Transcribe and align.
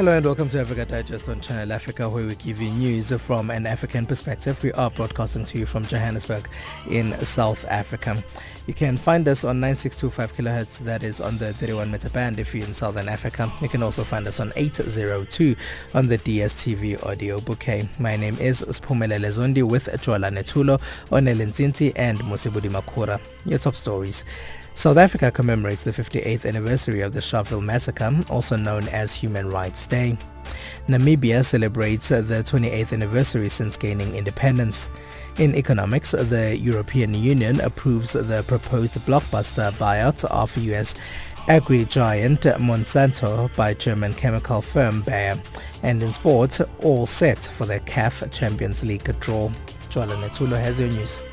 Hello 0.00 0.16
and 0.16 0.24
welcome 0.24 0.48
to 0.48 0.58
Africa 0.58 0.86
Digest 0.86 1.28
on 1.28 1.42
Channel 1.42 1.74
Africa, 1.74 2.08
where 2.08 2.26
we 2.26 2.34
give 2.36 2.58
you 2.58 2.70
news 2.70 3.12
from 3.20 3.50
an 3.50 3.66
African 3.66 4.06
perspective. 4.06 4.62
We 4.62 4.72
are 4.72 4.90
broadcasting 4.90 5.44
to 5.44 5.58
you 5.58 5.66
from 5.66 5.84
Johannesburg 5.84 6.48
in 6.90 7.12
South 7.18 7.66
Africa. 7.66 8.24
You 8.66 8.72
can 8.72 8.96
find 8.96 9.28
us 9.28 9.44
on 9.44 9.60
9625 9.60 10.32
kilohertz, 10.32 10.78
that 10.86 11.02
is 11.02 11.20
on 11.20 11.36
the 11.36 11.52
31 11.52 11.90
meter 11.90 12.08
band 12.08 12.38
if 12.38 12.54
you're 12.54 12.64
in 12.64 12.72
Southern 12.72 13.10
Africa. 13.10 13.52
You 13.60 13.68
can 13.68 13.82
also 13.82 14.02
find 14.02 14.26
us 14.26 14.40
on 14.40 14.54
802 14.56 15.54
on 15.92 16.08
the 16.08 16.16
DSTV 16.16 17.04
audio 17.04 17.38
bouquet. 17.38 17.86
My 17.98 18.16
name 18.16 18.38
is 18.38 18.62
Spumele 18.62 19.20
Zondi 19.20 19.62
with 19.62 19.84
Jola 20.00 20.32
Netulo, 20.32 20.80
Onel 21.10 21.42
and 21.96 22.18
Musibudi 22.20 22.70
Makura. 22.70 23.20
Your 23.44 23.58
top 23.58 23.76
stories. 23.76 24.24
South 24.74 24.96
Africa 24.96 25.30
commemorates 25.30 25.82
the 25.82 25.92
58th 25.92 26.46
anniversary 26.46 27.02
of 27.02 27.12
the 27.12 27.20
Sharpeville 27.20 27.62
Massacre, 27.62 28.14
also 28.30 28.56
known 28.56 28.88
as 28.88 29.14
Human 29.14 29.50
Rights 29.50 29.86
Day. 29.86 30.16
Namibia 30.88 31.44
celebrates 31.44 32.08
the 32.08 32.22
28th 32.22 32.92
anniversary 32.92 33.48
since 33.48 33.76
gaining 33.76 34.14
independence. 34.14 34.88
In 35.38 35.54
economics, 35.54 36.10
the 36.10 36.56
European 36.56 37.14
Union 37.14 37.60
approves 37.60 38.12
the 38.12 38.44
proposed 38.46 38.94
blockbuster 39.06 39.70
buyout 39.72 40.24
of 40.24 40.56
US 40.56 40.94
agri-giant 41.48 42.42
Monsanto 42.42 43.54
by 43.56 43.74
German 43.74 44.14
chemical 44.14 44.60
firm 44.60 45.02
Bayer. 45.02 45.40
And 45.82 46.02
in 46.02 46.12
sport, 46.12 46.60
all 46.82 47.06
set 47.06 47.38
for 47.38 47.66
the 47.66 47.80
CAF 47.80 48.30
Champions 48.32 48.84
League 48.84 49.04
draw. 49.20 49.48
Joala 49.90 50.16
Netulo 50.22 50.60
has 50.60 50.78
your 50.78 50.90
news. 50.90 51.29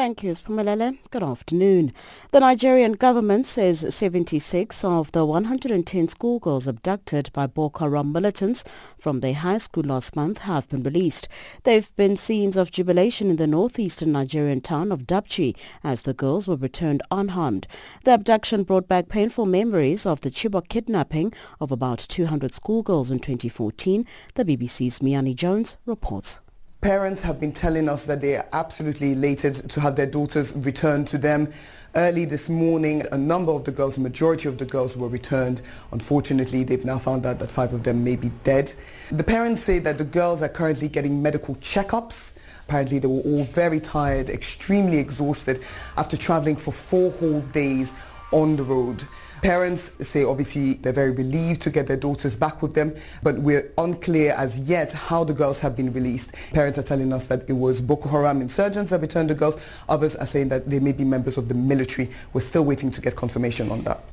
Thank 0.00 0.22
you, 0.22 0.30
Spumalele. 0.30 0.96
Good 1.10 1.22
afternoon. 1.22 1.92
The 2.30 2.40
Nigerian 2.40 2.92
government 2.92 3.44
says 3.44 3.84
76 3.94 4.82
of 4.82 5.12
the 5.12 5.26
110 5.26 6.08
schoolgirls 6.08 6.66
abducted 6.66 7.28
by 7.34 7.46
Boko 7.46 7.80
Haram 7.84 8.10
militants 8.10 8.64
from 8.98 9.20
their 9.20 9.34
high 9.34 9.58
school 9.58 9.82
last 9.82 10.16
month 10.16 10.38
have 10.38 10.66
been 10.70 10.82
released. 10.82 11.28
There 11.64 11.74
have 11.74 11.94
been 11.96 12.16
scenes 12.16 12.56
of 12.56 12.70
jubilation 12.70 13.28
in 13.28 13.36
the 13.36 13.46
northeastern 13.46 14.12
Nigerian 14.12 14.62
town 14.62 14.90
of 14.90 15.02
Dapchi 15.02 15.54
as 15.84 16.00
the 16.00 16.14
girls 16.14 16.48
were 16.48 16.56
returned 16.56 17.02
unharmed. 17.10 17.66
The 18.04 18.14
abduction 18.14 18.62
brought 18.62 18.88
back 18.88 19.10
painful 19.10 19.44
memories 19.44 20.06
of 20.06 20.22
the 20.22 20.30
Chibok 20.30 20.68
kidnapping 20.70 21.34
of 21.60 21.70
about 21.70 21.98
200 21.98 22.54
schoolgirls 22.54 23.10
in 23.10 23.18
2014. 23.18 24.06
The 24.34 24.46
BBC's 24.46 25.00
Mayeni 25.00 25.34
Jones 25.34 25.76
reports. 25.84 26.40
Parents 26.80 27.20
have 27.20 27.38
been 27.38 27.52
telling 27.52 27.90
us 27.90 28.06
that 28.06 28.22
they 28.22 28.38
are 28.38 28.46
absolutely 28.54 29.12
elated 29.12 29.54
to 29.68 29.80
have 29.82 29.96
their 29.96 30.06
daughters 30.06 30.56
returned 30.56 31.06
to 31.08 31.18
them. 31.18 31.52
Early 31.94 32.24
this 32.24 32.48
morning, 32.48 33.02
a 33.12 33.18
number 33.18 33.52
of 33.52 33.64
the 33.64 33.70
girls, 33.70 33.98
majority 33.98 34.48
of 34.48 34.56
the 34.56 34.64
girls 34.64 34.96
were 34.96 35.08
returned. 35.08 35.60
Unfortunately, 35.92 36.64
they've 36.64 36.86
now 36.86 36.98
found 36.98 37.26
out 37.26 37.38
that 37.40 37.52
five 37.52 37.74
of 37.74 37.82
them 37.84 38.02
may 38.02 38.16
be 38.16 38.30
dead. 38.44 38.72
The 39.10 39.22
parents 39.22 39.60
say 39.60 39.78
that 39.80 39.98
the 39.98 40.06
girls 40.06 40.40
are 40.40 40.48
currently 40.48 40.88
getting 40.88 41.20
medical 41.20 41.54
checkups. 41.56 42.32
Apparently, 42.66 42.98
they 42.98 43.08
were 43.08 43.20
all 43.26 43.44
very 43.52 43.78
tired, 43.78 44.30
extremely 44.30 44.96
exhausted 44.96 45.62
after 45.98 46.16
traveling 46.16 46.56
for 46.56 46.72
four 46.72 47.10
whole 47.10 47.42
days 47.52 47.92
on 48.32 48.56
the 48.56 48.62
road. 48.62 49.04
Parents 49.42 49.92
say 50.06 50.22
obviously 50.22 50.74
they're 50.74 50.92
very 50.92 51.12
relieved 51.12 51.62
to 51.62 51.70
get 51.70 51.86
their 51.86 51.96
daughters 51.96 52.36
back 52.36 52.60
with 52.60 52.74
them, 52.74 52.94
but 53.22 53.38
we're 53.38 53.72
unclear 53.78 54.34
as 54.36 54.68
yet 54.68 54.92
how 54.92 55.24
the 55.24 55.32
girls 55.32 55.60
have 55.60 55.74
been 55.74 55.92
released. 55.92 56.34
Parents 56.52 56.78
are 56.78 56.82
telling 56.82 57.10
us 57.12 57.24
that 57.26 57.48
it 57.48 57.54
was 57.54 57.80
Boko 57.80 58.08
Haram 58.10 58.42
insurgents 58.42 58.90
that 58.90 59.00
returned 59.00 59.30
the 59.30 59.34
girls. 59.34 59.56
Others 59.88 60.16
are 60.16 60.26
saying 60.26 60.50
that 60.50 60.68
they 60.68 60.78
may 60.78 60.92
be 60.92 61.04
members 61.04 61.38
of 61.38 61.48
the 61.48 61.54
military. 61.54 62.10
We're 62.34 62.42
still 62.42 62.66
waiting 62.66 62.90
to 62.90 63.00
get 63.00 63.16
confirmation 63.16 63.70
on 63.70 63.82
that. 63.84 64.04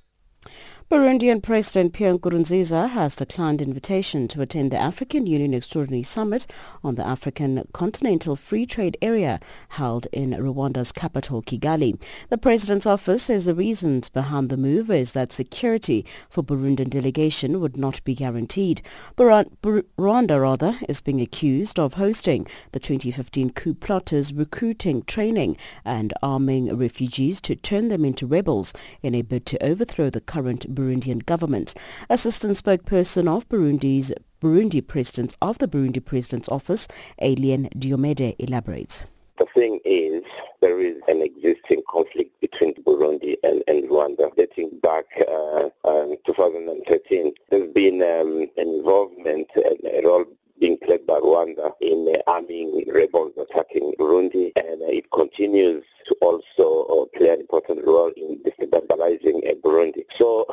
Burundian 0.89 1.43
President 1.43 1.91
Pierre 1.91 2.17
Nkurunziza 2.17 2.87
has 2.91 3.17
declined 3.17 3.61
invitation 3.61 4.25
to 4.29 4.39
attend 4.39 4.71
the 4.71 4.77
African 4.77 5.27
Union 5.27 5.53
Extraordinary 5.53 6.01
Summit 6.01 6.47
on 6.81 6.95
the 6.95 7.05
African 7.05 7.61
Continental 7.73 8.37
Free 8.37 8.65
Trade 8.65 8.97
Area 9.01 9.41
held 9.67 10.07
in 10.13 10.29
Rwanda's 10.29 10.93
capital 10.93 11.41
Kigali. 11.41 11.99
The 12.29 12.37
president's 12.37 12.85
office 12.85 13.23
says 13.23 13.43
the 13.43 13.53
reasons 13.53 14.07
behind 14.07 14.47
the 14.49 14.55
move 14.55 14.89
is 14.89 15.11
that 15.11 15.33
security 15.33 16.05
for 16.29 16.41
Burundian 16.41 16.89
delegation 16.89 17.59
would 17.59 17.75
not 17.75 18.01
be 18.05 18.15
guaranteed. 18.15 18.81
Rwanda 19.17 20.41
rather 20.41 20.79
is 20.87 21.01
being 21.01 21.19
accused 21.19 21.77
of 21.77 21.95
hosting 21.95 22.47
the 22.71 22.79
2015 22.79 23.49
coup 23.49 23.73
plotters 23.73 24.31
recruiting, 24.31 25.03
training 25.03 25.57
and 25.83 26.13
arming 26.23 26.73
refugees 26.77 27.41
to 27.41 27.57
turn 27.57 27.89
them 27.89 28.05
into 28.05 28.25
rebels 28.25 28.71
in 29.03 29.13
a 29.13 29.21
bid 29.21 29.45
to 29.47 29.61
overthrow 29.61 30.09
the 30.09 30.21
current 30.21 30.76
Burundian 30.77 31.25
government. 31.25 31.73
Assistant 32.09 32.53
spokesperson 32.55 33.27
of 33.27 33.49
Burundi's 33.49 34.13
Burundi 34.39 34.85
President 34.85 35.35
of 35.41 35.57
the 35.57 35.67
Burundi 35.67 36.03
President's 36.03 36.47
Office, 36.49 36.87
Alain 37.19 37.69
Diomede, 37.77 38.35
elaborates. 38.37 39.05
The 39.39 39.47
thing 39.55 39.79
is, 39.83 40.23
there 40.61 40.79
is 40.79 40.97
an 41.07 41.21
existing 41.21 41.81
conflict 41.89 42.39
between 42.41 42.73
Burundi 42.75 43.35
and, 43.43 43.63
and 43.67 43.89
Rwanda 43.89 44.35
dating 44.35 44.79
back 44.83 45.05
uh, 45.27 45.69
um, 45.87 46.15
2013. 46.25 47.33
There's 47.49 47.73
been 47.73 48.01
um, 48.01 48.47
an 48.57 48.69
involvement 48.77 49.47
and 49.55 49.77
a 49.85 50.01
role 50.05 50.25
being 50.59 50.77
played 50.77 51.05
by 51.05 51.15
Rwanda 51.19 51.71
in 51.81 52.13
uh, 52.15 52.31
arming 52.31 52.83
rebels 52.93 53.33
attacking 53.37 53.93
Burundi, 53.99 54.51
and 54.55 54.81
uh, 54.81 54.87
it 54.87 55.09
continues 55.11 55.83
to 56.05 56.15
also 56.21 56.85
uh, 56.85 57.17
play 57.17 57.29
an 57.29 57.41
important 57.41 57.85
role 57.85 58.11
in 58.15 58.39
destabilizing 58.39 59.49
uh, 59.49 59.53
Burundi. 59.63 60.03
So 60.17 60.45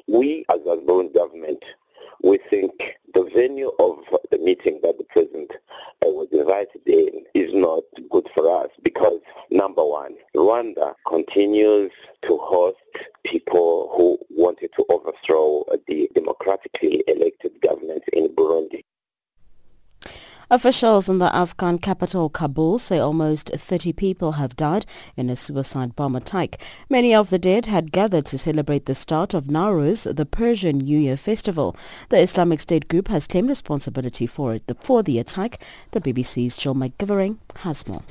we, 0.08 0.44
as 0.50 0.58
the 0.64 0.82
Burundi 0.86 1.14
government, 1.14 1.62
we 2.22 2.38
think 2.50 2.98
the 3.14 3.28
venue 3.34 3.70
of 3.78 3.98
the 4.30 4.38
meeting 4.38 4.78
that 4.82 4.98
the 4.98 5.04
president 5.04 5.50
uh, 5.52 6.08
was 6.08 6.28
invited 6.32 6.82
in 6.86 7.24
is 7.34 7.52
not 7.54 7.82
good 8.10 8.28
for 8.34 8.62
us 8.62 8.70
because, 8.82 9.20
number 9.50 9.82
one, 9.84 10.14
Rwanda 10.36 10.94
continues 11.06 11.90
to 12.22 12.36
host 12.38 12.76
people 13.24 13.90
who 13.96 14.18
wanted 14.30 14.70
to 14.76 14.84
overthrow 14.90 15.64
the 15.88 16.10
democratically 16.14 17.02
elected 17.08 17.52
government 17.62 18.02
in 18.12 18.28
Burundi. 18.28 18.82
Officials 20.52 21.08
in 21.08 21.18
the 21.18 21.32
Afghan 21.32 21.78
capital 21.78 22.28
Kabul 22.28 22.80
say 22.80 22.98
almost 22.98 23.52
30 23.54 23.92
people 23.92 24.32
have 24.32 24.56
died 24.56 24.84
in 25.16 25.30
a 25.30 25.36
suicide 25.36 25.94
bomb 25.94 26.16
attack. 26.16 26.60
Many 26.88 27.14
of 27.14 27.30
the 27.30 27.38
dead 27.38 27.66
had 27.66 27.92
gathered 27.92 28.26
to 28.26 28.38
celebrate 28.38 28.86
the 28.86 28.94
start 28.96 29.32
of 29.32 29.44
Nowruz, 29.44 30.12
the 30.12 30.26
Persian 30.26 30.78
New 30.78 30.98
Year 30.98 31.16
festival. 31.16 31.76
The 32.08 32.18
Islamic 32.18 32.58
State 32.58 32.88
group 32.88 33.06
has 33.06 33.28
claimed 33.28 33.48
responsibility 33.48 34.26
for 34.26 34.52
it 34.54 34.64
for 34.80 35.04
the 35.04 35.20
attack. 35.20 35.62
The 35.92 36.00
BBC's 36.00 36.56
Jill 36.56 36.74
McGivering 36.74 37.38
has 37.58 37.86
more. 37.86 38.02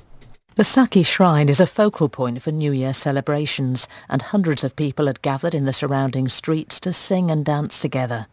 The 0.56 0.64
Sakhi 0.64 1.06
Shrine 1.06 1.50
is 1.50 1.60
a 1.60 1.68
focal 1.68 2.08
point 2.08 2.42
for 2.42 2.54
New 2.54 2.72
Year 2.72 2.94
celebrations, 2.94 3.86
and 4.08 4.22
hundreds 4.22 4.64
of 4.64 4.78
people 4.78 5.08
had 5.08 5.22
gathered 5.22 5.54
in 5.54 5.66
the 5.66 5.74
surrounding 5.74 6.30
streets 6.30 6.80
to 6.80 6.94
sing 6.94 7.30
and 7.30 7.44
dance 7.44 7.82
together. 7.82 8.28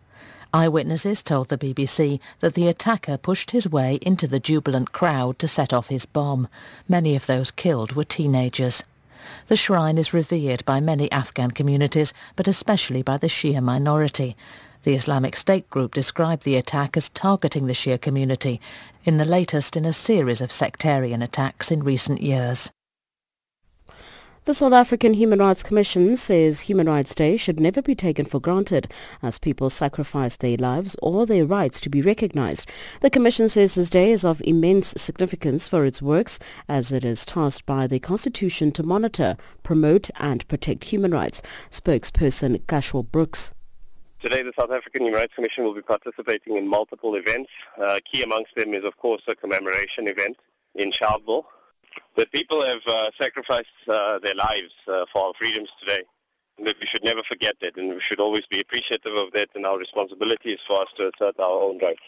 Eyewitnesses 0.57 1.23
told 1.23 1.51
the 1.51 1.59
BBC 1.59 2.19
that 2.41 2.55
the 2.55 2.67
attacker 2.67 3.19
pushed 3.19 3.51
his 3.51 3.69
way 3.69 3.99
into 4.01 4.27
the 4.27 4.41
jubilant 4.41 4.91
crowd 4.91 5.39
to 5.41 5.47
set 5.47 5.75
off 5.75 5.89
his 5.89 6.07
bomb. 6.07 6.49
Many 6.89 7.15
of 7.15 7.27
those 7.27 7.51
killed 7.51 7.93
were 7.93 8.05
teenagers. 8.05 8.83
The 9.49 9.57
shrine 9.57 9.99
is 9.99 10.15
revered 10.15 10.65
by 10.65 10.81
many 10.81 11.13
Afghan 11.13 11.51
communities, 11.51 12.15
but 12.37 12.49
especially 12.49 13.03
by 13.03 13.19
the 13.19 13.27
Shia 13.27 13.63
minority. 13.63 14.35
The 14.85 14.95
Islamic 14.95 15.37
State 15.37 15.69
group 15.69 15.93
described 15.93 16.45
the 16.45 16.57
attack 16.57 16.97
as 16.97 17.11
targeting 17.11 17.67
the 17.67 17.75
Shia 17.75 18.01
community, 18.01 18.59
in 19.05 19.19
the 19.19 19.27
latest 19.27 19.77
in 19.77 19.85
a 19.85 19.93
series 19.93 20.41
of 20.41 20.51
sectarian 20.51 21.21
attacks 21.21 21.71
in 21.71 21.85
recent 21.85 22.23
years. 22.23 22.73
The 24.47 24.55
South 24.55 24.75
African 24.75 25.15
Human 25.15 25.41
Rights 25.41 25.65
Commission 25.65 26.17
says 26.17 26.61
Human 26.61 26.87
Rights 26.87 27.17
Day 27.17 27.37
should 27.37 27.59
never 27.59 27.83
be 27.83 27.97
taken 27.97 28.25
for 28.27 28.39
granted 28.39 28.87
as 29.21 29.41
people 29.41 29.71
sacrifice 29.71 30.37
their 30.37 30.57
lives 30.57 30.95
or 31.03 31.27
their 31.27 31.45
rights 31.45 31.81
to 31.81 31.91
be 31.91 32.01
recognized. 32.01 32.71
The 33.01 33.11
Commission 33.11 33.49
says 33.49 33.75
this 33.75 33.91
day 33.91 34.13
is 34.13 34.25
of 34.25 34.41
immense 34.45 34.95
significance 34.97 35.67
for 35.67 35.85
its 35.85 36.01
works 36.01 36.39
as 36.69 36.93
it 36.93 37.05
is 37.05 37.27
tasked 37.27 37.67
by 37.67 37.89
the 37.89 37.99
Constitution 37.99 38.71
to 38.71 38.85
monitor, 38.85 39.37
promote 39.65 40.11
and 40.15 40.47
protect 40.47 40.85
human 40.85 41.11
rights. 41.11 41.43
Spokesperson 41.73 42.65
Gushwell 42.67 43.11
Brooks. 43.11 43.53
Today, 44.21 44.45
the 44.45 44.53
South 44.57 44.71
African 44.71 45.03
Human 45.03 45.19
Rights 45.19 45.35
Commission 45.35 45.65
will 45.65 45.75
be 45.75 45.83
participating 45.83 46.57
in 46.57 46.69
multiple 46.69 47.17
events. 47.17 47.51
Uh, 47.83 47.99
key 48.05 48.23
amongst 48.23 48.55
them 48.55 48.75
is, 48.75 48.85
of 48.85 48.97
course, 48.97 49.23
a 49.27 49.35
commemoration 49.35 50.07
event 50.07 50.37
in 50.77 50.93
Sharpeville 50.93 51.47
that 52.17 52.33
people 52.33 52.63
have 52.63 52.81
uh, 52.87 53.11
sacrificed 53.19 53.69
uh, 53.89 54.19
their 54.19 54.35
lives 54.35 54.73
uh, 54.89 55.05
for 55.13 55.27
our 55.27 55.33
freedoms 55.39 55.71
today. 55.81 56.03
And 56.59 56.67
that 56.67 56.77
we 56.81 56.87
should 56.87 57.05
never 57.05 57.23
forget 57.23 57.57
that, 57.61 57.77
and 57.77 57.91
we 57.91 58.01
should 58.01 58.19
always 58.19 58.47
be 58.47 58.61
appreciative 58.61 59.13
of 59.15 59.33
that, 59.33 59.51
and 59.55 59.67
our 59.67 59.79
responsibility 59.79 60.53
is 60.53 60.61
for 60.67 60.81
us 60.81 60.89
to 60.97 61.11
assert 61.11 61.39
our 61.39 61.61
own 61.63 61.79
rights. 61.79 62.01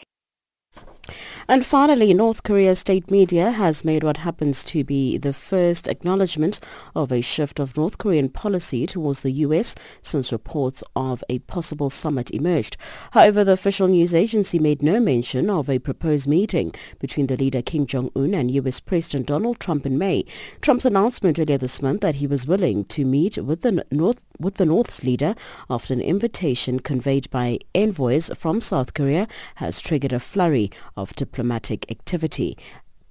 And 1.49 1.65
finally, 1.65 2.13
North 2.13 2.43
Korea's 2.43 2.77
state 2.77 3.09
media 3.09 3.49
has 3.49 3.83
made 3.83 4.03
what 4.03 4.17
happens 4.17 4.63
to 4.65 4.83
be 4.83 5.17
the 5.17 5.33
first 5.33 5.87
acknowledgement 5.87 6.59
of 6.95 7.11
a 7.11 7.21
shift 7.21 7.59
of 7.59 7.75
North 7.75 7.97
Korean 7.97 8.29
policy 8.29 8.85
towards 8.85 9.21
the 9.21 9.31
U.S. 9.31 9.73
since 10.03 10.31
reports 10.31 10.83
of 10.95 11.23
a 11.27 11.39
possible 11.39 11.89
summit 11.89 12.29
emerged. 12.29 12.77
However, 13.13 13.43
the 13.43 13.53
official 13.53 13.87
news 13.87 14.13
agency 14.13 14.59
made 14.59 14.83
no 14.83 14.99
mention 14.99 15.49
of 15.49 15.71
a 15.71 15.79
proposed 15.79 16.27
meeting 16.27 16.71
between 16.99 17.25
the 17.25 17.37
leader 17.37 17.63
Kim 17.63 17.87
Jong-un 17.87 18.35
and 18.35 18.51
U.S. 18.51 18.79
President 18.79 19.25
Donald 19.25 19.59
Trump 19.59 19.87
in 19.87 19.97
May. 19.97 20.25
Trump's 20.61 20.85
announcement 20.85 21.39
earlier 21.39 21.57
this 21.57 21.81
month 21.81 22.01
that 22.01 22.15
he 22.15 22.27
was 22.27 22.45
willing 22.45 22.85
to 22.85 23.05
meet 23.05 23.39
with 23.39 23.63
the 23.63 23.83
North 23.89 24.21
with 24.39 24.55
the 24.55 24.65
North's 24.65 25.03
leader 25.03 25.35
after 25.69 25.93
an 25.93 25.99
invitation 25.99 26.79
conveyed 26.79 27.29
by 27.29 27.59
envoys 27.75 28.31
from 28.37 28.61
South 28.61 28.93
Korea 28.93 29.27
has 29.55 29.81
triggered 29.81 30.13
a 30.13 30.19
flurry 30.19 30.58
of 30.95 31.15
diplomatic 31.15 31.89
activity. 31.89 32.57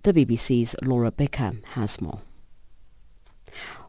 The 0.02 0.12
BBC's 0.12 0.74
Laura 0.82 1.10
Bicker 1.10 1.52
has 1.74 2.00
more. 2.00 2.20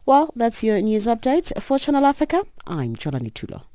Well, 0.06 0.32
that's 0.34 0.64
your 0.64 0.80
news 0.80 1.06
update. 1.06 1.52
For 1.62 1.78
Channel 1.78 2.04
Africa, 2.04 2.42
I'm 2.66 2.96
Jolani 2.96 3.32
Tulo. 3.32 3.69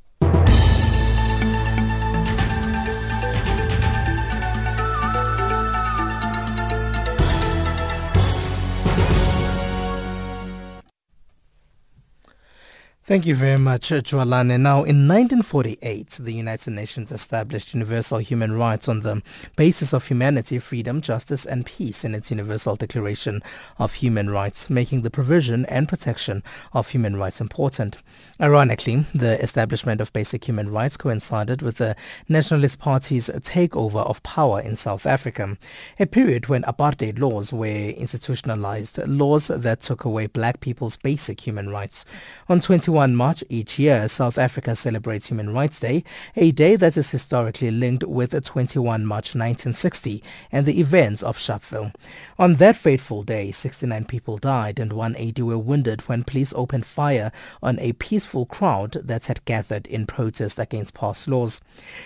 Thank 13.08 13.28
you 13.28 13.36
very 13.36 13.60
much, 13.60 13.92
uh, 13.92 14.02
Jwalane. 14.02 14.60
Now, 14.60 14.78
in 14.78 15.08
1948, 15.08 16.18
the 16.22 16.32
United 16.32 16.72
Nations 16.72 17.12
established 17.12 17.72
universal 17.76 18.18
human 18.18 18.54
rights 18.54 18.88
on 18.88 19.02
the 19.02 19.22
basis 19.56 19.94
of 19.94 20.08
humanity, 20.08 20.58
freedom, 20.58 21.02
justice, 21.02 21.46
and 21.46 21.68
peace 21.68 22.04
in 22.04 22.16
its 22.16 22.32
Universal 22.32 22.78
Declaration 22.78 23.44
of 23.78 23.94
Human 23.94 24.32
Rights, 24.32 24.72
making 24.72 25.04
the 25.04 25.12
provision 25.12 25.68
and 25.68 25.88
protection 25.88 26.42
of 26.74 26.90
human 26.90 27.16
rights 27.16 27.40
important. 27.40 27.98
Ironically, 28.42 29.06
the 29.14 29.40
establishment 29.40 30.02
of 30.02 30.12
basic 30.12 30.46
human 30.46 30.72
rights 30.72 30.98
coincided 30.98 31.62
with 31.62 31.78
the 31.78 31.96
Nationalist 32.28 32.80
Party's 32.80 33.30
takeover 33.30 34.04
of 34.04 34.24
power 34.24 34.60
in 34.60 34.76
South 34.76 35.06
Africa, 35.06 35.60
a 36.00 36.08
period 36.08 36.48
when 36.50 36.64
apartheid 36.64 37.20
laws 37.20 37.54
were 37.54 37.68
institutionalized, 37.68 38.98
laws 39.08 39.50
that 39.50 39.82
took 39.82 40.06
away 40.06 40.26
black 40.26 40.60
people's 40.60 40.98
basic 40.98 41.42
human 41.42 41.70
rights. 41.70 42.04
On 42.50 42.60
21 42.60 42.95
21 42.96 43.14
March 43.18 43.44
each 43.50 43.78
year, 43.78 44.08
South 44.08 44.38
Africa 44.38 44.74
celebrates 44.74 45.28
Human 45.28 45.54
Rights 45.54 45.82
Day, 45.82 46.06
a 46.38 46.54
day 46.54 46.78
that 46.78 46.96
is 46.96 47.12
historically 47.12 47.70
linked 47.70 48.06
with 48.06 48.42
21 48.42 49.06
March 49.06 49.36
1960 49.36 50.24
and 50.50 50.66
the 50.66 50.80
events 50.80 51.22
of 51.22 51.38
Sharpeville. 51.38 51.94
On 52.40 52.56
that 52.56 52.78
fateful 52.78 53.24
day, 53.24 53.52
69 53.52 54.06
people 54.06 54.38
died 54.38 54.80
and 54.80 54.94
180 54.94 55.42
were 55.42 55.58
wounded 55.58 56.08
when 56.08 56.24
police 56.24 56.54
opened 56.56 56.86
fire 56.86 57.34
on 57.62 57.78
a 57.80 57.92
peaceful 57.92 58.46
crowd 58.46 58.94
that 59.04 59.26
had 59.26 59.44
gathered 59.44 59.88
in 59.88 60.06
protest 60.06 60.58
against 60.58 60.94
pass 60.94 61.28
laws. 61.28 61.60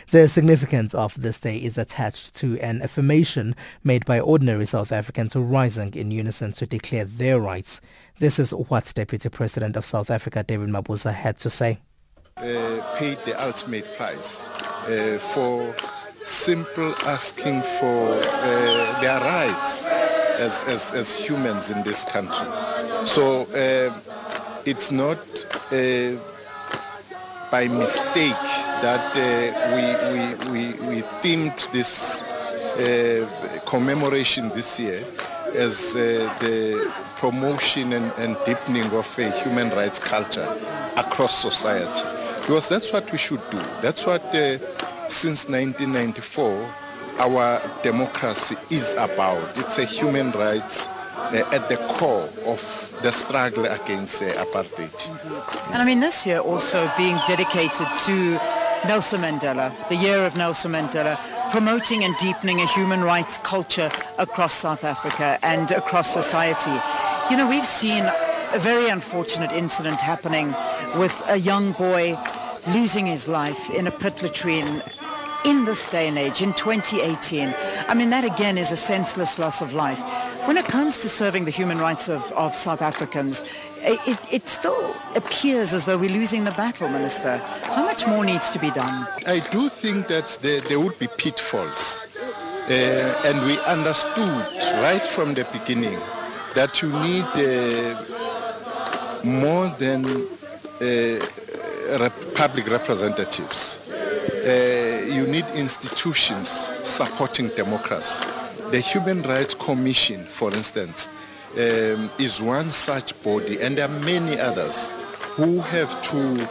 The 0.09 0.27
significance 0.27 0.95
of 0.95 1.21
this 1.21 1.39
day 1.39 1.57
is 1.57 1.77
attached 1.77 2.33
to 2.37 2.59
an 2.61 2.81
affirmation 2.81 3.55
made 3.83 4.05
by 4.05 4.19
ordinary 4.19 4.65
South 4.65 4.91
Africans 4.91 5.35
rising 5.35 5.93
in 5.93 6.09
unison 6.09 6.51
to 6.53 6.65
declare 6.65 7.05
their 7.05 7.39
rights. 7.39 7.79
This 8.19 8.37
is 8.37 8.53
what 8.53 8.91
Deputy 8.93 9.29
President 9.29 9.77
of 9.77 9.85
South 9.85 10.11
Africa, 10.11 10.43
David 10.43 10.67
Mabuza, 10.67 11.13
had 11.13 11.37
to 11.39 11.49
say. 11.49 11.79
Uh, 12.35 12.43
paid 12.97 13.17
the 13.23 13.33
ultimate 13.41 13.85
price 13.95 14.49
uh, 14.49 15.17
for 15.33 15.73
simple 16.23 16.93
asking 17.05 17.61
for 17.79 18.19
uh, 18.21 19.01
their 19.01 19.21
rights 19.21 19.87
as, 19.87 20.65
as, 20.65 20.91
as 20.91 21.15
humans 21.17 21.69
in 21.69 21.81
this 21.83 22.03
country. 22.03 22.45
So 23.05 23.43
uh, 23.53 23.97
it's 24.65 24.91
not 24.91 25.17
uh, 25.71 26.17
by 27.49 27.69
mistake 27.69 28.43
that 28.83 29.15
uh, 29.15 29.75
we, 29.75 30.51
we, 30.51 30.51
we, 30.51 30.87
we 30.87 31.01
themed 31.21 31.71
this 31.71 32.21
commemoration 33.65 34.49
this 34.49 34.77
year 34.77 35.05
as 35.53 35.93
the 35.93 36.91
promotion 37.19 37.91
and, 37.93 38.11
and 38.17 38.37
deepening 38.45 38.89
of 38.91 39.19
a 39.19 39.29
human 39.41 39.69
rights 39.71 39.99
culture 39.99 40.47
across 40.95 41.37
society. 41.37 42.07
Because 42.39 42.69
that's 42.69 42.93
what 42.93 43.11
we 43.11 43.17
should 43.17 43.41
do. 43.51 43.59
That's 43.81 44.05
what, 44.05 44.23
uh, 44.33 44.57
since 45.09 45.47
1994, 45.49 46.65
our 47.19 47.61
democracy 47.83 48.55
is 48.69 48.93
about. 48.93 49.57
It's 49.57 49.77
a 49.77 49.85
human 49.85 50.31
rights 50.31 50.87
uh, 50.87 51.43
at 51.51 51.67
the 51.67 51.75
core 51.99 52.29
of 52.45 52.61
the 53.03 53.11
struggle 53.11 53.65
against 53.65 54.23
uh, 54.23 54.45
apartheid. 54.45 54.95
And 55.73 55.81
I 55.81 55.85
mean, 55.85 55.99
this 55.99 56.25
year 56.25 56.39
also 56.39 56.89
being 56.97 57.17
dedicated 57.27 57.87
to 58.05 58.39
Nelson 58.87 59.21
Mandela, 59.21 59.73
the 59.89 59.95
year 59.95 60.25
of 60.25 60.37
Nelson 60.37 60.71
Mandela, 60.71 61.19
promoting 61.51 62.03
and 62.03 62.15
deepening 62.17 62.61
a 62.61 62.67
human 62.67 63.03
rights 63.03 63.39
culture 63.39 63.91
across 64.17 64.53
South 64.53 64.83
Africa 64.83 65.39
and 65.41 65.71
across 65.71 66.13
society. 66.13 66.75
You 67.31 67.37
know, 67.37 67.49
we've 67.49 67.67
seen 67.67 68.03
a 68.53 68.59
very 68.59 68.89
unfortunate 68.89 69.51
incident 69.51 69.99
happening 69.99 70.53
with 70.99 71.21
a 71.27 71.37
young 71.37 71.71
boy 71.71 72.17
losing 72.67 73.05
his 73.05 73.27
life 73.27 73.69
in 73.71 73.87
a 73.87 73.91
pit 73.91 74.21
latrine 74.21 74.83
in 75.45 75.65
this 75.65 75.85
day 75.87 76.07
and 76.07 76.17
age, 76.17 76.41
in 76.41 76.53
2018. 76.53 77.53
I 77.87 77.93
mean, 77.93 78.09
that 78.09 78.23
again 78.23 78.57
is 78.57 78.71
a 78.71 78.77
senseless 78.77 79.39
loss 79.39 79.61
of 79.61 79.73
life. 79.73 79.99
When 80.49 80.57
it 80.57 80.65
comes 80.65 81.01
to 81.01 81.09
serving 81.09 81.45
the 81.45 81.51
human 81.51 81.77
rights 81.77 82.09
of, 82.09 82.23
of 82.31 82.55
South 82.55 82.81
Africans, 82.81 83.43
it, 83.83 84.19
it 84.33 84.49
still 84.49 84.95
appears 85.13 85.75
as 85.75 85.85
though 85.85 85.95
we're 85.95 86.09
losing 86.09 86.43
the 86.43 86.49
battle, 86.53 86.89
Minister. 86.89 87.37
How 87.65 87.83
much 87.83 88.07
more 88.07 88.25
needs 88.25 88.49
to 88.49 88.57
be 88.57 88.71
done? 88.71 89.07
I 89.27 89.41
do 89.51 89.69
think 89.69 90.07
that 90.07 90.39
there, 90.41 90.59
there 90.61 90.79
would 90.79 90.97
be 90.97 91.05
pitfalls. 91.19 92.03
Uh, 92.67 93.21
and 93.25 93.45
we 93.45 93.59
understood 93.59 94.47
right 94.81 95.05
from 95.05 95.35
the 95.35 95.47
beginning 95.53 95.99
that 96.55 96.81
you 96.81 96.89
need 96.93 97.29
uh, 97.35 98.03
more 99.23 99.67
than 99.77 100.03
uh, 100.81 102.09
public 102.33 102.67
representatives. 102.71 103.77
Uh, 103.87 105.05
you 105.05 105.27
need 105.27 105.45
institutions 105.53 106.71
supporting 106.83 107.49
democracy. 107.49 108.25
The 108.71 108.81
Human 108.81 109.23
Rights 109.23 109.55
Commission, 109.55 110.23
for 110.23 110.53
instance, 110.53 111.09
um, 111.55 112.11
is 112.19 112.39
one 112.39 112.71
such 112.71 113.19
body, 113.23 113.59
and 113.59 113.75
there 113.75 113.89
are 113.89 113.99
many 114.01 114.39
others 114.39 114.91
who 115.35 115.59
have 115.59 115.99
to 116.03 116.43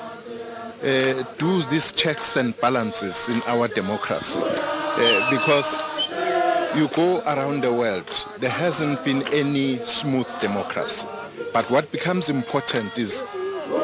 uh, 0.82 1.22
do 1.38 1.62
these 1.70 1.92
checks 1.92 2.36
and 2.36 2.60
balances 2.60 3.28
in 3.28 3.40
our 3.46 3.68
democracy. 3.68 4.40
Uh, 4.42 5.30
because 5.30 5.80
you 6.74 6.88
go 6.88 7.20
around 7.20 7.62
the 7.62 7.72
world, 7.72 8.26
there 8.40 8.50
hasn't 8.50 9.04
been 9.04 9.22
any 9.28 9.78
smooth 9.84 10.28
democracy. 10.40 11.06
But 11.52 11.70
what 11.70 11.90
becomes 11.92 12.28
important 12.28 12.98
is 12.98 13.22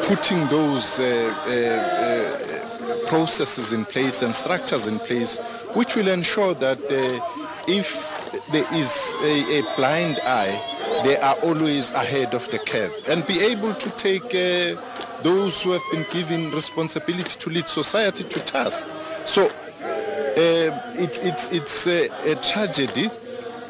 putting 0.03 0.45
those 0.47 0.99
uh, 0.99 1.33
uh, 1.47 2.85
uh, 2.91 3.07
processes 3.07 3.71
in 3.71 3.85
place 3.85 4.21
and 4.23 4.35
structures 4.35 4.87
in 4.87 4.99
place 4.99 5.39
which 5.73 5.95
will 5.95 6.09
ensure 6.09 6.53
that 6.55 6.79
uh, 6.79 7.63
if 7.67 8.14
there 8.51 8.73
is 8.73 9.15
a, 9.21 9.59
a, 9.59 9.75
blind 9.75 10.19
eye, 10.23 11.01
they 11.03 11.17
are 11.17 11.35
always 11.43 11.91
ahead 11.91 12.33
of 12.33 12.49
the 12.51 12.59
curve 12.59 12.93
and 13.09 13.25
be 13.27 13.39
able 13.39 13.73
to 13.73 13.89
take 13.91 14.25
uh, 14.25 14.79
those 15.23 15.61
who 15.63 15.71
have 15.71 15.81
been 15.91 16.05
given 16.11 16.51
responsibility 16.51 17.37
to 17.39 17.49
lead 17.49 17.67
society 17.67 18.23
to 18.23 18.39
task. 18.41 18.87
So 19.25 19.47
uh, 19.47 20.71
it, 20.95 21.19
it's 21.23 21.51
it's 21.51 21.87
a, 21.87 22.09
a, 22.29 22.35
tragedy. 22.35 23.07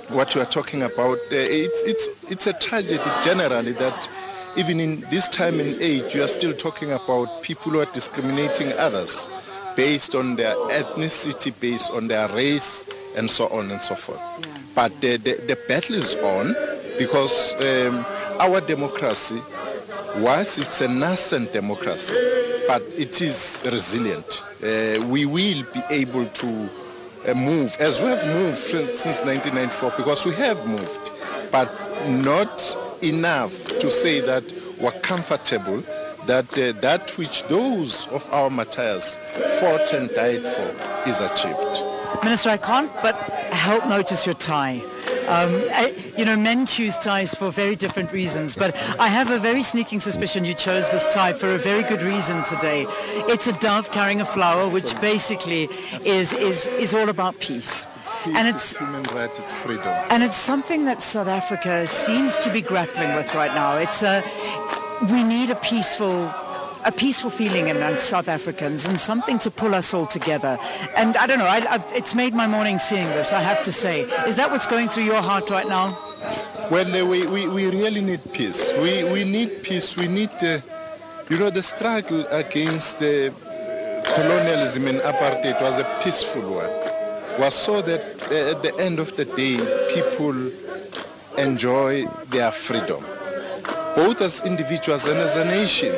What 0.10 0.36
you 0.36 0.42
are 0.42 0.46
talking 0.46 0.84
about, 0.84 1.18
uh, 1.18 1.36
it's 1.36 1.82
it's 1.84 2.32
it's 2.32 2.48
a 2.48 2.54
tragedy 2.54 3.10
generally 3.24 3.74
that 3.74 4.10
even 4.58 4.80
in 4.80 5.02
this 5.12 5.28
time 5.30 5.60
and 5.60 5.82
age, 5.82 6.16
you 6.16 6.24
are 6.24 6.28
still 6.28 6.54
talking 6.54 6.92
about 6.92 7.42
people 7.42 7.72
who 7.72 7.82
are 7.82 7.94
discriminating 7.94 8.72
others 8.74 9.28
based 9.76 10.16
on 10.16 10.36
their 10.36 10.56
ethnicity, 10.70 11.54
based 11.60 11.92
on 11.92 12.08
their 12.08 12.28
race, 12.30 12.86
and 13.16 13.30
so 13.30 13.48
on 13.50 13.72
and 13.72 13.82
so 13.82 13.96
forth. 13.96 14.20
Yeah. 14.40 14.55
But 14.76 15.00
the, 15.02 15.18
the, 15.18 15.36
the, 15.48 15.58
battle 15.68 15.96
is 15.96 16.16
on 16.16 16.54
because 17.00 17.54
um, 17.62 18.06
our 18.40 18.60
democracy, 18.62 19.42
whilst 20.18 20.60
it's 20.60 20.82
a 20.82 20.88
nascent 20.88 21.54
democracy, 21.54 22.14
but 22.68 22.82
it 22.98 23.22
is 23.22 23.62
resilient 23.66 24.42
uh, 24.66 25.00
we 25.08 25.26
will 25.26 25.64
be 25.74 25.82
able 25.92 26.26
to 26.28 26.70
uh, 27.28 27.34
move 27.34 27.76
as 27.80 28.02
we 28.02 28.08
have 28.08 28.26
moved 28.26 28.58
since 28.58 29.22
1994 29.22 29.94
because 29.98 30.26
we 30.26 30.34
have 30.34 30.66
moved, 30.68 31.12
but 31.52 31.70
not 32.10 32.76
enough 33.04 33.68
to 33.80 33.92
say 33.92 34.20
that 34.22 34.44
we're 34.80 34.92
comfortable 35.02 35.84
that 36.26 36.46
uh, 36.58 36.72
that 36.82 37.12
which 37.18 37.44
those 37.44 38.08
of 38.08 38.28
our 38.34 38.50
martyrs 38.50 39.18
fought 39.60 39.94
and 39.94 40.10
died 40.16 40.42
for 40.42 41.10
is 41.10 41.22
achieved. 41.22 41.85
Minister, 42.24 42.50
I 42.50 42.58
can't 42.58 42.92
but 43.02 43.16
help 43.52 43.88
notice 43.88 44.26
your 44.26 44.36
tie. 44.36 44.82
Um, 45.28 45.64
I, 45.74 45.96
you 46.18 46.24
know, 46.24 46.36
men 46.36 46.66
choose 46.66 46.98
ties 46.98 47.34
for 47.34 47.50
very 47.52 47.76
different 47.76 48.12
reasons, 48.12 48.56
but 48.56 48.76
I 49.00 49.08
have 49.08 49.32
a 49.32 49.40
very 49.40 49.64
sneaking 49.64 50.00
suspicion 50.00 50.46
you 50.46 50.54
chose 50.54 50.90
this 50.92 51.08
tie 51.08 51.34
for 51.34 51.50
a 51.56 51.58
very 51.58 51.82
good 51.84 52.04
reason 52.04 52.44
today. 52.44 52.86
It's 53.28 53.48
a 53.48 53.54
dove 53.54 53.92
carrying 53.92 54.22
a 54.22 54.26
flower, 54.26 54.70
which 54.70 55.00
basically 55.02 55.64
is, 56.04 56.32
is, 56.34 56.68
is 56.68 56.94
all 56.94 57.10
about 57.10 57.40
peace. 57.40 57.88
peace 58.24 58.36
and 58.36 58.48
it's 58.48 58.78
human 58.78 59.04
rights, 59.16 59.40
it's 59.40 59.52
freedom. 59.52 59.88
And 60.10 60.22
it's 60.22 60.36
something 60.36 60.86
that 60.86 61.02
South 61.02 61.28
Africa 61.28 61.88
seems 61.88 62.38
to 62.40 62.52
be 62.52 62.62
grappling 62.62 63.16
with 63.16 63.34
right 63.34 63.54
now. 63.56 63.78
It's 63.78 64.04
a, 64.04 64.24
we 65.12 65.24
need 65.24 65.50
a 65.50 65.56
peaceful 65.56 66.32
a 66.86 66.92
peaceful 66.92 67.32
feeling 67.32 67.72
among 67.72 68.00
South 68.00 68.30
Africans 68.30 68.88
and 68.88 69.00
something 69.00 69.40
to 69.40 69.50
pull 69.50 69.74
us 69.74 69.94
all 69.94 70.06
together. 70.06 70.58
And 70.96 71.18
I 71.18 71.26
don't 71.26 71.40
know, 71.40 71.48
I, 71.48 71.84
it's 71.94 72.14
made 72.14 72.34
my 72.36 72.48
morning 72.48 72.78
seeing 72.78 73.08
this, 73.08 73.34
I 73.34 73.42
have 73.42 73.64
to 73.64 73.72
say. 73.72 74.02
Is 74.28 74.36
that 74.36 74.52
what's 74.52 74.68
going 74.68 74.90
through 74.90 75.06
your 75.06 75.22
heart 75.22 75.50
right 75.50 75.68
now? 75.68 75.98
Well, 76.70 76.88
uh, 76.96 77.06
we, 77.06 77.26
we, 77.26 77.48
we 77.48 77.66
really 77.68 78.02
need 78.02 78.22
peace. 78.34 78.72
We, 78.74 79.04
we 79.04 79.24
need 79.24 79.64
peace. 79.64 79.98
We 79.98 80.08
need, 80.08 80.30
uh, 80.42 80.60
you 81.30 81.40
know, 81.40 81.50
the 81.50 81.64
struggle 81.64 82.26
against 82.28 82.98
uh, 82.98 83.32
colonialism 84.16 84.88
and 84.88 85.00
apartheid 85.00 85.60
was 85.62 85.80
a 85.80 86.02
peaceful 86.04 86.44
one. 86.44 86.70
Was 87.40 87.56
so 87.56 87.82
that 87.82 88.02
uh, 88.32 88.52
at 88.56 88.62
the 88.62 88.74
end 88.80 89.00
of 89.00 89.16
the 89.18 89.26
day, 89.26 89.58
people 89.94 90.52
enjoy 91.38 92.06
their 92.30 92.52
freedom, 92.52 93.04
both 93.96 94.22
as 94.22 94.46
individuals 94.46 95.06
and 95.08 95.18
as 95.18 95.36
a 95.36 95.46
nation. 95.46 95.94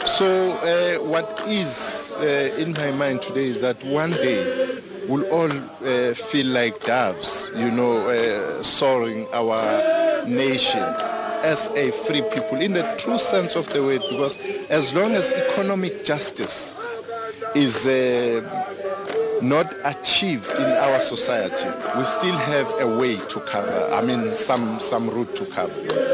So 0.00 0.52
uh, 0.52 1.04
what 1.04 1.42
is 1.46 2.16
uh, 2.18 2.54
in 2.58 2.72
my 2.72 2.90
mind 2.92 3.22
today 3.22 3.44
is 3.44 3.60
that 3.60 3.82
one 3.84 4.10
day 4.10 4.80
we'll 5.08 5.30
all 5.30 5.50
uh, 5.50 6.14
feel 6.14 6.46
like 6.46 6.80
doves, 6.84 7.50
you 7.56 7.70
know, 7.70 8.08
uh, 8.08 8.62
soaring 8.62 9.26
our 9.32 10.26
nation 10.26 10.82
as 11.44 11.70
a 11.70 11.90
free 11.90 12.22
people 12.32 12.60
in 12.60 12.72
the 12.72 12.82
true 12.98 13.18
sense 13.18 13.54
of 13.56 13.68
the 13.72 13.82
word 13.82 14.00
because 14.08 14.38
as 14.70 14.94
long 14.94 15.12
as 15.12 15.32
economic 15.34 16.04
justice 16.04 16.74
is 17.54 17.86
uh, 17.86 18.40
not 19.42 19.74
achieved 19.84 20.48
in 20.52 20.64
our 20.64 21.00
society, 21.00 21.68
we 21.98 22.04
still 22.04 22.36
have 22.36 22.72
a 22.80 22.98
way 22.98 23.16
to 23.16 23.40
cover, 23.40 23.88
I 23.92 24.00
mean 24.00 24.34
some, 24.34 24.78
some 24.78 25.10
route 25.10 25.34
to 25.36 25.44
cover. 25.46 26.11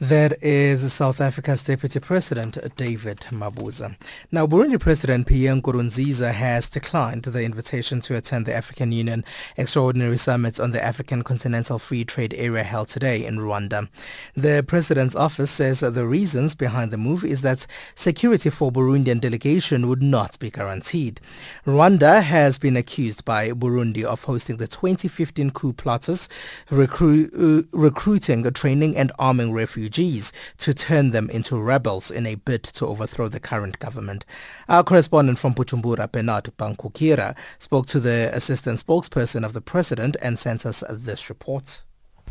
That 0.00 0.42
is 0.42 0.94
South 0.94 1.20
Africa's 1.20 1.62
Deputy 1.62 2.00
President 2.00 2.56
David 2.78 3.18
Mabuza. 3.30 3.96
Now, 4.32 4.46
Burundi 4.46 4.80
President 4.80 5.26
Pierre 5.26 5.54
Nkurunziza 5.54 6.32
has 6.32 6.70
declined 6.70 7.24
the 7.24 7.42
invitation 7.42 8.00
to 8.00 8.16
attend 8.16 8.46
the 8.46 8.54
African 8.54 8.92
Union 8.92 9.26
Extraordinary 9.58 10.16
Summit 10.16 10.58
on 10.58 10.70
the 10.70 10.82
African 10.82 11.22
Continental 11.22 11.78
Free 11.78 12.06
Trade 12.06 12.32
Area 12.38 12.62
held 12.62 12.88
today 12.88 13.26
in 13.26 13.36
Rwanda. 13.36 13.90
The 14.34 14.64
president's 14.66 15.14
office 15.14 15.50
says 15.50 15.80
the 15.80 16.06
reasons 16.06 16.54
behind 16.54 16.92
the 16.92 16.96
move 16.96 17.22
is 17.22 17.42
that 17.42 17.66
security 17.94 18.48
for 18.48 18.72
Burundian 18.72 19.20
delegation 19.20 19.86
would 19.86 20.02
not 20.02 20.38
be 20.38 20.50
guaranteed. 20.50 21.20
Rwanda 21.66 22.22
has 22.22 22.58
been 22.58 22.78
accused 22.78 23.26
by 23.26 23.50
Burundi 23.50 24.04
of 24.04 24.24
hosting 24.24 24.56
the 24.56 24.66
2015 24.66 25.50
coup 25.50 25.74
plotters, 25.74 26.26
recru- 26.70 27.28
uh, 27.34 27.66
recruiting, 27.72 28.50
training 28.52 28.96
and 28.96 29.12
arming 29.18 29.52
refugees 29.52 29.89
refugees 29.90 30.32
to 30.58 30.72
turn 30.72 31.10
them 31.10 31.28
into 31.30 31.56
rebels 31.60 32.10
in 32.10 32.26
a 32.26 32.36
bid 32.36 32.62
to 32.62 32.86
overthrow 32.86 33.28
the 33.28 33.40
current 33.40 33.78
government. 33.78 34.24
Our 34.68 34.84
correspondent 34.84 35.38
from 35.38 35.54
Bujumbura, 35.54 36.10
Bernard 36.10 36.52
Bankukira, 36.56 37.34
spoke 37.58 37.86
to 37.86 38.00
the 38.00 38.30
assistant 38.32 38.84
spokesperson 38.84 39.44
of 39.44 39.52
the 39.52 39.60
president 39.60 40.16
and 40.22 40.38
sent 40.38 40.64
us 40.64 40.84
this 40.88 41.28
report. 41.28 41.82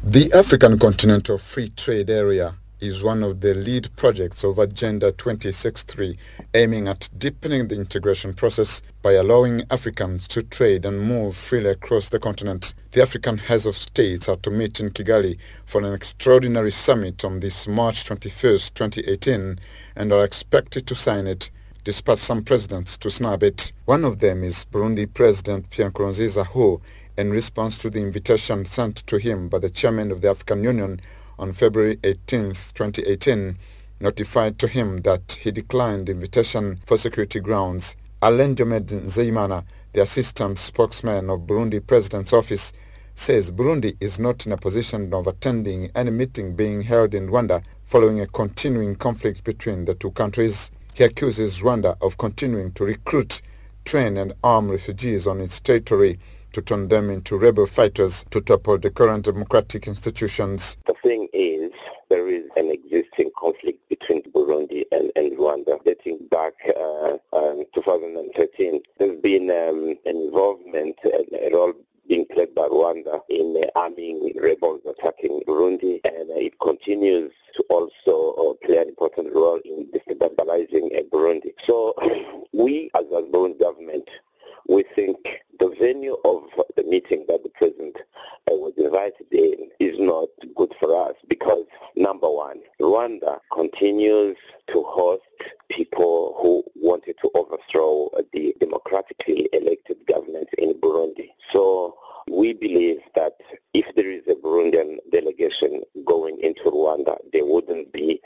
The 0.01 0.31
African 0.33 0.79
Continental 0.79 1.37
Free 1.37 1.69
Trade 1.69 2.09
Area 2.09 2.55
is 2.79 3.03
one 3.03 3.23
of 3.23 3.41
the 3.41 3.53
lead 3.53 3.93
projects 3.95 4.43
of 4.43 4.57
Agenda 4.57 5.11
2063, 5.11 6.17
aiming 6.53 6.87
at 6.87 7.09
deepening 7.17 7.67
the 7.67 7.75
integration 7.75 8.33
process 8.33 8.81
by 9.01 9.13
allowing 9.13 9.63
Africans 9.69 10.27
to 10.29 10.43
trade 10.43 10.85
and 10.85 11.01
move 11.01 11.35
freely 11.35 11.71
across 11.71 12.09
the 12.09 12.19
continent. 12.19 12.73
The 12.91 13.01
African 13.01 13.37
heads 13.37 13.65
of 13.65 13.75
states 13.75 14.29
are 14.29 14.37
to 14.37 14.49
meet 14.49 14.79
in 14.79 14.91
Kigali 14.91 15.37
for 15.65 15.81
an 15.81 15.93
extraordinary 15.93 16.71
summit 16.71 17.25
on 17.25 17.39
this 17.39 17.67
March 17.67 18.05
21, 18.05 18.59
2018, 18.73 19.59
and 19.95 20.13
are 20.13 20.23
expected 20.23 20.87
to 20.87 20.95
sign 20.95 21.27
it 21.27 21.49
despite 21.83 22.19
some 22.19 22.43
presidents 22.43 22.97
to 22.97 23.09
snub 23.09 23.43
it. 23.43 23.71
One 23.85 24.05
of 24.05 24.19
them 24.19 24.43
is 24.43 24.65
Burundi 24.71 25.11
President 25.13 25.69
Pierre 25.69 25.91
Nkurunziza 25.91 26.47
who, 26.47 26.81
in 27.17 27.31
response 27.31 27.77
to 27.79 27.89
the 27.89 28.01
invitation 28.01 28.63
sent 28.63 28.97
to 29.07 29.17
him 29.17 29.49
by 29.49 29.59
the 29.59 29.69
chairman 29.69 30.11
of 30.11 30.21
the 30.21 30.29
African 30.29 30.63
Union 30.63 31.01
on 31.39 31.53
February 31.53 31.97
18, 32.03 32.49
2018, 32.49 33.57
notified 33.99 34.59
to 34.59 34.67
him 34.67 34.97
that 35.01 35.39
he 35.41 35.51
declined 35.51 36.07
the 36.07 36.11
invitation 36.11 36.79
for 36.85 36.97
security 36.97 37.39
grounds. 37.39 37.95
Alain 38.21 38.53
Diomed 38.53 38.87
Nzeyimana, 38.87 39.63
the 39.93 40.03
assistant 40.03 40.59
spokesman 40.59 41.29
of 41.29 41.47
Burundi 41.47 41.79
President's 41.85 42.33
office, 42.33 42.73
says 43.15 43.51
Burundi 43.51 43.95
is 43.99 44.19
not 44.19 44.45
in 44.45 44.51
a 44.51 44.57
position 44.57 45.13
of 45.13 45.27
attending 45.27 45.89
any 45.95 46.11
meeting 46.11 46.55
being 46.55 46.81
held 46.81 47.13
in 47.13 47.27
Rwanda 47.27 47.63
following 47.83 48.21
a 48.21 48.27
continuing 48.27 48.95
conflict 48.95 49.43
between 49.43 49.85
the 49.85 49.95
two 49.95 50.11
countries. 50.11 50.71
He 50.93 51.03
accuses 51.03 51.61
Rwanda 51.61 51.97
of 52.01 52.17
continuing 52.17 52.71
to 52.73 52.83
recruit, 52.83 53.41
train 53.85 54.17
and 54.17 54.33
arm 54.43 54.69
refugees 54.69 55.25
on 55.25 55.41
its 55.41 55.59
territory 55.59 56.19
to 56.53 56.61
turn 56.61 56.87
them 56.87 57.09
into 57.09 57.37
rebel 57.37 57.65
fighters 57.65 58.25
to 58.31 58.41
topple 58.41 58.77
the 58.77 58.89
current 58.89 59.25
democratic 59.25 59.87
institutions. 59.87 60.77
The 60.87 60.95
thing 61.03 61.27
is, 61.33 61.71
there 62.09 62.27
is 62.27 62.43
an 62.57 62.71
existing 62.71 63.31
conflict 63.37 63.87
between 63.89 64.23
Burundi 64.31 64.83
and, 64.91 65.11
and 65.15 65.37
Rwanda 65.37 65.83
dating 65.85 66.27
back 66.31 66.53
uh, 66.75 67.17
um, 67.33 67.63
2013. 67.75 68.81
There's 68.97 69.21
been 69.21 69.49
um, 69.51 69.95
an 70.05 70.15
involvement 70.17 70.97
and 71.03 71.25
a 71.33 71.49
role 71.53 71.73
being 72.09 72.25
played 72.33 72.55
by 72.55 72.63
Rwanda 72.63 73.21
in 73.29 73.61
uh, 73.63 73.79
arming 73.79 74.33
rebels 74.41 74.81
attacking 74.89 75.41
Burundi, 75.47 76.01
and 76.03 76.31
uh, 76.31 76.35
it 76.35 76.57
continues 76.59 77.31
to 77.55 77.63
also 77.69 78.33
uh, 78.33 78.65
play 78.65 78.77
an 78.77 78.89
important 78.89 79.31
role 79.31 79.59
in 79.63 79.87
destabilizing 79.91 80.97
uh, 80.97 81.03
Burundi. 81.13 81.53
So 81.65 81.93
we, 82.53 82.89
as 82.95 83.05
a 83.11 83.21
Burundi 83.21 83.59
government, 83.59 84.09
we 84.67 84.83
think 84.95 85.41
the 85.59 85.75
venue 85.79 86.17
of 86.25 86.43
the 86.75 86.83
meeting 86.83 87.25
that 87.27 87.43
the 87.43 87.49
president 87.49 87.97
uh, 87.97 88.55
was 88.55 88.73
invited 88.77 89.27
in 89.31 89.69
is 89.79 89.99
not 89.99 90.29
good 90.55 90.73
for 90.79 91.09
us 91.09 91.15
because, 91.27 91.65
number 91.95 92.29
one, 92.29 92.59
Rwanda 92.81 93.39
continues 93.53 94.37
to 94.67 94.83
host 94.83 95.23
people 95.69 96.35
who 96.41 96.63
wanted 96.75 97.15
to 97.21 97.29
overthrow 97.35 98.09
the 98.33 98.55
democratically 98.59 99.49
elected 99.53 99.97
government 100.07 100.47
in 100.57 100.73
Burundi. 100.75 101.29
So 101.51 101.95
we 102.29 102.53
believe 102.53 102.99
that 103.15 103.33
if 103.73 103.85
there 103.95 104.09
is 104.11 104.23
a 104.27 104.35
Burundian 104.35 104.97
delegation 105.11 105.81
going 106.05 106.39
into 106.41 106.63
Rwanda, 106.63 107.17
they 107.33 107.41
wouldn't 107.41 107.91
be. 107.91 108.21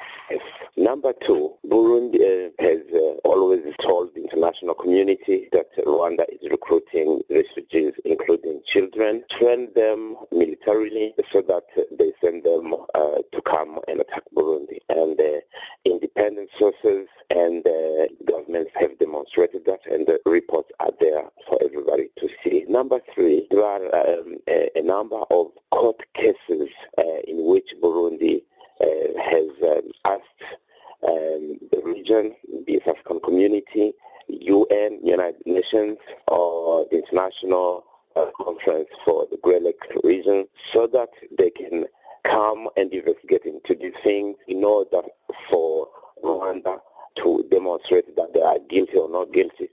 Number 0.76 1.14
two, 1.14 1.54
Burundi 1.66 2.16
uh, 2.16 2.50
has 2.60 2.82
uh, 2.94 3.16
always 3.24 3.64
told 3.80 4.14
the 4.16 4.24
international 4.24 4.74
community 4.74 5.48
that 5.52 5.68
Rwanda 5.78 6.26
is 6.30 6.50
recruiting 6.50 7.22
refugees, 7.30 7.94
including 8.06 8.62
children, 8.66 9.24
train 9.30 9.70
them 9.76 10.18
militarily 10.32 11.14
so 11.32 11.42
that 11.42 11.64
they 11.98 12.12
send 12.22 12.44
them 12.44 12.74
uh, 12.96 13.20
to 13.32 13.42
come 13.46 13.80
and 13.88 14.02
attack 14.02 14.24
Burundi. 14.36 14.80
And 14.90 15.20
uh, 15.20 15.40
independent 15.86 16.50
sources 16.58 17.03
and 17.30 17.66
uh, 17.66 18.08
governments 18.26 18.72
have 18.76 18.98
demonstrated 19.00 19.66
that, 19.66 19.80
and 19.90 20.06
the 20.08 20.20
reports 20.26 20.72
are 20.80 20.92
there 21.00 21.24
for 21.48 21.58
everybody 21.64 22.10
to 22.18 22.30
see. 22.44 22.66
Number 22.68 23.00
three, 23.14 23.48
there 23.50 23.64
are 23.64 23.86
um, 23.96 24.38
a, 24.48 24.70
a, 24.76 24.82
number 24.82 25.22
of 25.32 25.48
court 25.72 26.02
cases 26.14 26.70
uh, 26.98 27.20
in 27.28 27.46
which 27.46 27.74
Burundi 27.82 28.44
uh, 28.82 29.22
has 29.22 29.50
um, 29.64 29.92
asked 30.06 30.60
um, 31.08 31.58
the 31.72 31.82
region, 31.84 32.36
the 32.68 32.82
African 32.88 33.20
community, 33.22 33.94
UN, 34.28 35.00
United 35.04 35.46
Nations, 35.46 35.98
or 36.28 36.86
the 36.92 36.98
International 36.98 37.84
uh, 38.16 38.26
Conference 38.38 38.90
for 39.06 39.28
the 39.32 39.38
Great 39.38 39.64
Lakes 39.64 39.88
region, 40.04 40.48
so 40.72 40.88
that 40.88 41.10
they 41.38 41.50
can 41.50 41.86
come 42.24 42.70
and 42.78 42.94
investigate 42.94 43.46
into 43.46 43.76
these 43.76 43.94
things 44.04 44.38
in 44.48 44.64
order 44.64 45.02
for 45.50 45.88
Rwanda 46.24 46.80
to 47.16 47.46
demonstrate 47.52 48.16
that 48.16 48.34
they 48.34 48.42
are 48.42 48.60
guilty 48.70 48.98
or 48.98 49.10
not 49.10 49.32
guilty. 49.32 49.70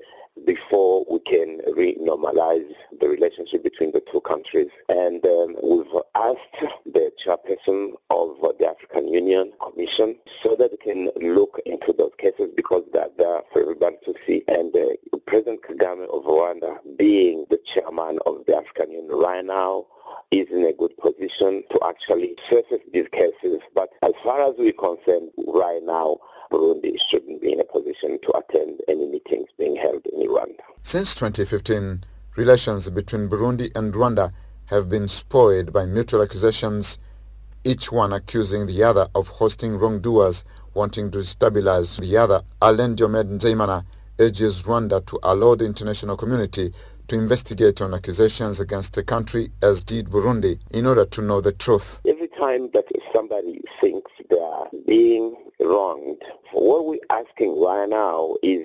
before 0.46 1.04
we 1.10 1.18
can 1.20 1.60
re-normalize 1.74 2.72
the 3.00 3.08
relationship 3.08 3.62
between 3.62 3.92
the 3.92 4.02
two 4.10 4.20
countries. 4.22 4.68
And 4.88 5.24
um, 5.24 5.56
we've 5.62 6.02
asked 6.14 6.74
the 6.86 7.12
chairperson 7.22 7.92
of 8.10 8.36
the 8.58 8.66
African 8.68 9.08
Union 9.08 9.52
Commission 9.60 10.16
so 10.42 10.56
that 10.56 10.70
they 10.70 10.92
can 10.92 11.10
look 11.34 11.60
into 11.66 11.92
those 11.92 12.12
cases 12.18 12.48
because 12.56 12.82
they're 12.92 13.08
there 13.18 13.42
for 13.52 13.62
everybody 13.62 13.96
to 14.04 14.14
see. 14.26 14.42
And 14.48 14.74
uh, 14.74 15.18
President 15.26 15.62
Kagame 15.62 16.04
of 16.04 16.24
Rwanda, 16.24 16.78
being 16.96 17.46
the 17.50 17.58
chairman 17.64 18.18
of 18.26 18.44
the 18.46 18.56
African 18.56 18.92
Union 18.92 19.10
right 19.10 19.44
now, 19.44 19.86
is 20.30 20.46
in 20.50 20.64
a 20.64 20.72
good 20.72 20.96
position 20.98 21.62
to 21.70 21.80
actually 21.84 22.36
surface 22.48 22.80
these 22.92 23.08
cases. 23.12 23.60
But 23.74 23.90
as 24.02 24.12
far 24.22 24.48
as 24.48 24.54
we're 24.58 24.72
concerned 24.72 25.30
right 25.46 25.80
now, 25.82 26.18
Burundi 26.50 26.96
shouldn't 27.08 27.40
be 27.40 27.52
in 27.52 27.60
a 27.60 27.64
position 27.64 28.18
to 28.22 28.32
attend 28.36 28.80
any 28.88 29.06
meetings 29.06 29.48
being 29.58 29.76
held 29.76 30.04
in 30.06 30.28
Rwanda. 30.28 30.62
Since 30.82 31.14
2015, 31.14 32.04
relations 32.36 32.88
between 32.90 33.28
Burundi 33.28 33.70
and 33.76 33.94
Rwanda 33.94 34.32
have 34.66 34.88
been 34.88 35.08
spoiled 35.08 35.72
by 35.72 35.84
mutual 35.86 36.22
accusations, 36.22 36.98
each 37.64 37.92
one 37.92 38.12
accusing 38.12 38.66
the 38.66 38.82
other 38.82 39.08
of 39.14 39.28
hosting 39.28 39.78
wrongdoers 39.78 40.44
wanting 40.74 41.10
to 41.10 41.18
destabilize 41.18 42.00
the 42.00 42.16
other. 42.16 42.42
Alain 42.62 42.94
Diomed 42.94 43.40
Nzeyimana 43.40 43.84
urges 44.18 44.62
Rwanda 44.62 45.04
to 45.06 45.18
allow 45.22 45.54
the 45.54 45.64
international 45.64 46.16
community 46.16 46.72
to 47.10 47.16
investigate 47.16 47.80
on 47.80 47.92
accusations 47.92 48.60
against 48.60 48.94
the 48.94 49.02
country 49.02 49.50
as 49.62 49.82
did 49.82 50.08
Burundi 50.08 50.60
in 50.70 50.86
order 50.86 51.04
to 51.04 51.20
know 51.20 51.40
the 51.40 51.50
truth. 51.50 52.00
Every 52.06 52.28
time 52.28 52.70
that 52.72 52.84
somebody 53.12 53.60
thinks 53.80 54.12
they 54.30 54.38
are 54.38 54.68
being 54.86 55.34
wronged, 55.58 56.22
what 56.52 56.86
we're 56.86 57.00
asking 57.10 57.60
right 57.60 57.88
now 57.88 58.36
is 58.44 58.64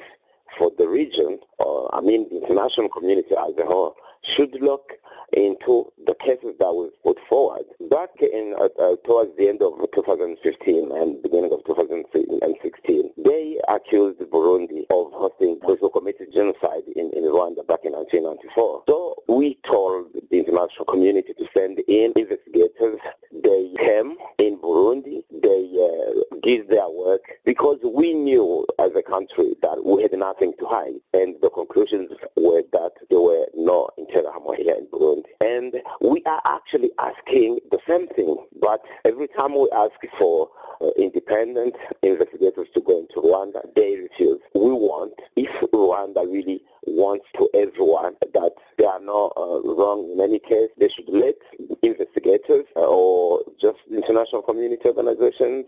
for 0.59 0.71
the 0.77 0.87
region, 0.87 1.39
or 1.57 1.89
I 1.95 2.01
mean 2.01 2.29
the 2.29 2.43
international 2.43 2.89
community 2.89 3.31
as 3.31 3.57
a 3.57 3.65
whole, 3.65 3.95
should 4.21 4.53
look 4.61 4.93
into 5.33 5.91
the 6.05 6.15
cases 6.15 6.55
that 6.59 6.73
was 6.73 6.91
put 7.03 7.17
forward. 7.29 7.65
Back 7.89 8.09
in 8.21 8.55
uh, 8.59 8.95
towards 9.05 9.35
the 9.37 9.49
end 9.49 9.61
of 9.61 9.73
2015 9.93 10.91
and 10.91 11.21
beginning 11.23 11.53
of 11.53 11.63
2016, 11.65 13.11
they 13.17 13.59
accused 13.67 14.19
Burundi 14.19 14.81
of 14.91 15.11
hosting 15.13 15.59
who 15.63 15.89
committed 15.89 16.27
genocide 16.33 16.83
in, 16.95 17.11
in 17.13 17.23
Rwanda 17.23 17.65
back 17.67 17.81
in 17.83 17.93
1994. 17.93 18.83
So 18.87 19.15
we 19.27 19.55
told 19.65 20.07
the 20.13 20.39
international 20.39 20.85
community 20.85 21.33
to 21.33 21.47
send 21.55 21.79
in 21.87 22.13
investigators. 22.15 22.99
They 23.43 23.73
came 23.77 24.15
in 24.37 24.57
Burundi. 24.59 25.23
They 25.31 25.69
uh, 25.75 26.37
did 26.41 26.69
their 26.69 26.89
work 26.89 27.21
because 27.45 27.79
we 27.83 28.13
knew 28.13 28.65
as 28.79 28.91
a 28.95 29.03
country 29.03 29.55
that 29.61 29.83
we 29.83 30.03
had 30.03 30.13
nothing 30.13 30.53
to 30.59 30.65
hide. 30.65 30.99
And 31.13 31.35
the 31.41 31.49
conclusions 31.49 32.11
were 32.35 32.63
that 32.71 32.91
there 33.09 33.19
were 33.19 33.47
no 33.55 33.89
Interahamwe 33.99 34.57
here 34.57 34.75
in 34.75 34.87
Burundi. 34.87 35.14
And 35.41 35.81
we 36.01 36.21
are 36.25 36.41
actually 36.45 36.91
asking 36.99 37.59
the 37.71 37.79
same 37.87 38.07
thing. 38.07 38.37
But 38.61 38.81
every 39.03 39.27
time 39.27 39.53
we 39.53 39.69
ask 39.75 39.93
for 40.17 40.49
uh, 40.81 40.89
independent 40.97 41.75
investigators 42.01 42.67
to 42.73 42.81
go 42.81 42.99
into 42.99 43.15
Rwanda, 43.21 43.61
they 43.75 43.97
refuse. 43.97 44.41
We 44.53 44.71
want, 44.71 45.13
if 45.35 45.51
Rwanda 45.71 46.29
really 46.31 46.61
wants 46.87 47.25
to 47.37 47.49
everyone 47.53 48.15
that 48.33 48.53
they 48.77 48.85
are 48.85 48.99
not 48.99 49.33
uh, 49.37 49.61
wrong 49.61 50.11
in 50.11 50.21
any 50.21 50.39
case, 50.39 50.69
they 50.77 50.89
should 50.89 51.09
let 51.09 51.35
investigators 51.81 52.65
uh, 52.75 52.81
or 52.81 53.41
just 53.59 53.79
international 53.89 54.41
community 54.41 54.87
organizations 54.87 55.65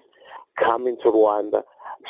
come 0.58 0.88
into 0.88 1.06
Rwanda 1.06 1.64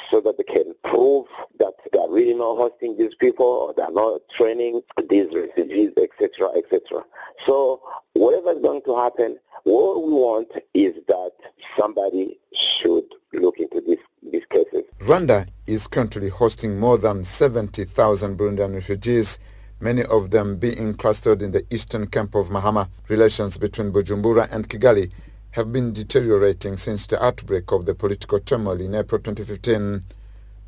so 0.10 0.22
that 0.22 0.38
they 0.38 0.44
can 0.44 0.74
prove 0.84 1.26
that 1.60 1.74
they 1.92 2.00
are 2.00 2.10
really 2.10 2.34
not 2.34 2.58
hosting 2.58 2.98
these 2.98 3.16
people 3.16 3.46
or 3.46 3.74
they 3.76 3.84
are 3.84 3.92
not 3.92 4.22
training 4.30 4.82
these 5.10 5.28
refugees, 5.34 5.92
etc., 5.98 6.50
etc. 6.56 7.04
So 7.46 7.82
whatever 8.14 8.52
is 8.52 8.62
going 8.62 8.82
to 8.86 8.98
happen, 8.98 9.38
what 9.64 10.04
we 10.04 10.14
want 10.14 10.52
is 10.74 10.94
that 11.08 11.32
somebody 11.78 12.40
should 12.54 13.06
look 13.34 13.58
into 13.60 13.82
these, 13.86 13.98
these 14.32 14.46
cases. 14.50 14.84
Rwanda 15.00 15.48
is 15.68 15.88
currently 15.88 16.30
hosting 16.30 16.80
more 16.80 16.98
than 16.98 17.24
70,000 17.24 18.38
Burundian 18.38 18.74
refugees 18.74 19.40
many 19.80 20.04
of 20.04 20.32
them 20.32 20.58
being 20.58 20.94
clustered 20.94 21.42
in 21.42 21.52
the 21.52 21.66
eastern 21.70 22.08
camp 22.08 22.36
of 22.36 22.50
Mahama. 22.50 22.90
Relations 23.10 23.58
between 23.58 23.92
Bujumbura 23.92 24.52
and 24.52 24.68
Kigali 24.68 25.12
have 25.58 25.74
been 25.74 25.92
deteriorating 25.92 26.78
since 26.78 27.08
the 27.08 27.26
outbreak 27.26 27.72
of 27.72 27.88
the 27.88 27.96
political 27.96 28.40
turmoil 28.40 28.80
in 28.80 28.94
April 28.94 29.20
2015. 29.20 30.04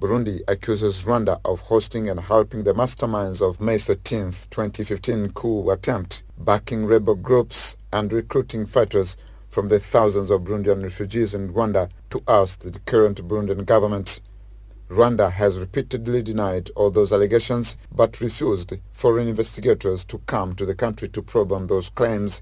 Burundi 0.02 0.41
accuses 0.47 1.04
Rwanda 1.04 1.39
of 1.45 1.60
hosting 1.60 2.10
and 2.10 2.19
helping 2.19 2.63
the 2.63 2.73
masterminds 2.73 3.39
of 3.39 3.62
May 3.62 3.78
13, 3.78 4.32
2015 4.49 5.34
coup 5.34 5.69
attempt, 5.69 6.23
backing 6.39 6.88
rebel 6.88 7.13
groups 7.13 7.78
and 7.93 8.12
recruiting 8.12 8.65
fighters 8.65 9.15
from 9.47 9.69
the 9.69 9.80
thousands 9.80 10.32
of 10.32 10.41
Burundian 10.41 10.82
refugees 10.82 11.36
in 11.36 11.54
Rwanda 11.54 11.91
to 12.10 12.23
oust 12.28 12.62
the 12.62 12.80
current 12.80 13.28
Burundian 13.28 13.67
government. 13.67 14.21
Rwanda 14.89 15.32
has 15.32 15.60
repeatedly 15.60 16.23
denied 16.23 16.71
all 16.75 16.89
those 16.89 17.13
allegations 17.13 17.78
but 17.91 18.19
refused 18.19 18.73
foreign 18.91 19.28
investigators 19.28 20.04
to 20.06 20.17
come 20.25 20.56
to 20.56 20.65
the 20.65 20.73
country 20.73 21.08
to 21.10 21.21
probe 21.21 21.52
on 21.52 21.67
those 21.67 21.89
claims 21.89 22.41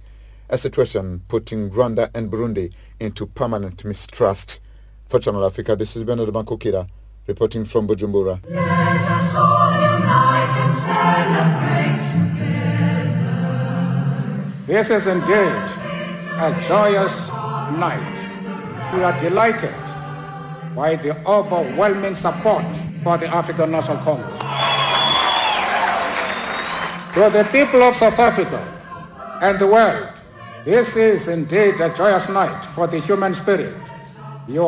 a 0.50 0.58
situation 0.58 1.22
putting 1.28 1.70
Rwanda 1.70 2.10
and 2.16 2.32
Burundi 2.32 2.74
into 3.00 3.26
permanent 3.26 3.84
mistrust. 3.84 4.62
For 5.08 5.20
Channel 5.20 5.46
Africa, 5.46 5.76
this 5.76 5.96
is 5.96 6.04
Bernard 6.04 6.30
Bankukira 6.30 6.88
reporting 7.28 7.66
from 7.66 7.88
Bujumbura. 7.88 8.42
This 14.66 14.90
is 14.90 15.08
indeed 15.08 15.28
a 16.40 16.64
joyous 16.68 17.30
night. 17.80 18.14
We 18.94 19.04
are 19.04 19.20
delighted 19.20 19.76
by 20.76 20.96
the 20.96 21.18
overwhelming 21.26 22.16
support 22.16 22.66
for 23.04 23.18
the 23.18 23.28
African 23.28 23.72
National 23.72 23.98
Congress. 23.98 24.34
To 27.14 27.30
the 27.30 27.44
people 27.52 27.82
of 27.82 27.96
South 27.96 28.20
Africa 28.20 28.60
and 29.42 29.60
the 29.60 29.68
world, 29.68 30.17
this 30.68 30.98
is 30.98 31.30
indeed 31.30 31.80
a 31.80 31.88
joyous 31.96 32.28
night 32.28 32.66
for 32.66 32.88
the 32.88 33.00
human 33.00 33.34
spirit. 33.34 33.74
You 34.50 34.68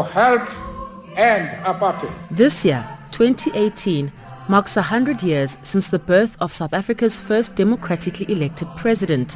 and 1.18 1.50
a 1.66 1.74
party. 1.74 2.08
This 2.32 2.64
year, 2.64 2.88
2018, 3.12 4.10
marks 4.48 4.78
100 4.78 5.22
years 5.22 5.58
since 5.64 5.90
the 5.90 6.00
birth 6.00 6.38
of 6.40 6.54
South 6.54 6.72
Africa's 6.72 7.20
first 7.20 7.54
democratically 7.56 8.32
elected 8.32 8.70
president, 8.78 9.36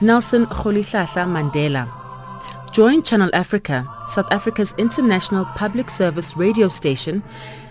Nelson 0.00 0.46
Rolihlahla 0.46 1.26
Mandela. 1.26 1.88
Join 2.72 3.02
Channel 3.02 3.30
Africa, 3.32 3.84
South 4.06 4.30
Africa's 4.30 4.72
international 4.78 5.44
public 5.56 5.90
service 5.90 6.36
radio 6.36 6.68
station, 6.68 7.24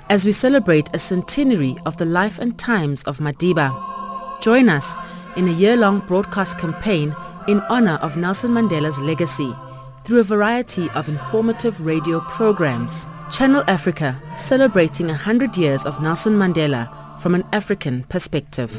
as 0.09 0.25
we 0.25 0.33
celebrate 0.33 0.89
a 0.93 0.99
centenary 0.99 1.77
of 1.85 1.95
the 1.95 2.05
life 2.05 2.39
and 2.39 2.59
times 2.59 3.03
of 3.03 3.19
Madiba. 3.19 3.71
Join 4.41 4.67
us 4.67 4.95
in 5.37 5.47
a 5.47 5.51
year-long 5.53 6.01
broadcast 6.01 6.59
campaign 6.59 7.15
in 7.47 7.59
honor 7.69 7.99
of 8.01 8.15
Nelson 8.17 8.51
Mandela's 8.51 8.97
legacy 8.99 9.53
through 10.05 10.19
a 10.19 10.23
variety 10.23 10.89
of 10.91 11.07
informative 11.07 11.85
radio 11.85 12.19
programs. 12.21 13.07
Channel 13.31 13.63
Africa, 13.67 14.21
celebrating 14.37 15.07
100 15.07 15.57
years 15.57 15.85
of 15.85 16.01
Nelson 16.01 16.33
Mandela 16.33 16.89
from 17.19 17.35
an 17.35 17.43
African 17.51 18.03
perspective. 18.03 18.71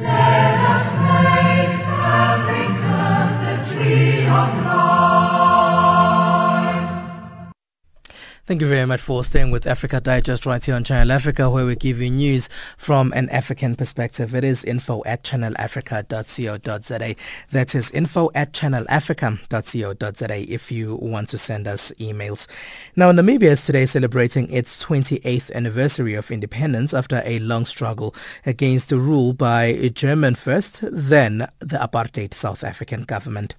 Thank 8.46 8.60
you 8.60 8.68
very 8.68 8.84
much 8.84 9.00
for 9.00 9.24
staying 9.24 9.52
with 9.52 9.66
Africa 9.66 10.02
Digest 10.02 10.44
right 10.44 10.62
here 10.62 10.74
on 10.74 10.84
Channel 10.84 11.12
Africa, 11.12 11.48
where 11.48 11.64
we 11.64 11.76
give 11.76 12.02
you 12.02 12.10
news 12.10 12.50
from 12.76 13.10
an 13.14 13.30
African 13.30 13.74
perspective. 13.74 14.34
It 14.34 14.44
is 14.44 14.62
info 14.64 15.02
at 15.06 15.22
channelafrica.co.za. 15.22 17.14
That 17.52 17.74
is 17.74 17.90
info 17.92 18.30
at 18.34 18.52
channelafrica.co.za 18.52 20.52
if 20.52 20.70
you 20.70 20.96
want 20.96 21.30
to 21.30 21.38
send 21.38 21.66
us 21.66 21.90
emails. 21.92 22.46
Now, 22.94 23.12
Namibia 23.12 23.44
is 23.44 23.64
today 23.64 23.86
celebrating 23.86 24.52
its 24.52 24.84
28th 24.84 25.50
anniversary 25.54 26.12
of 26.12 26.30
independence 26.30 26.92
after 26.92 27.22
a 27.24 27.38
long 27.38 27.64
struggle 27.64 28.14
against 28.44 28.90
the 28.90 28.98
rule 28.98 29.32
by 29.32 29.90
German 29.94 30.34
first, 30.34 30.80
then 30.82 31.48
the 31.60 31.78
apartheid 31.78 32.34
South 32.34 32.62
African 32.62 33.04
government. 33.04 33.54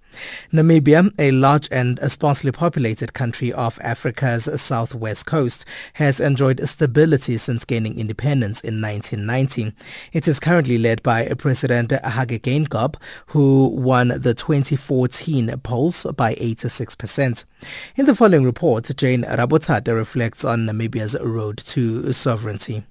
Namibia, 0.53 1.11
a 1.17 1.31
large 1.31 1.67
and 1.71 1.99
sparsely 2.11 2.51
populated 2.51 3.15
country 3.15 3.51
of 3.51 3.79
Africa's 3.81 4.47
southwest 4.75 5.25
coast, 5.25 5.63
has 5.93 6.19
enjoyed 6.19 6.59
stability 6.67 7.37
since 7.37 7.63
gaining 7.63 7.97
independence 7.97 8.59
in 8.59 8.81
1990. 8.81 9.71
It 10.11 10.27
is 10.27 10.37
currently 10.37 10.77
led 10.77 11.01
by 11.01 11.29
President 11.37 11.91
Hage 11.91 12.41
Geingob, 12.41 12.95
who 13.27 13.69
won 13.69 14.09
the 14.09 14.33
2014 14.33 15.61
polls 15.63 16.05
by 16.17 16.35
86%. 16.35 17.45
In 17.95 18.05
the 18.05 18.15
following 18.15 18.43
report, 18.43 18.91
Jane 18.97 19.23
Rabotate 19.23 19.95
reflects 19.95 20.43
on 20.43 20.65
Namibia's 20.65 21.15
road 21.21 21.57
to 21.73 22.11
sovereignty. 22.11 22.83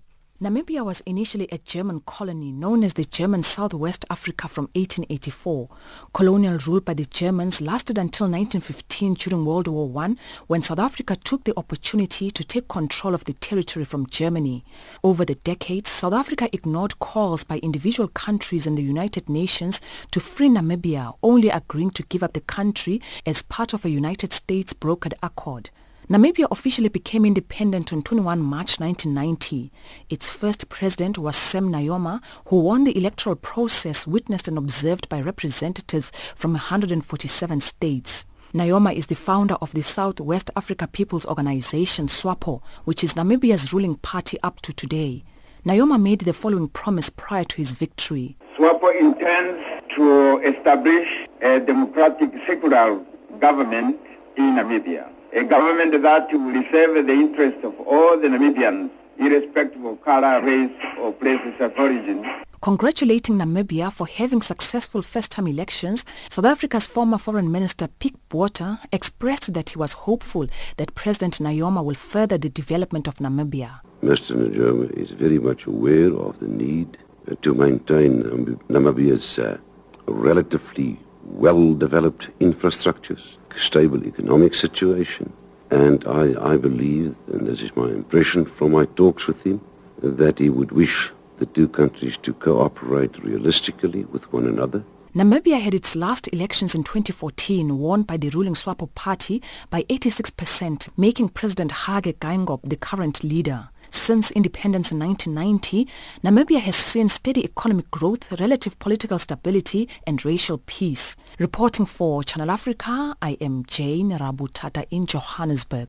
Namibia 0.44 0.85
was 0.85 1.00
initially 1.07 1.48
a 1.50 1.57
German 1.57 2.00
colony 2.00 2.52
known 2.52 2.85
as 2.85 2.92
the 2.92 3.07
German 3.07 3.42
Southwest 3.42 4.04
Africa 4.11 4.46
from 4.46 4.64
1884. 4.74 5.70
Colonial 6.12 6.59
rule 6.66 6.83
by 6.83 6.92
the 6.92 7.07
Germans 7.07 7.62
lasted 7.62 7.96
until 7.96 8.26
1915 8.26 9.14
during 9.14 9.46
World 9.46 9.68
War 9.68 9.90
I 10.04 10.16
when 10.46 10.61
South 10.61 10.80
Africa 10.80 11.16
took 11.16 11.44
the 11.44 11.59
opportunity 11.59 12.30
to 12.30 12.44
take 12.44 12.68
control 12.68 13.14
of 13.14 13.24
the 13.24 13.33
territory 13.33 13.87
from 13.87 14.07
Germany. 14.09 14.66
Over 15.02 15.24
the 15.24 15.37
decades, 15.37 15.88
South 15.88 16.12
Africa 16.12 16.50
ignored 16.52 16.98
calls 16.98 17.42
by 17.42 17.57
individual 17.61 18.09
countries 18.09 18.66
and 18.66 18.76
the 18.76 18.83
United 18.83 19.30
Nations 19.30 19.80
to 20.11 20.20
free 20.20 20.50
Namibia, 20.50 21.16
only 21.22 21.48
agreeing 21.48 21.88
to 21.92 22.02
give 22.02 22.22
up 22.22 22.35
the 22.35 22.42
country 22.42 23.00
as 23.24 23.40
part 23.40 23.72
of 23.72 23.87
a 23.87 23.88
United 23.88 24.35
States 24.35 24.74
brokered 24.74 25.14
accord. 25.22 25.70
Namibia 26.10 26.46
officially 26.50 26.90
became 26.90 27.24
independent 27.24 27.90
on 27.90 28.02
21 28.02 28.38
March 28.38 28.78
1990. 28.78 29.72
Its 30.10 30.28
first 30.28 30.68
president 30.68 31.16
was 31.16 31.34
Sam 31.34 31.72
Nujoma, 31.72 32.20
who 32.46 32.60
won 32.60 32.84
the 32.84 32.94
electoral 32.94 33.36
process 33.36 34.06
witnessed 34.06 34.46
and 34.46 34.58
observed 34.58 35.08
by 35.08 35.18
representatives 35.22 36.12
from 36.36 36.52
147 36.52 37.62
states. 37.62 38.26
Nujoma 38.52 38.94
is 38.94 39.06
the 39.06 39.14
founder 39.14 39.54
of 39.62 39.72
the 39.72 39.82
Southwest 39.82 40.50
Africa 40.54 40.86
People's 40.86 41.24
Organization, 41.24 42.06
SWAPO, 42.08 42.60
which 42.84 43.02
is 43.02 43.14
Namibia's 43.14 43.72
ruling 43.72 43.94
party 43.94 44.36
up 44.42 44.60
to 44.60 44.74
today. 44.74 45.24
Nujoma 45.64 45.98
made 45.98 46.20
the 46.20 46.34
following 46.34 46.68
promise 46.68 47.08
prior 47.08 47.44
to 47.44 47.56
his 47.56 47.72
victory. 47.72 48.36
SWAPO 48.58 49.00
intends 49.00 49.94
to 49.94 50.38
establish 50.40 51.26
a 51.40 51.60
democratic 51.60 52.30
secular 52.46 53.00
government 53.40 53.98
in 54.36 54.56
Namibia 54.56 55.13
a 55.34 55.42
government 55.42 56.00
that 56.02 56.32
will 56.32 56.64
serve 56.70 57.06
the 57.06 57.12
interests 57.12 57.64
of 57.64 57.74
all 57.80 58.18
the 58.20 58.28
Namibians, 58.28 58.90
irrespective 59.18 59.84
of 59.84 60.00
color, 60.04 60.40
race, 60.42 60.70
or 60.98 61.12
places 61.12 61.54
of 61.60 61.72
origin. 61.76 62.24
Congratulating 62.62 63.36
Namibia 63.36 63.92
for 63.92 64.06
having 64.06 64.40
successful 64.40 65.02
first-time 65.02 65.48
elections, 65.48 66.04
South 66.30 66.44
Africa's 66.46 66.86
former 66.86 67.18
Foreign 67.18 67.50
Minister 67.50 67.88
Pik 68.00 68.14
Botha 68.28 68.80
expressed 68.92 69.52
that 69.54 69.70
he 69.70 69.78
was 69.78 69.92
hopeful 69.92 70.46
that 70.76 70.94
President 70.94 71.40
Nujoma 71.40 71.84
will 71.84 71.94
further 71.96 72.38
the 72.38 72.48
development 72.48 73.08
of 73.08 73.16
Namibia. 73.16 73.80
Mr. 74.02 74.36
Nujoma 74.36 74.90
is 74.92 75.10
very 75.10 75.38
much 75.38 75.66
aware 75.66 76.14
of 76.14 76.38
the 76.38 76.48
need 76.48 76.96
to 77.42 77.54
maintain 77.54 78.22
Namibia's 78.68 79.38
uh, 79.38 79.58
relatively 80.06 80.98
well-developed 81.26 82.28
infrastructures, 82.40 83.37
stable 83.56 84.04
economic 84.06 84.54
situation, 84.54 85.32
and 85.70 86.04
I, 86.06 86.52
I 86.52 86.56
believe, 86.56 87.16
and 87.28 87.46
this 87.46 87.60
is 87.62 87.74
my 87.76 87.88
impression 87.88 88.44
from 88.44 88.72
my 88.72 88.84
talks 88.96 89.26
with 89.26 89.42
him, 89.44 89.60
that 90.02 90.38
he 90.38 90.48
would 90.50 90.72
wish 90.72 91.12
the 91.38 91.46
two 91.46 91.68
countries 91.68 92.16
to 92.18 92.32
cooperate 92.34 93.22
realistically 93.22 94.04
with 94.06 94.32
one 94.32 94.46
another. 94.46 94.84
Namibia 95.14 95.60
had 95.60 95.74
its 95.74 95.94
last 95.94 96.28
elections 96.32 96.74
in 96.74 96.82
2014 96.82 97.78
won 97.78 98.02
by 98.02 98.16
the 98.16 98.30
ruling 98.30 98.54
SWAPO 98.54 98.94
party 98.96 99.40
by 99.70 99.84
86%, 99.84 100.88
making 100.96 101.28
President 101.28 101.70
Hage 101.70 102.18
Geingob 102.18 102.68
the 102.68 102.76
current 102.76 103.22
leader. 103.22 103.68
Since 103.94 104.33
independence 104.33 104.90
in 104.92 104.98
1990, 104.98 105.88
Namibia 106.22 106.59
has 106.59 106.76
seen 106.76 107.09
steady 107.09 107.44
economic 107.44 107.90
growth, 107.90 108.38
relative 108.38 108.78
political 108.78 109.18
stability 109.18 109.88
and 110.07 110.22
racial 110.24 110.59
peace. 110.66 111.16
Reporting 111.38 111.87
for 111.87 112.22
Channel 112.22 112.50
Africa, 112.50 113.16
I 113.22 113.38
am 113.40 113.64
Jane 113.64 114.11
Rabutata 114.11 114.85
in 114.90 115.07
Johannesburg. 115.07 115.87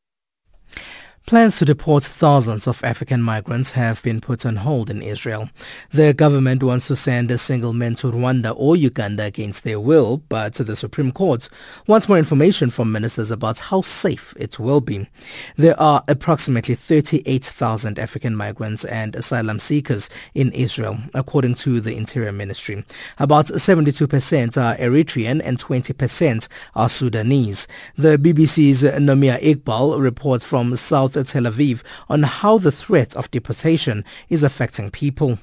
Plans 1.25 1.57
to 1.57 1.65
deport 1.65 2.03
thousands 2.03 2.67
of 2.67 2.83
African 2.83 3.19
migrants 3.19 3.71
have 3.71 4.03
been 4.03 4.21
put 4.21 4.45
on 4.45 4.57
hold 4.57 4.91
in 4.91 5.01
Israel. 5.01 5.49
The 5.91 6.13
government 6.13 6.61
wants 6.61 6.85
to 6.89 6.95
send 6.95 7.31
a 7.31 7.39
single 7.39 7.73
men 7.73 7.95
to 7.95 8.11
Rwanda 8.11 8.53
or 8.55 8.75
Uganda 8.75 9.23
against 9.23 9.63
their 9.63 9.79
will, 9.79 10.17
but 10.29 10.53
the 10.53 10.75
Supreme 10.75 11.11
Court 11.11 11.49
wants 11.87 12.07
more 12.07 12.19
information 12.19 12.69
from 12.69 12.91
ministers 12.91 13.31
about 13.31 13.57
how 13.57 13.81
safe 13.81 14.35
it 14.37 14.59
will 14.59 14.81
be. 14.81 15.09
There 15.55 15.79
are 15.79 16.03
approximately 16.07 16.75
38,000 16.75 17.97
African 17.97 18.35
migrants 18.35 18.85
and 18.85 19.15
asylum 19.15 19.57
seekers 19.57 20.11
in 20.35 20.51
Israel, 20.51 20.99
according 21.15 21.55
to 21.55 21.81
the 21.81 21.95
Interior 21.95 22.33
Ministry. 22.33 22.85
About 23.17 23.47
72% 23.47 24.61
are 24.61 24.77
Eritrean 24.77 25.41
and 25.43 25.57
20% 25.57 26.47
are 26.75 26.87
Sudanese. 26.87 27.67
The 27.97 28.19
BBC's 28.19 28.83
Nomia 28.83 29.41
Iqbal 29.41 29.99
reports 29.99 30.45
from 30.45 30.75
South 30.75 31.14
Tel 31.23 31.43
Aviv 31.43 31.81
on 32.09 32.23
how 32.23 32.57
the 32.57 32.71
threat 32.71 33.15
of 33.15 33.31
deportation 33.31 34.03
is 34.29 34.43
affecting 34.43 34.91
people. 34.91 35.39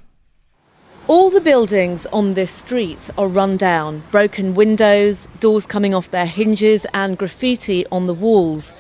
All 1.09 1.31
the 1.31 1.41
buildings 1.41 2.07
on 2.13 2.35
this 2.35 2.51
street 2.51 3.11
are 3.19 3.27
run 3.27 3.57
down, 3.57 4.05
broken 4.13 4.55
windows, 4.55 5.27
doors 5.41 5.67
coming 5.67 5.95
off 5.95 6.13
their 6.13 6.27
hinges 6.27 6.87
and 6.95 7.19
graffiti 7.19 7.85
on 7.89 8.07
the 8.07 8.15
walls. 8.15 8.77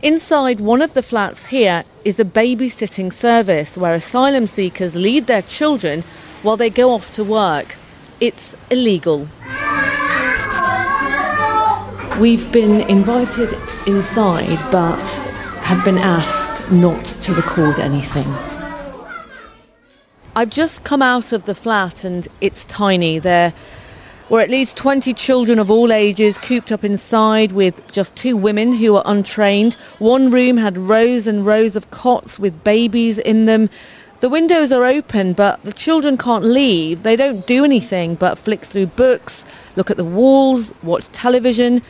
Inside 0.00 0.60
one 0.60 0.82
of 0.82 0.94
the 0.94 1.02
flats 1.02 1.46
here 1.46 1.82
is 2.04 2.20
a 2.20 2.24
babysitting 2.24 3.12
service 3.12 3.76
where 3.76 3.94
asylum 3.94 4.46
seekers 4.46 4.94
leave 4.94 5.26
their 5.26 5.42
children 5.42 6.04
while 6.42 6.56
they 6.56 6.70
go 6.70 6.92
off 6.92 7.10
to 7.12 7.24
work. 7.24 7.76
It's 8.20 8.54
illegal. 8.70 9.28
We've 12.20 12.50
been 12.52 12.82
invited 12.82 13.52
inside 13.88 14.58
but 14.70 15.33
have 15.64 15.82
been 15.82 15.96
asked 15.96 16.70
not 16.70 17.02
to 17.06 17.32
record 17.32 17.78
anything. 17.78 18.26
I've 20.36 20.50
just 20.50 20.84
come 20.84 21.00
out 21.00 21.32
of 21.32 21.46
the 21.46 21.54
flat 21.54 22.04
and 22.04 22.28
it's 22.42 22.66
tiny. 22.66 23.18
There 23.18 23.54
were 24.28 24.42
at 24.42 24.50
least 24.50 24.76
20 24.76 25.14
children 25.14 25.58
of 25.58 25.70
all 25.70 25.90
ages 25.90 26.36
cooped 26.36 26.70
up 26.70 26.84
inside 26.84 27.52
with 27.52 27.90
just 27.90 28.14
two 28.14 28.36
women 28.36 28.74
who 28.74 28.92
were 28.92 29.02
untrained. 29.06 29.72
One 30.00 30.30
room 30.30 30.58
had 30.58 30.76
rows 30.76 31.26
and 31.26 31.46
rows 31.46 31.76
of 31.76 31.90
cots 31.90 32.38
with 32.38 32.62
babies 32.62 33.16
in 33.16 33.46
them. 33.46 33.70
The 34.20 34.28
windows 34.28 34.70
are 34.70 34.84
open, 34.84 35.32
but 35.32 35.62
the 35.64 35.72
children 35.72 36.18
can't 36.18 36.44
leave. 36.44 37.04
They 37.04 37.16
don't 37.16 37.46
do 37.46 37.64
anything 37.64 38.16
but 38.16 38.38
flick 38.38 38.66
through 38.66 38.88
books, 38.88 39.46
look 39.76 39.90
at 39.90 39.96
the 39.96 40.04
walls, 40.04 40.74
watch 40.82 41.08
television. 41.08 41.80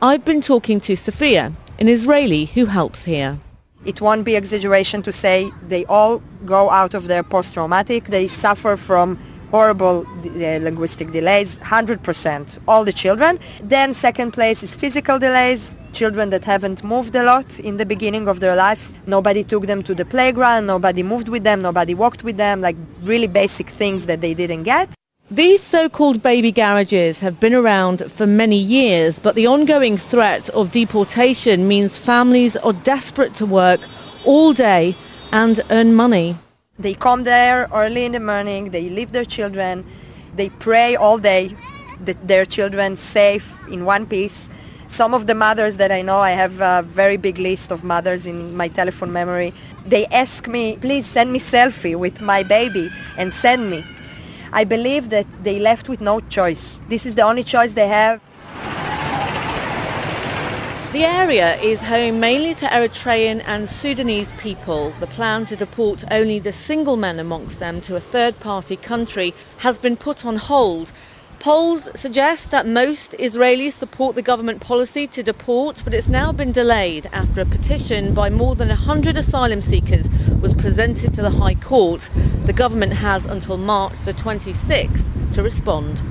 I've 0.00 0.24
been 0.24 0.42
talking 0.42 0.80
to 0.82 0.94
Sophia, 0.94 1.52
an 1.80 1.88
Israeli 1.88 2.44
who 2.44 2.66
helps 2.66 3.02
here. 3.04 3.38
It 3.86 4.02
won't 4.02 4.24
be 4.24 4.36
exaggeration 4.36 5.00
to 5.02 5.12
say 5.12 5.50
they 5.66 5.86
all 5.86 6.22
go 6.44 6.68
out 6.68 6.92
of 6.92 7.08
their 7.08 7.22
post-traumatic. 7.22 8.04
They 8.04 8.28
suffer 8.28 8.76
from 8.76 9.18
horrible 9.50 10.06
uh, 10.06 10.58
linguistic 10.68 11.10
delays, 11.10 11.58
100%, 11.60 12.58
all 12.68 12.84
the 12.84 12.92
children. 12.92 13.38
Then 13.62 13.94
second 13.94 14.32
place 14.32 14.62
is 14.62 14.74
physical 14.74 15.18
delays, 15.18 15.74
children 15.92 16.28
that 16.30 16.44
haven't 16.44 16.84
moved 16.84 17.16
a 17.16 17.24
lot 17.24 17.58
in 17.58 17.78
the 17.78 17.86
beginning 17.86 18.28
of 18.28 18.40
their 18.40 18.54
life. 18.54 18.92
Nobody 19.06 19.42
took 19.42 19.66
them 19.66 19.82
to 19.84 19.94
the 19.94 20.04
playground, 20.04 20.66
nobody 20.66 21.02
moved 21.02 21.28
with 21.28 21.44
them, 21.44 21.62
nobody 21.62 21.94
walked 21.94 22.22
with 22.22 22.36
them, 22.36 22.60
like 22.60 22.76
really 23.02 23.26
basic 23.26 23.70
things 23.70 24.04
that 24.06 24.20
they 24.20 24.34
didn't 24.34 24.64
get. 24.64 24.94
These 25.32 25.62
so-called 25.62 26.24
baby 26.24 26.50
garages 26.50 27.20
have 27.20 27.38
been 27.38 27.54
around 27.54 28.10
for 28.10 28.26
many 28.26 28.56
years, 28.56 29.20
but 29.20 29.36
the 29.36 29.46
ongoing 29.46 29.96
threat 29.96 30.48
of 30.48 30.72
deportation 30.72 31.68
means 31.68 31.96
families 31.96 32.56
are 32.56 32.72
desperate 32.72 33.36
to 33.36 33.46
work 33.46 33.78
all 34.24 34.52
day 34.52 34.96
and 35.30 35.62
earn 35.70 35.94
money. 35.94 36.36
They 36.80 36.94
come 36.94 37.22
there 37.22 37.68
early 37.72 38.06
in 38.06 38.10
the 38.10 38.18
morning, 38.18 38.70
they 38.70 38.88
leave 38.88 39.12
their 39.12 39.24
children, 39.24 39.86
they 40.34 40.48
pray 40.48 40.96
all 40.96 41.16
day 41.16 41.54
that 42.06 42.26
their 42.26 42.44
children 42.44 42.96
safe 42.96 43.56
in 43.68 43.84
one 43.84 44.06
piece. 44.06 44.50
Some 44.88 45.14
of 45.14 45.28
the 45.28 45.36
mothers 45.36 45.76
that 45.76 45.92
I 45.92 46.02
know, 46.02 46.18
I 46.18 46.32
have 46.32 46.60
a 46.60 46.82
very 46.82 47.16
big 47.16 47.38
list 47.38 47.70
of 47.70 47.84
mothers 47.84 48.26
in 48.26 48.56
my 48.56 48.66
telephone 48.66 49.12
memory. 49.12 49.54
They 49.86 50.06
ask 50.06 50.48
me, 50.48 50.76
please 50.78 51.06
send 51.06 51.32
me 51.32 51.38
selfie 51.38 51.94
with 51.94 52.20
my 52.20 52.42
baby 52.42 52.90
and 53.16 53.32
send 53.32 53.70
me. 53.70 53.84
I 54.52 54.64
believe 54.64 55.10
that 55.10 55.26
they 55.44 55.58
left 55.60 55.88
with 55.88 56.00
no 56.00 56.20
choice. 56.20 56.80
This 56.88 57.06
is 57.06 57.14
the 57.14 57.22
only 57.22 57.44
choice 57.44 57.72
they 57.74 57.88
have. 57.88 58.20
The 60.92 61.04
area 61.04 61.54
is 61.60 61.78
home 61.78 62.18
mainly 62.18 62.52
to 62.56 62.66
Eritrean 62.66 63.44
and 63.46 63.68
Sudanese 63.68 64.28
people. 64.40 64.90
The 64.98 65.06
plan 65.06 65.46
to 65.46 65.54
deport 65.54 66.02
only 66.10 66.40
the 66.40 66.52
single 66.52 66.96
men 66.96 67.20
amongst 67.20 67.60
them 67.60 67.80
to 67.82 67.94
a 67.94 68.00
third-party 68.00 68.74
country 68.74 69.32
has 69.58 69.78
been 69.78 69.96
put 69.96 70.26
on 70.26 70.34
hold. 70.34 70.90
Polls 71.40 71.88
suggest 71.94 72.50
that 72.50 72.66
most 72.66 73.12
Israelis 73.12 73.72
support 73.72 74.14
the 74.14 74.20
government 74.20 74.60
policy 74.60 75.06
to 75.06 75.22
deport, 75.22 75.80
but 75.84 75.94
it's 75.94 76.06
now 76.06 76.32
been 76.32 76.52
delayed 76.52 77.08
after 77.14 77.40
a 77.40 77.46
petition 77.46 78.12
by 78.12 78.28
more 78.28 78.54
than 78.54 78.68
100 78.68 79.16
asylum 79.16 79.62
seekers 79.62 80.06
was 80.42 80.52
presented 80.52 81.14
to 81.14 81.22
the 81.22 81.30
High 81.30 81.54
Court. 81.54 82.10
The 82.44 82.52
government 82.52 82.92
has 82.92 83.24
until 83.24 83.56
March 83.56 83.94
the 84.04 84.12
26th 84.12 85.32
to 85.32 85.42
respond. 85.42 86.02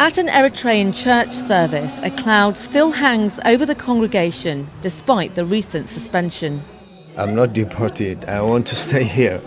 At 0.00 0.16
an 0.16 0.28
Eritrean 0.28 0.94
church 0.94 1.28
service, 1.28 1.92
a 2.02 2.10
cloud 2.10 2.56
still 2.56 2.90
hangs 2.90 3.38
over 3.44 3.66
the 3.66 3.74
congregation 3.74 4.66
despite 4.82 5.34
the 5.34 5.44
recent 5.44 5.90
suspension. 5.90 6.62
I'm 7.18 7.34
not 7.34 7.52
deported. 7.52 8.24
I 8.24 8.40
want 8.40 8.66
to 8.68 8.76
stay 8.86 9.04
here. 9.04 9.40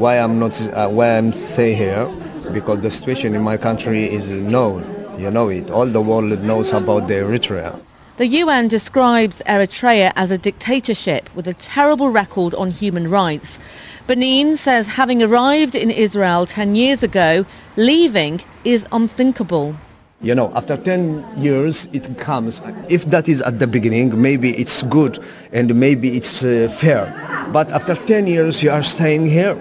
Why 0.00 0.18
I'm 0.18 0.40
not? 0.40 0.60
Uh, 0.72 0.88
why 0.88 1.16
I'm 1.16 1.32
stay 1.32 1.74
here? 1.74 2.12
Because 2.52 2.80
the 2.80 2.90
situation 2.90 3.36
in 3.36 3.42
my 3.42 3.56
country 3.56 4.02
is 4.12 4.30
known. 4.30 4.82
You 5.16 5.30
know 5.30 5.48
it. 5.48 5.70
All 5.70 5.86
the 5.86 6.00
world 6.00 6.42
knows 6.42 6.72
about 6.72 7.06
the 7.06 7.14
Eritrea. 7.14 7.80
The 8.16 8.26
UN 8.26 8.66
describes 8.66 9.42
Eritrea 9.46 10.12
as 10.16 10.32
a 10.32 10.38
dictatorship 10.38 11.32
with 11.36 11.46
a 11.46 11.54
terrible 11.54 12.10
record 12.10 12.52
on 12.56 12.72
human 12.72 13.08
rights. 13.08 13.60
Benin 14.08 14.56
says 14.56 14.88
having 14.88 15.22
arrived 15.22 15.76
in 15.76 15.90
Israel 15.90 16.46
10 16.46 16.74
years 16.74 17.04
ago, 17.04 17.46
leaving 17.76 18.42
is 18.64 18.84
unthinkable. 18.90 19.76
You 20.24 20.34
know, 20.34 20.50
after 20.54 20.78
10 20.78 21.22
years 21.36 21.86
it 21.92 22.16
comes. 22.16 22.62
If 22.88 23.04
that 23.10 23.28
is 23.28 23.42
at 23.42 23.58
the 23.58 23.66
beginning, 23.66 24.22
maybe 24.22 24.56
it's 24.56 24.82
good 24.84 25.22
and 25.52 25.74
maybe 25.74 26.16
it's 26.16 26.42
uh, 26.42 26.74
fair. 26.74 27.12
But 27.52 27.70
after 27.72 27.94
10 27.94 28.26
years 28.26 28.62
you 28.62 28.70
are 28.70 28.82
staying 28.82 29.26
here 29.26 29.54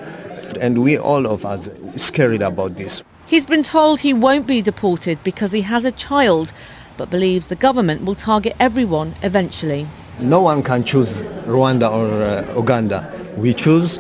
and 0.62 0.82
we 0.82 0.98
all 0.98 1.28
of 1.28 1.46
us 1.46 1.70
scared 1.98 2.42
about 2.42 2.78
this. 2.78 3.04
He's 3.28 3.46
been 3.46 3.64
told 3.64 4.00
he 4.00 4.14
won't 4.14 4.48
be 4.48 4.62
deported 4.62 5.22
because 5.26 5.52
he 5.52 5.64
has 5.64 5.84
a 5.84 5.92
child, 5.92 6.54
but 6.96 7.10
believes 7.10 7.48
the 7.48 7.58
government 7.58 8.06
will 8.06 8.16
target 8.16 8.56
everyone 8.58 9.16
eventually. 9.22 9.86
No 10.22 10.42
one 10.44 10.64
can 10.64 10.86
choose 10.86 11.24
Rwanda 11.44 11.92
or 11.92 12.08
uh, 12.24 12.56
Uganda. 12.56 13.12
We 13.36 13.54
choose 13.54 14.00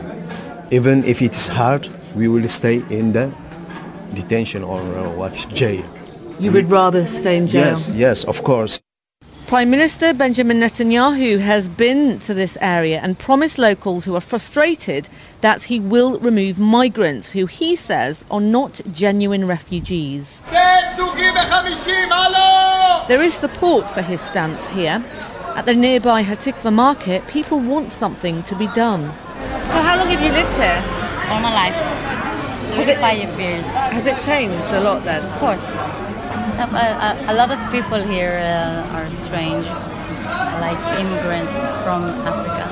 even 0.71 1.03
if 1.03 1.21
it's 1.21 1.45
hard, 1.45 1.89
we 2.15 2.29
will 2.29 2.47
stay 2.47 2.83
in 2.89 3.11
the 3.11 3.33
detention 4.13 4.63
or 4.63 4.79
uh, 4.79 5.09
what 5.09 5.33
jail. 5.53 5.83
You 6.43 6.51
would 6.51 6.69
rather 6.69 7.07
stay 7.07 7.37
in 7.37 7.47
jail? 7.47 7.67
Yes, 7.67 7.89
yes, 7.91 8.25
of 8.25 8.43
course. 8.43 8.81
Prime 9.47 9.69
Minister 9.69 10.13
Benjamin 10.13 10.59
Netanyahu 10.59 11.39
has 11.39 11.69
been 11.69 12.19
to 12.19 12.33
this 12.33 12.57
area 12.59 12.99
and 12.99 13.17
promised 13.17 13.57
locals 13.57 14.03
who 14.03 14.13
are 14.13 14.19
frustrated 14.19 15.07
that 15.39 15.63
he 15.63 15.79
will 15.79 16.19
remove 16.19 16.59
migrants 16.59 17.29
who 17.29 17.45
he 17.45 17.77
says 17.77 18.25
are 18.29 18.41
not 18.41 18.81
genuine 18.91 19.47
refugees. 19.47 20.41
There 23.07 23.21
is 23.21 23.33
support 23.33 23.89
for 23.89 24.01
his 24.01 24.19
stance 24.19 24.67
here. 24.71 25.01
At 25.55 25.65
the 25.65 25.73
nearby 25.73 26.25
Hatikva 26.25 26.73
market, 26.73 27.25
people 27.29 27.61
want 27.61 27.93
something 27.93 28.43
to 28.43 28.55
be 28.57 28.67
done. 28.67 29.01
So 29.01 29.79
how 29.79 29.97
long 29.97 30.09
have 30.09 30.21
you 30.21 30.33
lived 30.33 30.51
here? 30.59 30.83
All 31.31 31.39
my 31.39 31.53
life. 31.53 31.75
Has 32.73 32.87
it, 32.89 32.97
five 32.97 33.39
years. 33.39 33.65
Has 33.67 34.05
it 34.05 34.19
changed 34.25 34.67
a 34.73 34.81
lot 34.81 35.05
then? 35.05 35.23
Of 35.23 35.31
course. 35.39 35.71
A, 36.53 36.65
a, 36.65 37.33
a 37.33 37.35
lot 37.35 37.51
of 37.51 37.59
people 37.71 38.01
here 38.01 38.37
uh, 38.37 38.95
are 38.97 39.09
strange, 39.09 39.65
like 40.61 40.77
immigrant 40.99 41.49
from 41.83 42.03
Africa. 42.29 42.65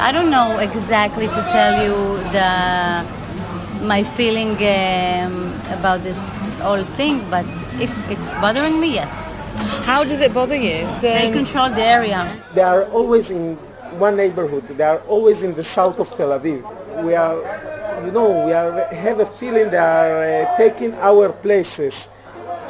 I 0.00 0.12
don't 0.12 0.30
know 0.30 0.58
exactly 0.58 1.26
to 1.28 1.40
tell 1.50 1.82
you 1.82 1.96
the 2.32 3.04
my 3.86 4.02
feeling 4.02 4.50
um, 4.56 5.52
about 5.78 6.02
this 6.02 6.20
whole 6.60 6.84
thing, 6.96 7.24
but 7.30 7.46
if 7.80 7.90
it's 8.10 8.32
bothering 8.34 8.78
me, 8.78 8.94
yes. 8.94 9.22
How 9.84 10.04
does 10.04 10.20
it 10.20 10.32
bother 10.32 10.56
you? 10.56 10.86
They 11.00 11.30
control 11.32 11.70
the 11.70 11.82
area. 11.84 12.30
They 12.54 12.62
are 12.62 12.84
always 12.84 13.30
in 13.30 13.56
one 13.98 14.16
neighborhood. 14.16 14.68
They 14.68 14.84
are 14.84 15.00
always 15.08 15.42
in 15.42 15.54
the 15.54 15.64
south 15.64 15.98
of 16.00 16.08
Tel 16.16 16.30
Aviv. 16.38 16.62
We 17.02 17.14
are, 17.14 17.36
you 18.04 18.12
know, 18.12 18.46
we 18.46 18.52
are, 18.52 18.84
have 18.94 19.20
a 19.20 19.26
feeling 19.26 19.70
they 19.70 19.78
are 19.78 20.22
uh, 20.22 20.56
taking 20.56 20.94
our 20.94 21.32
places. 21.32 22.08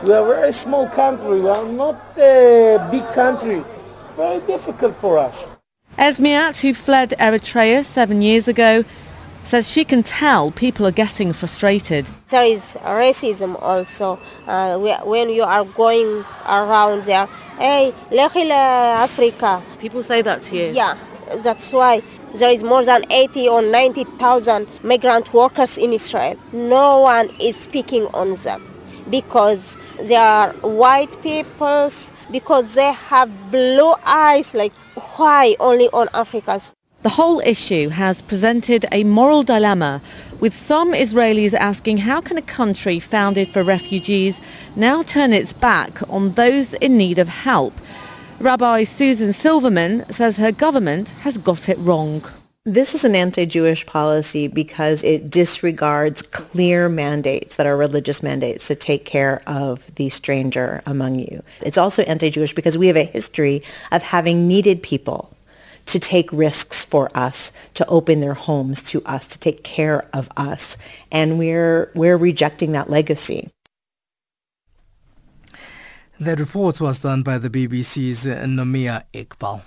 We 0.03 0.13
are 0.13 0.25
a 0.25 0.35
very 0.35 0.53
small 0.53 0.89
country. 0.89 1.41
We 1.41 1.49
are 1.49 1.69
not 1.69 1.95
a 2.19 2.89
big 2.91 3.05
country. 3.15 3.63
Very 4.17 4.41
difficult 4.47 4.97
for 4.97 5.17
us. 5.17 5.49
Esmiat, 5.97 6.59
who 6.59 6.75
fled 6.75 7.11
Eritrea 7.21 7.85
seven 7.85 8.21
years 8.21 8.49
ago, 8.49 8.85
says 9.45 9.69
she 9.69 9.85
can 9.85 10.03
tell 10.03 10.51
people 10.51 10.89
are 10.89 10.91
getting 10.91 11.33
frustrated. 11.33 12.11
There 12.29 12.43
is 12.43 12.77
racism 12.83 13.57
also. 13.63 14.19
Uh, 14.49 14.77
when 15.05 15.31
you 15.31 15.45
are 15.45 15.65
going 15.65 16.25
around 16.49 17.05
there, 17.05 17.29
hey, 17.59 17.95
Africa. 18.11 19.63
People 19.79 20.03
say 20.03 20.21
that 20.23 20.43
to 20.43 20.57
you? 20.57 20.73
Yeah, 20.73 20.99
that's 21.37 21.73
why 21.73 22.03
there 22.35 22.51
is 22.51 22.65
more 22.65 22.85
than 22.85 23.05
80 23.09 23.49
or 23.49 23.63
90,000 23.63 24.67
migrant 24.83 25.33
workers 25.33 25.79
in 25.79 25.93
Israel. 25.93 26.37
No 26.53 27.03
one 27.03 27.31
is 27.39 27.55
speaking 27.55 28.07
on 28.15 28.33
them 28.33 28.72
because 29.11 29.79
they 30.03 30.17
are 30.17 30.53
white 30.63 31.21
peoples, 31.23 32.13
because 32.31 32.75
they 32.75 32.93
have 32.93 33.31
blue 33.51 33.95
eyes, 34.05 34.55
like 34.55 34.73
why 35.17 35.57
only 35.61 35.89
on 35.89 36.09
Africans? 36.15 36.71
The 37.03 37.09
whole 37.09 37.41
issue 37.41 37.89
has 37.89 38.23
presented 38.23 38.87
a 38.93 39.03
moral 39.03 39.43
dilemma, 39.43 40.01
with 40.39 40.57
some 40.57 40.93
Israelis 40.93 41.53
asking 41.53 41.99
how 41.99 42.21
can 42.21 42.39
a 42.39 42.43
country 42.43 43.01
founded 43.01 43.49
for 43.49 43.65
refugees 43.65 44.41
now 44.77 45.03
turn 45.03 45.33
its 45.33 45.53
back 45.53 46.01
on 46.09 46.33
those 46.33 46.75
in 46.75 46.97
need 46.97 47.19
of 47.19 47.29
help? 47.29 47.75
Rabbi 48.39 48.85
Susan 48.85 49.33
Silverman 49.33 50.05
says 50.11 50.37
her 50.37 50.53
government 50.53 51.11
has 51.23 51.39
got 51.39 51.69
it 51.69 51.79
wrong. 51.79 52.25
This 52.65 52.95
is 52.95 53.05
an 53.05 53.17
anti-Jewish 53.17 53.87
policy 53.87 54.47
because 54.47 55.03
it 55.03 55.29
disregards 55.29 56.23
clear 56.23 56.89
mandates 56.89 57.57
that 57.57 57.67
are 57.67 57.77
religious 57.77 58.23
mandates 58.23 58.69
to 58.69 58.77
take 58.77 59.05
care 59.05 59.43
of 59.49 59.93
the 59.97 60.11
stranger 60.11 60.81
among 60.87 61.19
you. 61.19 61.43
It's 61.63 61.77
also 61.77 62.05
anti-Jewish 62.05 62.55
because 62.55 62.79
we 62.79 62.87
have 62.87 62.97
a 62.97 63.03
history 63.03 63.65
of 63.91 64.05
having 64.05 64.47
needed 64.47 64.81
people 64.81 65.37
to 65.87 65.99
take 65.99 66.33
risks 66.33 66.85
for 66.85 67.11
us, 67.17 67.51
to 67.75 67.85
open 67.89 68.21
their 68.21 68.35
homes 68.35 68.81
to 68.85 69.03
us, 69.07 69.27
to 69.27 69.41
take 69.41 69.65
care 69.65 70.09
of 70.13 70.29
us. 70.37 70.79
And 71.11 71.41
we're, 71.41 71.91
we're 71.97 72.17
rejecting 72.17 72.71
that 72.73 72.89
legacy. 72.89 73.51
That 76.21 76.39
report 76.39 76.81
was 76.81 77.01
done 77.01 77.25
by 77.25 77.39
the 77.39 77.51
BBC's 77.51 78.25
Nomia 78.25 79.03
Iqbal. 79.13 79.63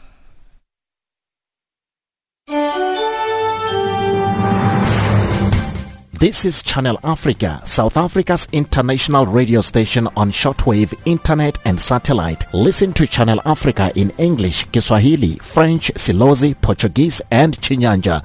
This 6.25 6.43
is 6.43 6.63
Channel 6.63 6.99
Africa, 7.03 7.61
South 7.65 7.97
Africa's 7.97 8.47
international 8.51 9.27
radio 9.27 9.61
station 9.61 10.09
on 10.17 10.31
shortwave, 10.31 10.91
internet 11.05 11.59
and 11.65 11.79
satellite. 11.79 12.51
Listen 12.51 12.93
to 12.93 13.05
Channel 13.05 13.39
Africa 13.45 13.91
in 13.93 14.09
English, 14.17 14.63
Kiswahili, 14.71 15.35
French, 15.35 15.91
Silozi, 15.93 16.59
Portuguese 16.59 17.21
and 17.29 17.55
Chinyanja. 17.61 18.23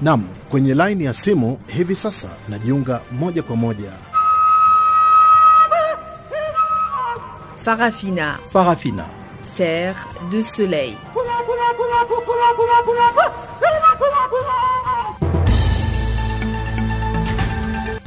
Nam, 0.00 0.28
kwenye 0.50 0.74
laini 0.74 1.04
ya 1.04 1.12
simu 1.14 1.58
hivi 1.66 1.96
sasa 1.96 2.28
najiunga 2.48 3.00
moja 3.12 3.42
kwa 3.42 3.56
moja. 3.56 3.92
Farafina. 7.64 8.38
Farafina. 8.52 9.04
Terre 9.54 9.96
de 10.30 10.42
soleil. 10.42 10.96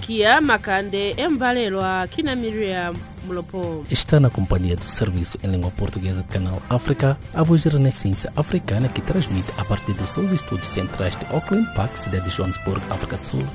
Kia 0.02 0.42
Makande 0.42 1.16
Embalelwa 1.18 2.08
Kina 2.12 2.36
Miriam 2.36 2.94
Mlopo. 3.26 3.86
Está 3.90 4.20
na 4.20 4.30
companhia 4.30 4.76
do 4.76 4.90
Serviço 4.90 5.38
em 5.42 5.48
Língua 5.48 5.72
Portuguesa 5.72 6.22
do 6.22 6.28
Canal 6.28 6.62
África, 6.70 7.18
a 7.34 7.44
voz 7.44 7.64
da 7.64 7.72
Renascença 7.72 8.32
Africana 8.36 8.90
que 8.90 9.02
transmite 9.02 9.50
a 9.58 9.64
partir 9.64 9.94
dos 9.94 10.10
seus 10.10 10.32
estúdios 10.32 10.68
centrais 10.68 11.16
de 11.18 11.26
Auckland 11.34 11.74
Park, 11.76 11.96
cidade 11.98 12.30
de 12.30 12.36
Johannesburg, 12.36 12.82
África 12.90 13.18
do 13.18 13.26
Sul. 13.26 13.46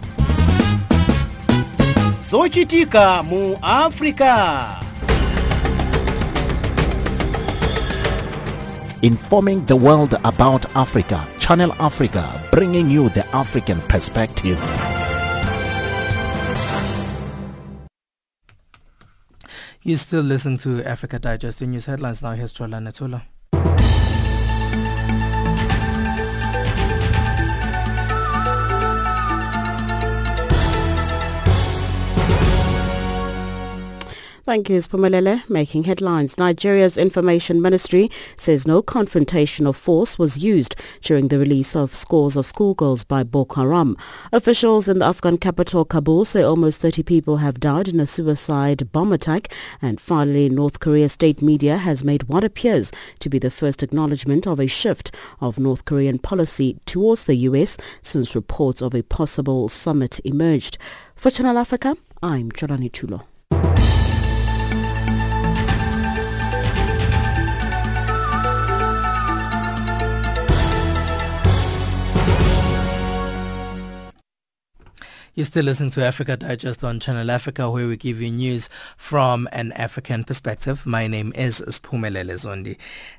Zochitika 2.30 3.22
mu 3.22 3.58
África. 3.60 4.91
Informing 9.04 9.64
the 9.64 9.74
world 9.74 10.14
about 10.22 10.64
Africa, 10.76 11.26
Channel 11.40 11.72
Africa, 11.80 12.40
bringing 12.52 12.88
you 12.88 13.08
the 13.08 13.26
African 13.34 13.80
perspective. 13.80 14.56
You 19.82 19.96
still 19.96 20.22
listen 20.22 20.56
to 20.58 20.84
Africa 20.84 21.18
Digest. 21.18 21.58
The 21.58 21.66
news 21.66 21.86
headlines 21.86 22.22
now. 22.22 22.30
Here's 22.34 22.52
Chola 22.52 22.78
Natula. 22.78 23.22
Thank 34.44 34.68
you, 34.68 34.78
Spumelele. 34.78 35.48
Making 35.48 35.84
headlines. 35.84 36.36
Nigeria's 36.36 36.98
Information 36.98 37.62
Ministry 37.62 38.10
says 38.34 38.66
no 38.66 38.82
confrontation 38.82 39.68
of 39.68 39.76
force 39.76 40.18
was 40.18 40.36
used 40.36 40.74
during 41.00 41.28
the 41.28 41.38
release 41.38 41.76
of 41.76 41.94
scores 41.94 42.36
of 42.36 42.44
schoolgirls 42.44 43.04
by 43.04 43.22
Boko 43.22 43.60
Haram. 43.60 43.96
Officials 44.32 44.88
in 44.88 44.98
the 44.98 45.04
Afghan 45.04 45.38
capital 45.38 45.84
Kabul 45.84 46.24
say 46.24 46.42
almost 46.42 46.80
30 46.80 47.04
people 47.04 47.36
have 47.36 47.60
died 47.60 47.86
in 47.86 48.00
a 48.00 48.06
suicide 48.06 48.90
bomb 48.90 49.12
attack. 49.12 49.54
And 49.80 50.00
finally, 50.00 50.48
North 50.48 50.80
Korea 50.80 51.08
state 51.08 51.40
media 51.40 51.76
has 51.76 52.02
made 52.02 52.24
what 52.24 52.42
appears 52.42 52.90
to 53.20 53.28
be 53.28 53.38
the 53.38 53.48
first 53.48 53.80
acknowledgement 53.80 54.48
of 54.48 54.58
a 54.58 54.66
shift 54.66 55.14
of 55.40 55.60
North 55.60 55.84
Korean 55.84 56.18
policy 56.18 56.80
towards 56.84 57.26
the 57.26 57.36
U.S. 57.36 57.76
since 58.02 58.34
reports 58.34 58.82
of 58.82 58.92
a 58.92 59.02
possible 59.04 59.68
summit 59.68 60.18
emerged. 60.24 60.78
For 61.14 61.30
Channel 61.30 61.58
Africa, 61.58 61.96
I'm 62.24 62.50
Jolani 62.50 62.90
Tulo. 62.90 63.31
You're 75.34 75.46
still 75.46 75.64
listening 75.64 75.88
to 75.92 76.04
Africa 76.04 76.36
Digest 76.36 76.84
on 76.84 77.00
Channel 77.00 77.30
Africa, 77.30 77.70
where 77.70 77.88
we 77.88 77.96
give 77.96 78.20
you 78.20 78.30
news 78.30 78.68
from 78.98 79.48
an 79.50 79.72
African 79.72 80.24
perspective. 80.24 80.84
My 80.84 81.06
name 81.06 81.32
is 81.34 81.62
Spumelele 81.68 82.34
Zondi. 82.34 82.76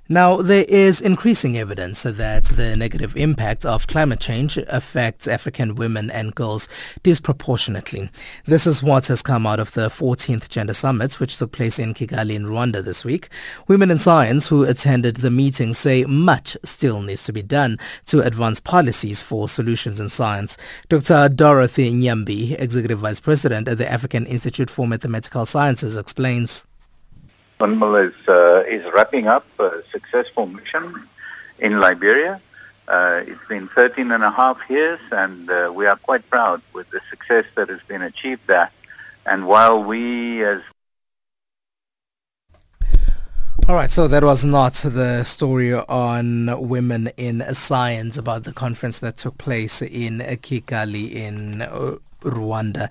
Now, 0.10 0.42
there 0.42 0.66
is 0.68 1.00
increasing 1.00 1.58
evidence 1.58 2.04
that 2.04 2.44
the 2.44 2.76
negative 2.76 3.16
impact 3.16 3.66
of 3.66 3.88
climate 3.88 4.20
change 4.20 4.58
affects 4.58 5.30
African 5.30 5.76
women 5.76 6.12
and 6.12 6.36
girls 6.36 6.68
disproportionately. 7.04 8.12
This 8.46 8.68
is 8.68 8.84
what 8.84 9.08
has 9.08 9.22
come 9.22 9.48
out 9.48 9.62
of 9.62 9.72
the 9.72 9.88
14th 9.88 10.50
Gender 10.50 10.74
Summit, 10.74 11.22
which 11.22 11.38
took 11.38 11.54
place 11.54 11.80
in 11.80 11.94
Kigali 11.94 12.36
in 12.36 12.48
Rwanda 12.48 12.84
this 12.84 13.06
week. 13.06 13.30
Women 13.70 13.90
in 13.90 13.98
science 13.98 14.48
who 14.48 14.66
attended 14.66 15.18
the 15.18 15.32
meeting 15.32 15.74
say 15.74 16.04
much 16.04 16.58
still 16.66 17.02
needs 17.02 17.24
to 17.24 17.32
be 17.32 17.42
done 17.42 17.80
to 18.08 18.20
advance 18.20 18.60
policies 18.60 19.22
for 19.22 19.48
solutions 19.48 20.02
in 20.02 20.10
science. 20.10 20.58
Dr. 20.90 21.30
Dorothy 21.30 21.94
Nyambi, 21.94 22.60
Executive 22.60 23.00
Vice 23.00 23.22
President 23.22 23.70
at 23.70 23.78
the 23.78 23.90
African 23.90 24.26
Institute 24.26 24.70
for 24.70 24.86
Mathematical 24.86 25.46
Sciences, 25.46 25.96
explains. 25.96 26.66
UNMIL 27.64 27.96
is, 28.10 28.28
uh, 28.28 28.64
is 28.68 28.84
wrapping 28.94 29.28
up 29.28 29.46
a 29.60 29.82
successful 29.92 30.46
mission 30.46 31.08
in 31.60 31.80
Liberia. 31.80 32.42
Uh, 32.90 33.24
it's 33.26 33.48
been 33.48 33.70
13 33.70 34.12
and 34.12 34.24
a 34.24 34.32
half 34.32 34.60
years 34.70 35.00
and 35.12 35.50
uh, 35.50 35.72
we 35.74 35.86
are 35.86 35.96
quite 35.96 36.30
proud 36.30 36.62
with 36.74 36.90
the 36.90 37.00
success 37.10 37.46
that 37.56 37.70
has 37.70 37.80
been 37.88 38.02
achieved 38.02 38.42
there. 38.48 38.70
And 39.26 39.48
while 39.48 39.82
we 39.82 40.44
as 40.44 40.62
all 43.70 43.76
right, 43.76 43.90
so 43.90 44.10
that 44.10 44.26
was 44.26 44.44
not 44.44 44.74
the 44.74 45.24
story 45.24 45.74
on 45.74 46.68
women 46.68 47.12
in 47.16 47.42
science 47.54 48.18
about 48.18 48.44
the 48.44 48.52
conference 48.52 49.00
that 49.00 49.16
took 49.16 49.38
place 49.38 49.82
in 49.82 50.20
Kigali 50.20 51.14
in 51.14 51.60
Rwanda. 52.20 52.90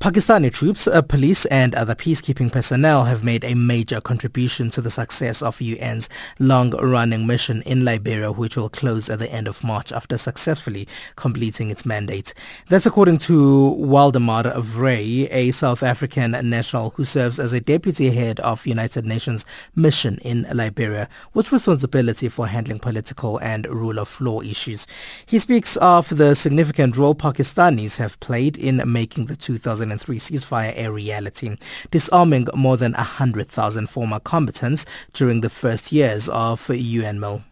Pakistani 0.00 0.50
troops, 0.50 0.88
uh, 0.88 1.02
police 1.02 1.44
and 1.44 1.74
other 1.74 1.94
peacekeeping 1.94 2.50
personnel 2.50 3.04
have 3.04 3.22
made 3.22 3.44
a 3.44 3.52
major 3.52 4.00
contribution 4.00 4.70
to 4.70 4.80
the 4.80 4.88
success 4.88 5.42
of 5.42 5.60
UN's 5.60 6.08
long-running 6.38 7.26
mission 7.26 7.60
in 7.66 7.84
Liberia, 7.84 8.32
which 8.32 8.56
will 8.56 8.70
close 8.70 9.10
at 9.10 9.18
the 9.18 9.30
end 9.30 9.46
of 9.46 9.62
March 9.62 9.92
after 9.92 10.16
successfully 10.16 10.88
completing 11.16 11.68
its 11.68 11.84
mandate. 11.84 12.32
That's 12.70 12.86
according 12.86 13.18
to 13.18 13.76
Waldemar 13.78 14.44
Vrey, 14.62 15.28
a 15.30 15.50
South 15.50 15.82
African 15.82 16.30
national 16.48 16.94
who 16.96 17.04
serves 17.04 17.38
as 17.38 17.52
a 17.52 17.60
deputy 17.60 18.08
head 18.08 18.40
of 18.40 18.66
United 18.66 19.04
Nations 19.04 19.44
mission 19.76 20.16
in 20.22 20.46
Liberia, 20.50 21.10
with 21.34 21.52
responsibility 21.52 22.30
for 22.30 22.46
handling 22.46 22.78
political 22.78 23.36
and 23.40 23.66
rule 23.66 23.98
of 23.98 24.18
law 24.18 24.40
issues. 24.40 24.86
He 25.26 25.38
speaks 25.38 25.76
of 25.76 26.16
the 26.16 26.34
significant 26.34 26.96
role 26.96 27.14
Pakistanis 27.14 27.98
have 27.98 28.18
played 28.20 28.56
in 28.56 28.82
making 28.90 29.26
the 29.26 29.36
2000 29.36 29.89
2003 29.90 30.18
ceasefire 30.18 30.76
a 30.76 30.90
reality, 30.90 31.56
disarming 31.90 32.46
more 32.54 32.76
than 32.76 32.92
100,000 32.92 33.88
former 33.88 34.20
combatants 34.20 34.86
during 35.12 35.40
the 35.40 35.50
first 35.50 35.92
years 35.92 36.28
of 36.28 36.66
UNMIL. 36.68 37.42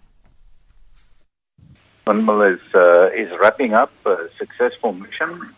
UNMIL 2.06 2.54
is, 2.54 2.74
uh, 2.74 3.10
is 3.14 3.30
wrapping 3.40 3.74
up 3.74 3.90
a 4.06 4.28
successful 4.38 4.92
mission 4.92 5.54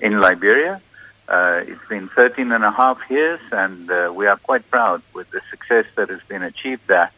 in 0.00 0.20
Liberia. 0.20 0.80
Uh, 1.28 1.62
it's 1.66 1.88
been 1.88 2.08
13 2.08 2.50
and 2.52 2.64
a 2.64 2.70
half 2.70 2.98
years 3.08 3.40
and 3.52 3.90
uh, 3.90 4.12
we 4.14 4.26
are 4.26 4.36
quite 4.36 4.68
proud 4.70 5.02
with 5.14 5.30
the 5.30 5.40
success 5.50 5.86
that 5.96 6.08
has 6.08 6.20
been 6.28 6.42
achieved 6.42 6.82
there. 6.88 7.10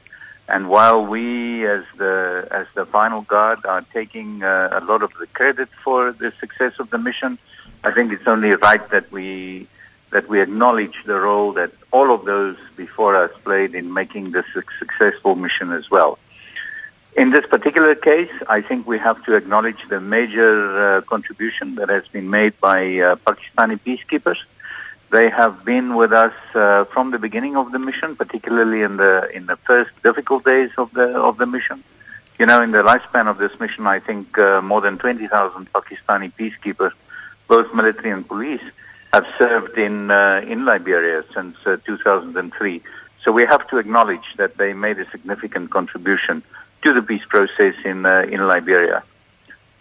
And 0.48 0.68
while 0.68 1.04
we 1.06 1.66
as 1.66 1.84
the, 1.96 2.46
as 2.50 2.66
the 2.74 2.84
final 2.84 3.22
guard 3.22 3.64
are 3.64 3.82
taking 3.94 4.42
uh, 4.42 4.68
a 4.72 4.84
lot 4.84 5.02
of 5.02 5.10
the 5.18 5.26
credit 5.28 5.70
for 5.82 6.12
the 6.12 6.32
success 6.38 6.74
of 6.78 6.90
the 6.90 6.98
mission, 6.98 7.38
I 7.84 7.90
think 7.92 8.14
it's 8.14 8.26
only 8.26 8.50
right 8.52 8.88
that 8.90 9.10
we 9.12 9.68
that 10.10 10.26
we 10.28 10.40
acknowledge 10.40 10.96
the 11.04 11.18
role 11.20 11.52
that 11.52 11.72
all 11.90 12.14
of 12.14 12.24
those 12.24 12.56
before 12.76 13.14
us 13.14 13.30
played 13.42 13.74
in 13.74 13.92
making 13.92 14.30
this 14.30 14.46
a 14.54 14.62
successful 14.78 15.34
mission 15.34 15.70
as 15.72 15.90
well. 15.90 16.18
In 17.16 17.30
this 17.30 17.46
particular 17.46 17.94
case, 17.94 18.32
I 18.48 18.60
think 18.62 18.86
we 18.86 18.98
have 18.98 19.22
to 19.26 19.34
acknowledge 19.34 19.82
the 19.88 20.00
major 20.00 20.52
uh, 20.78 21.00
contribution 21.02 21.74
that 21.74 21.88
has 21.90 22.06
been 22.08 22.30
made 22.30 22.58
by 22.60 22.80
uh, 22.98 23.16
Pakistani 23.26 23.78
peacekeepers. 23.86 24.40
They 25.10 25.28
have 25.28 25.64
been 25.64 25.94
with 25.94 26.12
us 26.12 26.34
uh, 26.54 26.84
from 26.86 27.10
the 27.10 27.18
beginning 27.18 27.56
of 27.56 27.72
the 27.72 27.78
mission, 27.78 28.16
particularly 28.16 28.80
in 28.82 28.96
the 28.96 29.28
in 29.34 29.44
the 29.46 29.58
first 29.68 29.90
difficult 30.02 30.44
days 30.44 30.70
of 30.78 30.88
the 30.94 31.08
of 31.28 31.36
the 31.36 31.46
mission. 31.46 31.84
You 32.38 32.46
know, 32.46 32.62
in 32.62 32.70
the 32.72 32.82
lifespan 32.82 33.26
of 33.28 33.36
this 33.38 33.54
mission, 33.60 33.86
I 33.86 34.00
think 34.00 34.38
uh, 34.38 34.60
more 34.60 34.80
than 34.80 34.98
20,000 34.98 35.72
Pakistani 35.72 36.32
peacekeepers 36.38 36.94
both 37.48 37.72
military 37.74 38.10
and 38.10 38.26
police, 38.26 38.62
have 39.12 39.26
served 39.38 39.78
in 39.78 40.10
uh, 40.10 40.44
in 40.52 40.64
Liberia 40.64 41.24
since 41.34 41.56
uh, 41.66 41.76
2003. 41.86 42.82
So 43.22 43.32
we 43.32 43.44
have 43.46 43.66
to 43.68 43.78
acknowledge 43.78 44.34
that 44.36 44.58
they 44.58 44.72
made 44.74 44.98
a 44.98 45.08
significant 45.10 45.70
contribution 45.70 46.42
to 46.82 46.92
the 46.92 47.02
peace 47.02 47.24
process 47.24 47.74
in 47.84 48.06
uh, 48.06 48.26
in 48.34 48.40
Liberia. 48.46 49.02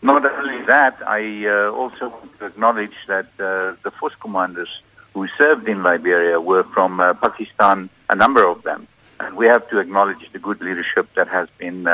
Not 0.02 0.26
only 0.26 0.62
that, 0.66 0.96
I 1.08 1.48
uh, 1.48 1.72
also 1.72 2.10
want 2.10 2.40
to 2.40 2.46
acknowledge 2.46 2.98
that 3.08 3.28
uh, 3.40 3.76
the 3.86 3.92
force 4.00 4.16
commanders 4.20 4.82
who 5.14 5.28
served 5.40 5.68
in 5.70 5.82
Liberia 5.82 6.40
were 6.42 6.66
from 6.76 7.00
uh, 7.00 7.14
Pakistan, 7.14 7.90
a 8.10 8.16
number 8.16 8.44
of 8.54 8.64
them, 8.64 8.88
and 9.20 9.36
we 9.36 9.46
have 9.46 9.70
to 9.70 9.80
acknowledge 9.80 10.24
the 10.34 10.40
good 10.40 10.60
leadership 10.62 11.08
that 11.16 11.28
has 11.28 11.48
been 11.58 11.88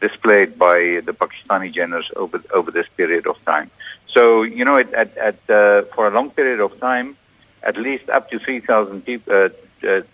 displayed 0.00 0.58
by 0.58 1.00
the 1.06 1.14
Pakistani 1.14 1.72
generals 1.72 2.10
over 2.16 2.42
over 2.52 2.70
this 2.70 2.86
period 2.96 3.26
of 3.26 3.36
time. 3.44 3.70
So 4.06 4.42
you 4.42 4.64
know, 4.64 4.76
at, 4.76 4.92
at, 4.92 5.16
at 5.16 5.38
uh, 5.48 5.82
for 5.94 6.06
a 6.06 6.10
long 6.10 6.30
period 6.30 6.60
of 6.60 6.78
time, 6.80 7.16
at 7.62 7.76
least 7.76 8.08
up 8.10 8.30
to 8.30 8.38
3,000 8.38 9.02
people, 9.02 9.50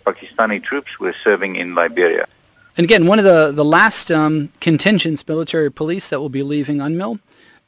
Pakistani 0.07 0.63
troops 0.63 0.99
were 0.99 1.15
serving 1.25 1.57
in 1.57 1.75
Liberia. 1.75 2.27
And 2.77 2.85
again, 2.85 3.07
one 3.07 3.19
of 3.19 3.25
the, 3.25 3.51
the 3.53 3.65
last 3.65 4.11
um, 4.11 4.51
contingents, 4.61 5.27
military 5.27 5.71
police, 5.71 6.09
that 6.11 6.21
will 6.21 6.29
be 6.29 6.43
leaving 6.43 6.79
UNMIL 6.79 7.19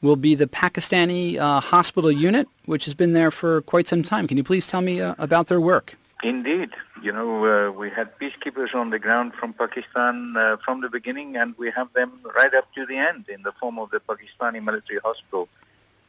will 0.01 0.15
be 0.15 0.35
the 0.35 0.47
Pakistani 0.47 1.37
uh, 1.37 1.59
hospital 1.59 2.11
unit, 2.11 2.47
which 2.65 2.85
has 2.85 2.93
been 2.93 3.13
there 3.13 3.29
for 3.29 3.61
quite 3.61 3.87
some 3.87 4.03
time. 4.03 4.27
Can 4.27 4.37
you 4.37 4.43
please 4.43 4.67
tell 4.67 4.81
me 4.81 4.99
uh, 4.99 5.13
about 5.17 5.47
their 5.47 5.61
work? 5.61 5.97
Indeed. 6.23 6.69
You 7.01 7.11
know, 7.11 7.45
uh, 7.45 7.71
we 7.71 7.89
had 7.89 8.17
peacekeepers 8.19 8.75
on 8.75 8.91
the 8.91 8.99
ground 8.99 9.33
from 9.33 9.53
Pakistan 9.53 10.35
uh, 10.37 10.57
from 10.57 10.81
the 10.81 10.89
beginning, 10.89 11.35
and 11.35 11.55
we 11.57 11.71
have 11.71 11.91
them 11.93 12.19
right 12.35 12.53
up 12.53 12.71
to 12.75 12.85
the 12.85 12.97
end 12.97 13.27
in 13.27 13.41
the 13.41 13.51
form 13.53 13.79
of 13.79 13.89
the 13.89 13.99
Pakistani 13.99 14.63
military 14.63 14.99
hospital 15.03 15.49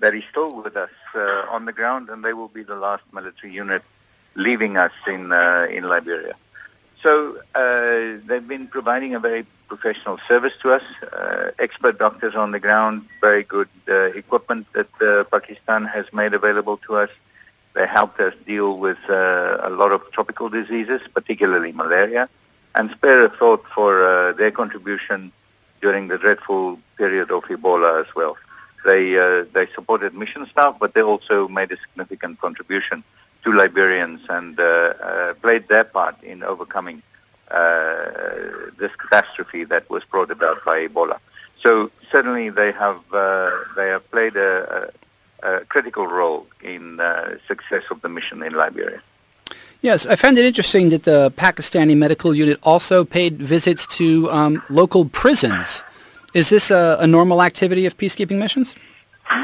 that 0.01 0.14
is 0.14 0.25
still 0.31 0.62
with 0.62 0.77
us 0.77 0.90
uh, 1.14 1.46
on 1.48 1.64
the 1.64 1.72
ground, 1.72 2.11
and 2.11 2.22
they 2.22 2.35
will 2.35 2.48
be 2.48 2.62
the 2.62 2.77
last 2.77 3.05
military 3.12 3.53
unit 3.55 3.83
leaving 4.35 4.77
us 4.77 4.92
in 5.07 5.33
uh, 5.33 5.66
in 5.70 5.88
Liberia. 5.88 6.35
So 7.03 7.38
uh, 7.55 8.20
they've 8.27 8.46
been 8.46 8.68
providing 8.68 9.14
a 9.14 9.20
very 9.20 9.46
professional 9.66 10.18
service 10.29 10.53
to 10.62 10.75
us, 10.75 10.83
uh, 11.12 11.51
expert 11.58 11.98
doctors 11.98 12.35
on 12.35 12.50
the 12.50 12.60
ground, 12.60 13.06
very 13.23 13.44
good 13.44 13.69
equipment 13.88 14.67
that 14.75 14.90
Pakistan 15.31 15.87
has 15.87 16.04
made 16.13 16.35
available 16.35 16.77
to 16.87 16.96
us 16.96 17.10
they 17.75 17.87
helped 17.87 18.20
us 18.20 18.35
deal 18.46 18.77
with 18.79 18.98
uh, 19.08 19.58
a 19.62 19.70
lot 19.70 19.92
of 19.92 20.02
tropical 20.12 20.48
diseases, 20.48 21.00
particularly 21.14 21.73
malaria, 21.73 22.29
and 22.75 22.90
spare 22.90 23.25
a 23.25 23.29
thought 23.29 23.64
for 23.75 24.04
uh, 24.04 24.33
their 24.33 24.50
contribution 24.50 25.33
during 25.81 26.08
the 26.08 26.18
dreadful 26.18 26.79
period 26.96 27.31
of 27.31 27.42
Ebola 27.44 28.00
as 28.00 28.14
well. 28.14 28.37
They, 28.85 29.18
uh, 29.18 29.44
they 29.52 29.66
supported 29.75 30.14
mission 30.14 30.46
staff, 30.50 30.77
but 30.79 30.94
they 30.94 31.02
also 31.02 31.48
made 31.48 31.73
a 31.73 31.77
significant 31.79 32.40
contribution 32.40 33.04
to 33.44 33.52
Liberians 33.52 34.20
and 34.29 34.58
uh, 34.58 34.62
uh, 34.62 35.35
played 35.35 35.68
their 35.68 35.85
part 35.85 36.23
in 36.23 36.42
overcoming 36.42 37.02
uh, 37.50 38.70
this 38.79 38.94
catastrophe 38.96 39.64
that 39.64 39.88
was 39.90 40.04
brought 40.04 40.31
about 40.31 40.64
by 40.64 40.87
Ebola. 40.87 41.18
So 41.60 41.90
certainly 42.10 42.50
they 42.50 42.73
have, 42.73 43.00
they 43.77 43.88
have 43.88 44.10
played 44.10 44.37
a, 44.37 44.90
a 44.90 45.02
a 45.43 45.61
critical 45.67 46.07
role 46.07 46.47
in 46.63 47.01
uh, 47.01 47.37
success 47.49 47.83
of 47.90 48.01
the 48.03 48.09
mission 48.09 48.43
in 48.43 48.53
Liberia. 48.53 49.03
Yes, 49.83 50.07
I 50.07 50.15
found 50.15 50.38
it 50.38 50.45
interesting 50.45 50.90
that 50.90 51.03
the 51.03 51.33
Pakistani 51.33 51.97
medical 51.97 52.33
unit 52.35 52.59
also 52.63 53.05
paid 53.05 53.38
visits 53.43 53.85
to 53.99 54.31
um, 54.31 54.63
local 54.71 55.07
prisons. 55.07 55.83
Is 56.35 56.51
this 56.51 56.71
a, 56.71 56.97
a, 57.01 57.07
normal 57.07 57.43
activity 57.43 57.85
of 57.85 57.99
peacekeeping 57.99 58.38
missions? 58.38 58.77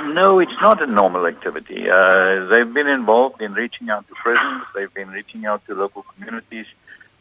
No, 0.07 0.39
it's 0.39 0.61
not 0.61 0.81
a 0.81 0.87
normal 0.87 1.27
activity. 1.27 1.91
Uh, 1.91 2.45
they've 2.45 2.73
been 2.73 2.87
involved 2.87 3.43
in 3.43 3.53
reaching 3.53 3.91
out 3.91 4.07
to 4.09 4.15
prisons. 4.15 4.63
They've 4.75 4.95
been 4.95 5.09
reaching 5.11 5.45
out 5.45 5.67
to 5.67 5.75
local 5.75 6.05
communities, 6.05 6.67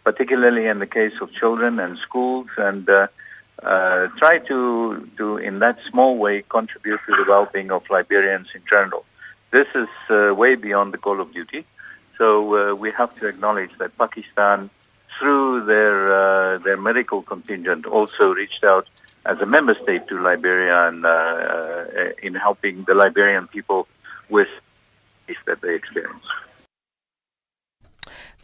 particularly 0.03 0.67
in 0.67 0.77
the 0.77 0.87
case 0.87 1.19
of 1.19 1.33
children 1.33 1.79
and 1.79 1.97
schools, 1.97 2.49
and 2.57 2.87
uh, 2.87 3.07
uh, 3.67 4.07
try 4.17 4.39
to, 4.39 5.09
to, 5.17 5.37
in 5.37 5.59
that 5.59 5.77
small 5.89 6.17
way, 6.17 6.43
contribute 6.57 6.99
to 7.07 7.11
the 7.15 7.25
well-being 7.27 7.69
of 7.71 7.83
Liberians 7.89 8.47
in 8.55 8.61
general. 8.69 9.03
This 9.51 9.67
is 9.75 9.89
uh, 10.09 10.33
way 10.33 10.55
beyond 10.55 10.93
the 10.93 10.97
call 10.97 11.19
of 11.19 11.33
duty. 11.33 11.65
So 12.17 12.27
uh, 12.55 12.75
we 12.75 12.91
have 12.91 13.11
to 13.19 13.27
acknowledge 13.27 13.71
that 13.79 13.97
Pakistan, 13.97 14.69
through 15.17 15.65
their 15.65 15.97
uh, 16.13 16.57
their 16.59 16.77
medical 16.77 17.21
contingent, 17.21 17.85
also 17.85 18.33
reached 18.33 18.63
out 18.63 18.85
as 19.25 19.37
a 19.39 19.45
member 19.45 19.75
state 19.83 20.07
to 20.07 20.15
Liberia 20.19 20.87
and 20.87 21.05
uh, 21.05 21.85
in 22.23 22.33
helping 22.35 22.83
the 22.85 22.95
Liberian 22.95 23.47
people 23.47 23.87
with 24.29 24.49
that 25.45 25.61
they 25.61 25.75
experience. 25.75 26.25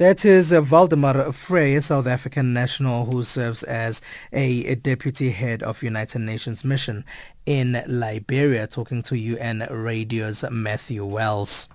That 0.03 0.25
is 0.25 0.51
uh, 0.51 0.61
Waldemar 0.61 1.31
Vrey, 1.31 1.75
a 1.75 1.81
South 1.81 2.07
African 2.07 2.51
national 2.51 3.05
who 3.05 3.23
serves 3.23 3.63
as 3.63 4.01
a, 4.33 4.65
a, 4.65 4.75
deputy 4.75 5.29
head 5.29 5.63
of 5.63 5.81
United 5.81 6.19
Nations 6.19 6.65
mission 6.65 7.05
in 7.45 7.81
Liberia, 7.87 8.67
talking 8.67 9.01
to 9.03 9.17
UN 9.17 9.65
Radio's 9.71 10.43
Matthew 10.51 11.05
Wells. 11.05 11.69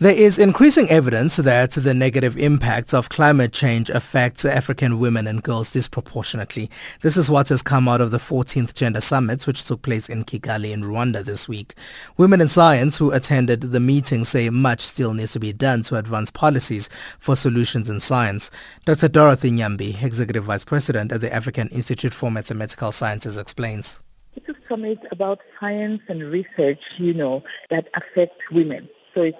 There 0.00 0.14
is 0.14 0.38
increasing 0.38 0.88
evidence 0.90 1.38
that 1.38 1.72
the 1.72 1.92
negative 1.92 2.38
impacts 2.38 2.94
of 2.94 3.08
climate 3.08 3.52
change 3.52 3.90
affects 3.90 4.44
African 4.44 5.00
women 5.00 5.26
and 5.26 5.42
girls 5.42 5.72
disproportionately. 5.72 6.70
This 7.02 7.16
is 7.16 7.28
what 7.28 7.48
has 7.48 7.62
come 7.62 7.88
out 7.88 8.00
of 8.00 8.12
the 8.12 8.18
14th 8.18 8.74
Gender 8.74 9.00
Summit, 9.00 9.44
which 9.44 9.64
took 9.64 9.82
place 9.82 10.08
in 10.08 10.24
Kigali 10.24 10.70
in 10.70 10.84
Rwanda 10.84 11.24
this 11.24 11.48
week. 11.48 11.74
Women 12.16 12.40
in 12.40 12.46
science 12.46 12.96
who 12.96 13.10
attended 13.10 13.60
the 13.60 13.80
meeting 13.80 14.24
say 14.24 14.50
much 14.50 14.82
still 14.82 15.14
needs 15.14 15.32
to 15.32 15.40
be 15.40 15.52
done 15.52 15.82
to 15.82 15.96
advance 15.96 16.30
policies 16.30 16.88
for 17.18 17.34
solutions 17.34 17.90
in 17.90 17.98
science. 17.98 18.52
Dr. 18.84 19.08
Dorothy 19.08 19.50
Nyambi, 19.50 20.00
Executive 20.00 20.44
Vice 20.44 20.64
President 20.64 21.10
at 21.10 21.22
the 21.22 21.34
African 21.34 21.66
Institute 21.70 22.14
for 22.14 22.30
Mathematical 22.30 22.92
Sciences, 22.92 23.36
explains. 23.36 23.98
It's 24.36 24.48
a 24.48 24.54
summit 24.68 25.00
about 25.10 25.40
science 25.58 26.02
and 26.06 26.22
research, 26.22 26.84
you 26.98 27.14
know, 27.14 27.42
that 27.70 27.88
affect 27.94 28.52
women. 28.52 28.88
So 29.12 29.22
it's 29.22 29.38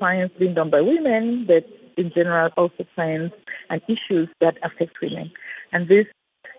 science 0.00 0.32
being 0.38 0.54
done 0.54 0.70
by 0.70 0.80
women, 0.80 1.44
but 1.44 1.68
in 1.96 2.10
general 2.10 2.50
also 2.56 2.86
science 2.96 3.32
and 3.68 3.80
issues 3.86 4.28
that 4.40 4.58
affect 4.62 5.00
women. 5.00 5.30
And 5.72 5.86
these 5.86 6.06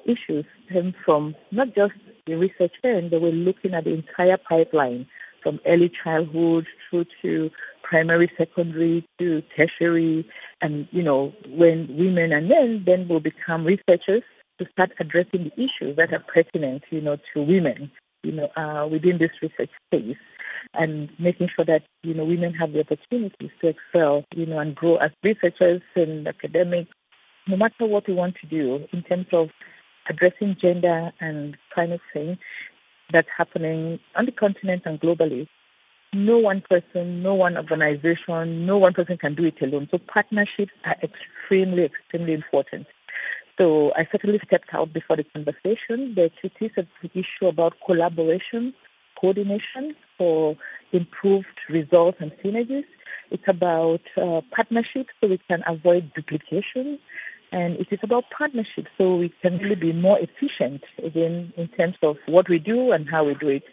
issues 0.05 0.45
stem 0.65 0.93
from 0.93 1.35
not 1.51 1.75
just 1.75 1.93
the 2.25 2.35
research 2.35 2.75
end, 2.83 3.11
but 3.11 3.21
we're 3.21 3.31
looking 3.31 3.73
at 3.73 3.83
the 3.83 3.93
entire 3.93 4.37
pipeline 4.37 5.07
from 5.41 5.59
early 5.65 5.89
childhood 5.89 6.67
through 6.89 7.05
to 7.21 7.51
primary, 7.81 8.31
secondary 8.37 9.03
to 9.17 9.41
tertiary. 9.55 10.27
And, 10.61 10.87
you 10.91 11.03
know, 11.03 11.33
when 11.47 11.95
women 11.97 12.31
and 12.31 12.47
men 12.47 12.83
then 12.85 13.07
will 13.07 13.19
become 13.19 13.65
researchers 13.65 14.21
to 14.59 14.69
start 14.69 14.91
addressing 14.99 15.45
the 15.45 15.63
issues 15.63 15.95
that 15.95 16.13
are 16.13 16.19
pertinent, 16.19 16.83
you 16.91 17.01
know, 17.01 17.17
to 17.33 17.41
women, 17.41 17.91
you 18.23 18.31
know, 18.31 18.51
uh, 18.55 18.87
within 18.89 19.17
this 19.17 19.31
research 19.41 19.71
space 19.87 20.17
and 20.73 21.09
making 21.19 21.47
sure 21.47 21.65
that, 21.65 21.83
you 22.03 22.13
know, 22.13 22.25
women 22.25 22.53
have 22.53 22.73
the 22.73 22.81
opportunities 22.81 23.51
to 23.61 23.67
excel, 23.67 24.23
you 24.35 24.45
know, 24.45 24.59
and 24.59 24.75
grow 24.75 24.95
as 24.97 25.11
researchers 25.23 25.81
and 25.95 26.27
academics, 26.27 26.91
no 27.47 27.57
matter 27.57 27.85
what 27.85 28.07
we 28.07 28.13
want 28.13 28.35
to 28.35 28.45
do 28.47 28.87
in 28.91 29.01
terms 29.03 29.27
of 29.31 29.49
addressing 30.07 30.55
gender 30.55 31.11
and 31.19 31.57
climate 31.73 32.01
change 32.13 32.39
that's 33.11 33.29
happening 33.35 33.99
on 34.15 34.25
the 34.25 34.31
continent 34.31 34.83
and 34.85 34.99
globally. 34.99 35.47
No 36.13 36.39
one 36.39 36.61
person, 36.61 37.23
no 37.23 37.35
one 37.35 37.57
organization, 37.57 38.65
no 38.65 38.77
one 38.77 38.93
person 38.93 39.17
can 39.17 39.33
do 39.33 39.45
it 39.45 39.61
alone. 39.61 39.87
So 39.91 39.97
partnerships 39.97 40.73
are 40.83 40.97
extremely, 41.01 41.83
extremely 41.85 42.33
important. 42.33 42.87
So 43.57 43.91
I 43.95 44.05
certainly 44.05 44.39
stepped 44.39 44.73
out 44.73 44.93
before 44.93 45.17
the 45.17 45.23
conversation, 45.23 46.13
but 46.13 46.31
it 46.43 46.53
is 46.59 46.71
an 46.77 46.87
issue 47.13 47.47
about 47.47 47.75
collaboration, 47.85 48.73
coordination, 49.19 49.95
for 50.17 50.55
improved 50.91 51.59
results 51.69 52.17
and 52.21 52.31
synergies. 52.43 52.85
It's 53.29 53.47
about 53.47 54.01
uh, 54.17 54.41
partnerships 54.51 55.13
so 55.19 55.27
we 55.27 55.37
can 55.37 55.63
avoid 55.67 56.13
duplication. 56.13 56.99
And 57.51 57.75
it 57.77 57.87
is 57.91 57.99
about 58.01 58.29
partnerships 58.29 58.89
so 58.97 59.15
we 59.15 59.29
can 59.29 59.57
really 59.57 59.75
be 59.75 59.93
more 59.93 60.17
efficient, 60.19 60.83
again, 61.03 61.51
in 61.57 61.67
terms 61.67 61.97
of 62.01 62.17
what 62.25 62.47
we 62.47 62.59
do 62.59 62.93
and 62.93 63.09
how 63.09 63.25
we 63.25 63.33
do 63.33 63.49
it 63.49 63.63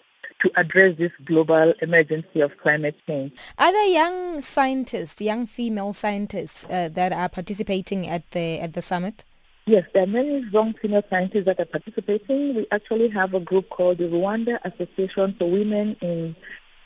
to 0.41 0.51
address 0.57 0.97
this 0.97 1.12
global 1.24 1.72
emergency 1.83 2.41
of 2.41 2.57
climate 2.59 2.97
change. 3.07 3.33
Are 3.59 3.72
there 3.72 3.87
young 3.87 4.41
scientists, 4.41 5.20
young 5.20 5.47
female 5.47 5.93
scientists 5.93 6.64
uh, 6.64 6.89
that 6.93 7.12
are 7.12 7.29
participating 7.29 8.09
at 8.09 8.31
the 8.31 8.61
at 8.61 8.72
the 8.74 8.83
summit? 8.83 9.24
Yes, 9.69 9.85
there 9.93 10.05
are 10.05 10.07
many 10.07 10.39
young 10.51 10.73
female 10.73 11.03
scientists 11.11 11.45
that 11.45 11.61
are 11.61 11.66
participating. 11.66 12.55
We 12.55 12.66
actually 12.73 13.09
have 13.09 13.35
a 13.35 13.41
group 13.41 13.69
called 13.69 13.99
the 13.99 14.05
Rwanda 14.05 14.59
Association 14.64 15.37
for 15.39 15.51
Women 15.51 15.95
in 16.01 16.35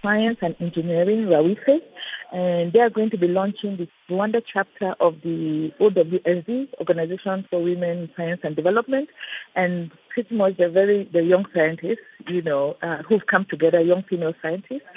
Science 0.02 0.38
and 0.42 0.56
Engineering, 0.58 1.28
RAWISE, 1.28 1.80
and 2.32 2.72
they 2.72 2.80
are 2.80 2.90
going 2.90 3.10
to 3.10 3.16
be 3.16 3.28
launching 3.28 3.76
the 3.76 3.88
Rwanda 4.10 4.42
chapter 4.44 4.96
of 4.98 5.22
the 5.22 5.72
OWSD, 5.78 6.70
Organization 6.80 7.46
for 7.48 7.62
Women 7.62 7.98
in 7.98 8.10
Science 8.16 8.40
and 8.42 8.56
Development, 8.56 9.08
and 9.54 9.92
pretty 10.08 10.34
much 10.34 10.56
they're 10.56 10.68
very, 10.68 11.04
the 11.04 11.22
young 11.22 11.46
scientists, 11.54 12.02
you 12.26 12.42
know, 12.42 12.76
uh, 12.82 12.96
who've 13.04 13.26
come 13.26 13.44
together, 13.44 13.80
young 13.80 14.02
female 14.02 14.34
scientists, 14.42 14.88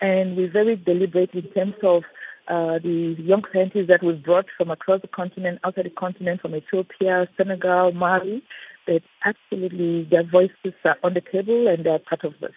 and 0.00 0.34
we're 0.34 0.48
very 0.48 0.76
deliberate 0.76 1.34
in 1.34 1.42
terms 1.48 1.74
of 1.82 2.04
uh, 2.48 2.78
the 2.78 3.16
young 3.18 3.44
scientists 3.52 3.88
that 3.88 4.02
we've 4.02 4.22
brought 4.22 4.50
from 4.50 4.70
across 4.70 5.00
the 5.00 5.08
continent, 5.08 5.58
outside 5.64 5.86
the 5.86 5.90
continent, 5.90 6.40
from 6.40 6.54
Ethiopia, 6.54 7.28
Senegal, 7.36 7.92
Mali, 7.92 8.42
that 8.86 9.02
absolutely 9.24 10.04
their 10.04 10.22
voices 10.22 10.74
are 10.84 10.98
on 11.02 11.14
the 11.14 11.20
table 11.20 11.68
and 11.68 11.84
they're 11.84 11.98
part 11.98 12.24
of 12.24 12.38
this. 12.40 12.52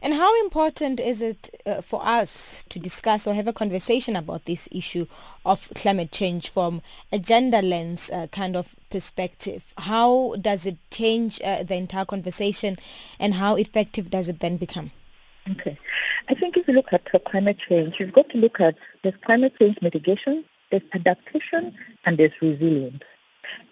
And 0.00 0.14
how 0.14 0.40
important 0.40 0.98
is 0.98 1.22
it 1.22 1.50
uh, 1.64 1.82
for 1.82 2.04
us 2.04 2.64
to 2.68 2.78
discuss 2.78 3.26
or 3.26 3.34
have 3.34 3.46
a 3.46 3.52
conversation 3.52 4.16
about 4.16 4.44
this 4.44 4.68
issue 4.72 5.06
of 5.46 5.70
climate 5.74 6.10
change 6.10 6.48
from 6.48 6.82
a 7.12 7.18
gender 7.18 7.62
lens 7.62 8.10
uh, 8.10 8.26
kind 8.32 8.56
of 8.56 8.74
perspective? 8.90 9.72
How 9.78 10.34
does 10.40 10.66
it 10.66 10.78
change 10.90 11.40
uh, 11.42 11.62
the 11.62 11.76
entire 11.76 12.04
conversation 12.04 12.76
and 13.20 13.34
how 13.34 13.54
effective 13.54 14.10
does 14.10 14.28
it 14.28 14.40
then 14.40 14.56
become? 14.56 14.90
Okay. 15.50 15.76
I 16.28 16.34
think 16.34 16.56
if 16.56 16.68
you 16.68 16.74
look 16.74 16.92
at 16.92 17.24
climate 17.24 17.58
change, 17.58 17.98
you've 17.98 18.12
got 18.12 18.28
to 18.30 18.38
look 18.38 18.60
at 18.60 18.76
there's 19.02 19.16
climate 19.24 19.54
change 19.58 19.76
mitigation, 19.82 20.44
there's 20.70 20.82
adaptation, 20.92 21.74
and 22.04 22.16
there's 22.16 22.40
resilience. 22.40 23.02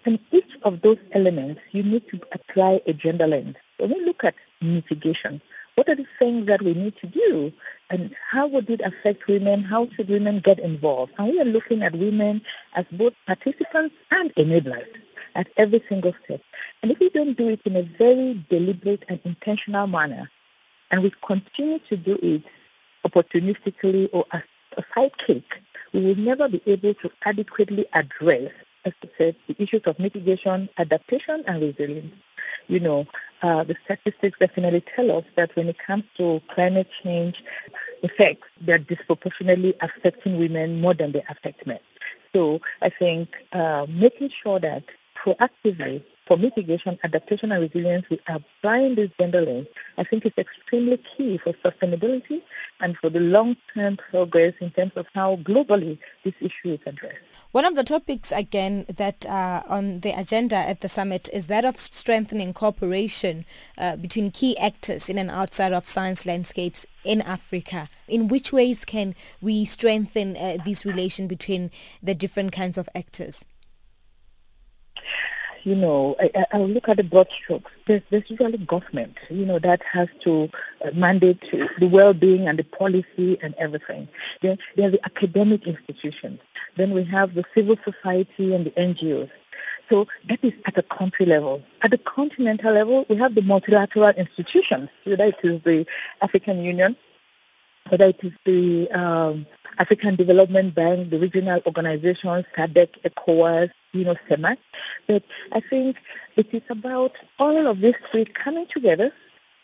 And 0.05 0.19
each 0.31 0.51
of 0.63 0.81
those 0.81 0.97
elements, 1.13 1.61
you 1.71 1.83
need 1.83 2.07
to 2.09 2.19
apply 2.33 2.81
a 2.85 2.93
gender 2.93 3.25
lens. 3.25 3.55
When 3.77 3.89
we 3.89 4.05
look 4.05 4.25
at 4.25 4.35
mitigation, 4.59 5.41
what 5.75 5.87
are 5.87 5.95
the 5.95 6.05
things 6.19 6.45
that 6.47 6.61
we 6.61 6.73
need 6.73 6.97
to 6.97 7.07
do? 7.07 7.53
And 7.89 8.13
how 8.29 8.47
would 8.47 8.69
it 8.69 8.81
affect 8.81 9.27
women? 9.27 9.63
How 9.63 9.87
should 9.95 10.09
women 10.09 10.39
get 10.41 10.59
involved? 10.59 11.13
And 11.17 11.29
we 11.29 11.39
are 11.39 11.45
looking 11.45 11.83
at 11.83 11.95
women 11.95 12.41
as 12.73 12.85
both 12.91 13.13
participants 13.25 13.95
and 14.11 14.35
enablers 14.35 14.87
at 15.35 15.47
every 15.55 15.81
single 15.87 16.13
step. 16.25 16.41
And 16.81 16.91
if 16.91 16.99
we 16.99 17.09
don't 17.09 17.37
do 17.37 17.47
it 17.47 17.61
in 17.63 17.77
a 17.77 17.83
very 17.83 18.45
deliberate 18.49 19.05
and 19.07 19.21
intentional 19.23 19.87
manner, 19.87 20.29
and 20.91 21.03
we 21.03 21.11
continue 21.21 21.79
to 21.89 21.97
do 21.97 22.19
it 22.21 22.43
opportunistically 23.05 24.09
or 24.11 24.25
as 24.31 24.43
a 24.77 24.83
sidekick, 24.83 25.43
we 25.93 26.01
will 26.01 26.15
never 26.15 26.47
be 26.47 26.61
able 26.65 26.93
to 26.95 27.11
adequately 27.25 27.85
address, 27.93 28.51
as 28.85 28.93
I 29.03 29.09
said, 29.17 29.35
the 29.47 29.55
issues 29.61 29.81
of 29.83 29.99
mitigation, 29.99 30.69
adaptation, 30.77 31.43
and 31.47 31.61
resilience. 31.61 32.13
You 32.67 32.79
know, 32.79 33.07
uh, 33.41 33.63
the 33.63 33.75
statistics 33.83 34.39
definitely 34.39 34.81
tell 34.81 35.11
us 35.17 35.25
that 35.35 35.55
when 35.55 35.67
it 35.67 35.77
comes 35.77 36.03
to 36.17 36.41
climate 36.49 36.89
change 37.03 37.43
effects, 38.03 38.47
they're 38.61 38.77
disproportionately 38.77 39.73
affecting 39.81 40.37
women 40.37 40.79
more 40.79 40.93
than 40.93 41.11
they 41.11 41.23
affect 41.29 41.65
men. 41.67 41.79
So 42.33 42.61
I 42.81 42.89
think 42.89 43.43
uh, 43.51 43.85
making 43.89 44.29
sure 44.29 44.59
that 44.59 44.83
proactively 45.15 46.03
for 46.31 46.37
mitigation, 46.37 46.97
adaptation, 47.03 47.51
and 47.51 47.61
resilience, 47.61 48.09
we 48.09 48.17
are 48.29 48.37
applying 48.37 48.95
this 48.95 49.09
gender 49.19 49.41
lens. 49.41 49.67
I 49.97 50.05
think 50.05 50.25
it's 50.25 50.37
extremely 50.37 50.95
key 50.95 51.37
for 51.37 51.51
sustainability 51.51 52.41
and 52.79 52.97
for 52.97 53.09
the 53.09 53.19
long-term 53.19 53.97
progress 53.97 54.53
in 54.61 54.71
terms 54.71 54.93
of 54.95 55.07
how 55.13 55.35
globally 55.35 55.97
this 56.23 56.33
issue 56.39 56.71
is 56.75 56.79
addressed. 56.85 57.19
One 57.51 57.65
of 57.65 57.75
the 57.75 57.83
topics, 57.83 58.31
again, 58.31 58.85
that 58.95 59.25
are 59.27 59.65
on 59.67 59.99
the 59.99 60.17
agenda 60.17 60.55
at 60.55 60.79
the 60.79 60.87
summit 60.87 61.27
is 61.33 61.47
that 61.47 61.65
of 61.65 61.77
strengthening 61.77 62.53
cooperation 62.53 63.43
uh, 63.77 63.97
between 63.97 64.31
key 64.31 64.57
actors 64.57 65.09
in 65.09 65.17
and 65.17 65.29
outside 65.29 65.73
of 65.73 65.85
science 65.85 66.25
landscapes 66.25 66.85
in 67.03 67.21
Africa. 67.21 67.89
In 68.07 68.29
which 68.29 68.53
ways 68.53 68.85
can 68.85 69.15
we 69.41 69.65
strengthen 69.65 70.37
uh, 70.37 70.59
this 70.63 70.85
relation 70.85 71.27
between 71.27 71.71
the 72.01 72.15
different 72.15 72.53
kinds 72.53 72.77
of 72.77 72.87
actors? 72.95 73.43
You 75.65 75.75
know, 75.75 76.15
I, 76.19 76.45
I 76.51 76.57
look 76.59 76.89
at 76.89 76.97
the 76.97 77.03
broad 77.03 77.29
strokes. 77.31 77.71
There's, 77.85 78.01
there's 78.09 78.29
usually 78.29 78.57
government, 78.57 79.17
you 79.29 79.45
know, 79.45 79.59
that 79.59 79.83
has 79.83 80.07
to 80.21 80.49
uh, 80.83 80.91
mandate 80.93 81.41
the 81.51 81.87
well-being 81.87 82.47
and 82.47 82.57
the 82.59 82.63
policy 82.63 83.37
and 83.41 83.53
everything. 83.55 84.07
Then 84.41 84.57
there 84.75 84.87
are 84.87 84.91
the 84.91 85.05
academic 85.05 85.67
institutions. 85.67 86.39
Then 86.75 86.91
we 86.91 87.03
have 87.05 87.33
the 87.33 87.45
civil 87.53 87.77
society 87.83 88.53
and 88.53 88.65
the 88.65 88.71
NGOs. 88.71 89.29
So 89.89 90.07
that 90.25 90.43
is 90.43 90.53
at 90.65 90.77
a 90.77 90.83
country 90.83 91.25
level. 91.25 91.61
At 91.81 91.91
the 91.91 91.97
continental 91.97 92.73
level, 92.73 93.05
we 93.09 93.17
have 93.17 93.35
the 93.35 93.41
multilateral 93.41 94.09
institutions, 94.09 94.89
whether 95.03 95.25
it 95.25 95.39
is 95.43 95.61
the 95.63 95.85
African 96.21 96.63
Union, 96.63 96.95
whether 97.89 98.05
it 98.05 98.19
is 98.23 98.33
the 98.45 98.89
um, 98.91 99.45
African 99.77 100.15
Development 100.15 100.73
Bank, 100.73 101.09
the 101.09 101.19
regional 101.19 101.61
organizations, 101.65 102.45
SADC, 102.55 103.01
ECOWAS, 103.03 103.71
you 103.93 104.05
know, 104.05 104.15
CEMAC. 104.29 104.57
But 105.07 105.23
I 105.51 105.59
think 105.59 105.97
it 106.35 106.53
is 106.53 106.63
about 106.69 107.13
all 107.39 107.67
of 107.67 107.79
these 107.79 107.95
three 108.11 108.25
coming 108.25 108.67
together 108.67 109.11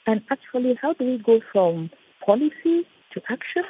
and 0.05 0.23
actually 0.31 0.73
how 0.75 0.93
do 0.93 1.05
we 1.05 1.17
go 1.17 1.41
from 1.51 1.89
policy 2.25 2.87
to 3.11 3.21
action? 3.29 3.63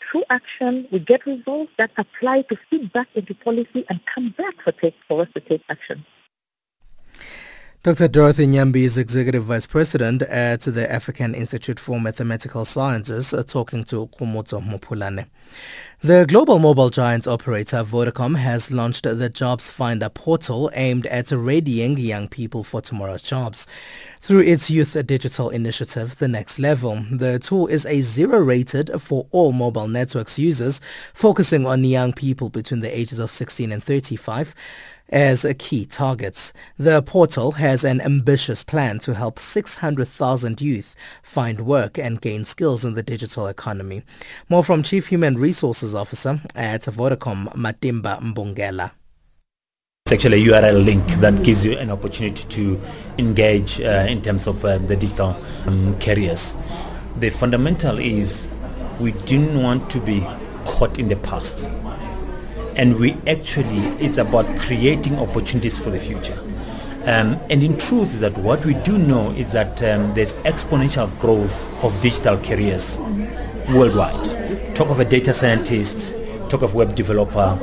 Through 0.00 0.24
action, 0.30 0.88
we 0.90 0.98
get 0.98 1.26
results 1.26 1.72
that 1.78 1.90
apply 1.96 2.42
to 2.42 2.56
feed 2.68 2.92
back 2.92 3.08
into 3.14 3.34
policy 3.34 3.84
and 3.88 4.04
come 4.06 4.30
back 4.30 4.60
for, 4.62 4.72
take, 4.72 4.96
for 5.08 5.22
us 5.22 5.28
to 5.34 5.40
take 5.40 5.62
action. 5.68 6.04
Dr. 7.84 8.06
Dorothy 8.06 8.46
Nyambi 8.46 8.84
is 8.84 8.96
Executive 8.96 9.42
Vice 9.42 9.66
President 9.66 10.22
at 10.22 10.60
the 10.60 10.88
African 10.88 11.34
Institute 11.34 11.80
for 11.80 12.00
Mathematical 12.00 12.64
Sciences, 12.64 13.34
uh, 13.34 13.42
talking 13.42 13.82
to 13.82 14.06
Kumoto 14.06 14.64
Mopulane. 14.64 15.26
The 16.00 16.24
global 16.28 16.60
mobile 16.60 16.90
giant 16.90 17.26
operator 17.26 17.78
Vodacom 17.82 18.38
has 18.38 18.70
launched 18.70 19.02
the 19.02 19.28
Jobs 19.28 19.68
Finder 19.68 20.08
portal 20.08 20.70
aimed 20.74 21.06
at 21.06 21.32
readying 21.32 21.98
young 21.98 22.28
people 22.28 22.62
for 22.62 22.80
tomorrow's 22.80 23.22
jobs. 23.22 23.66
Through 24.20 24.42
its 24.42 24.70
youth 24.70 24.96
digital 25.04 25.50
initiative, 25.50 26.18
The 26.18 26.28
Next 26.28 26.60
Level, 26.60 27.04
the 27.10 27.40
tool 27.40 27.66
is 27.66 27.84
a 27.84 28.00
zero 28.02 28.38
rated 28.38 28.92
for 29.02 29.26
all 29.32 29.50
mobile 29.50 29.88
networks 29.88 30.38
users, 30.38 30.80
focusing 31.12 31.66
on 31.66 31.82
young 31.82 32.12
people 32.12 32.48
between 32.48 32.80
the 32.80 32.96
ages 32.96 33.18
of 33.18 33.32
16 33.32 33.72
and 33.72 33.82
35 33.82 34.54
as 35.08 35.44
a 35.44 35.54
key 35.54 35.84
targets. 35.84 36.52
The 36.78 37.02
portal 37.02 37.52
has 37.52 37.84
an 37.84 38.00
ambitious 38.00 38.64
plan 38.64 38.98
to 39.00 39.14
help 39.14 39.38
600,000 39.38 40.60
youth 40.60 40.96
find 41.22 41.66
work 41.66 41.98
and 41.98 42.20
gain 42.20 42.44
skills 42.44 42.84
in 42.84 42.94
the 42.94 43.02
digital 43.02 43.46
economy. 43.46 44.02
More 44.48 44.64
from 44.64 44.82
Chief 44.82 45.08
Human 45.08 45.38
Resources 45.38 45.94
Officer 45.94 46.40
at 46.54 46.82
Vodacom, 46.82 47.54
Matimba 47.54 48.20
Mbungela. 48.20 48.92
It's 50.06 50.12
actually 50.12 50.42
a 50.44 50.52
URL 50.52 50.84
link 50.84 51.06
that 51.20 51.42
gives 51.44 51.64
you 51.64 51.78
an 51.78 51.90
opportunity 51.90 52.44
to 52.44 52.80
engage 53.18 53.80
uh, 53.80 54.06
in 54.08 54.20
terms 54.20 54.46
of 54.46 54.64
uh, 54.64 54.78
the 54.78 54.96
digital 54.96 55.36
um, 55.66 55.98
careers. 56.00 56.56
The 57.18 57.30
fundamental 57.30 57.98
is 57.98 58.50
we 58.98 59.12
didn't 59.12 59.62
want 59.62 59.90
to 59.90 60.00
be 60.00 60.20
caught 60.64 60.98
in 60.98 61.08
the 61.08 61.16
past 61.16 61.68
and 62.76 62.98
we 62.98 63.12
actually 63.26 63.80
it's 64.04 64.18
about 64.18 64.46
creating 64.58 65.18
opportunities 65.18 65.78
for 65.78 65.90
the 65.90 65.98
future 65.98 66.38
um, 67.04 67.38
and 67.50 67.62
in 67.62 67.76
truth 67.76 68.14
is 68.14 68.20
that 68.20 68.36
what 68.38 68.64
we 68.64 68.74
do 68.74 68.96
know 68.96 69.30
is 69.32 69.50
that 69.52 69.82
um, 69.82 70.12
there's 70.14 70.34
exponential 70.44 71.08
growth 71.18 71.70
of 71.84 71.98
digital 72.00 72.36
careers 72.38 72.98
worldwide 73.70 74.74
talk 74.74 74.88
of 74.88 75.00
a 75.00 75.04
data 75.04 75.32
scientist 75.32 76.16
talk 76.48 76.62
of 76.62 76.74
web 76.74 76.94
developer 76.94 77.58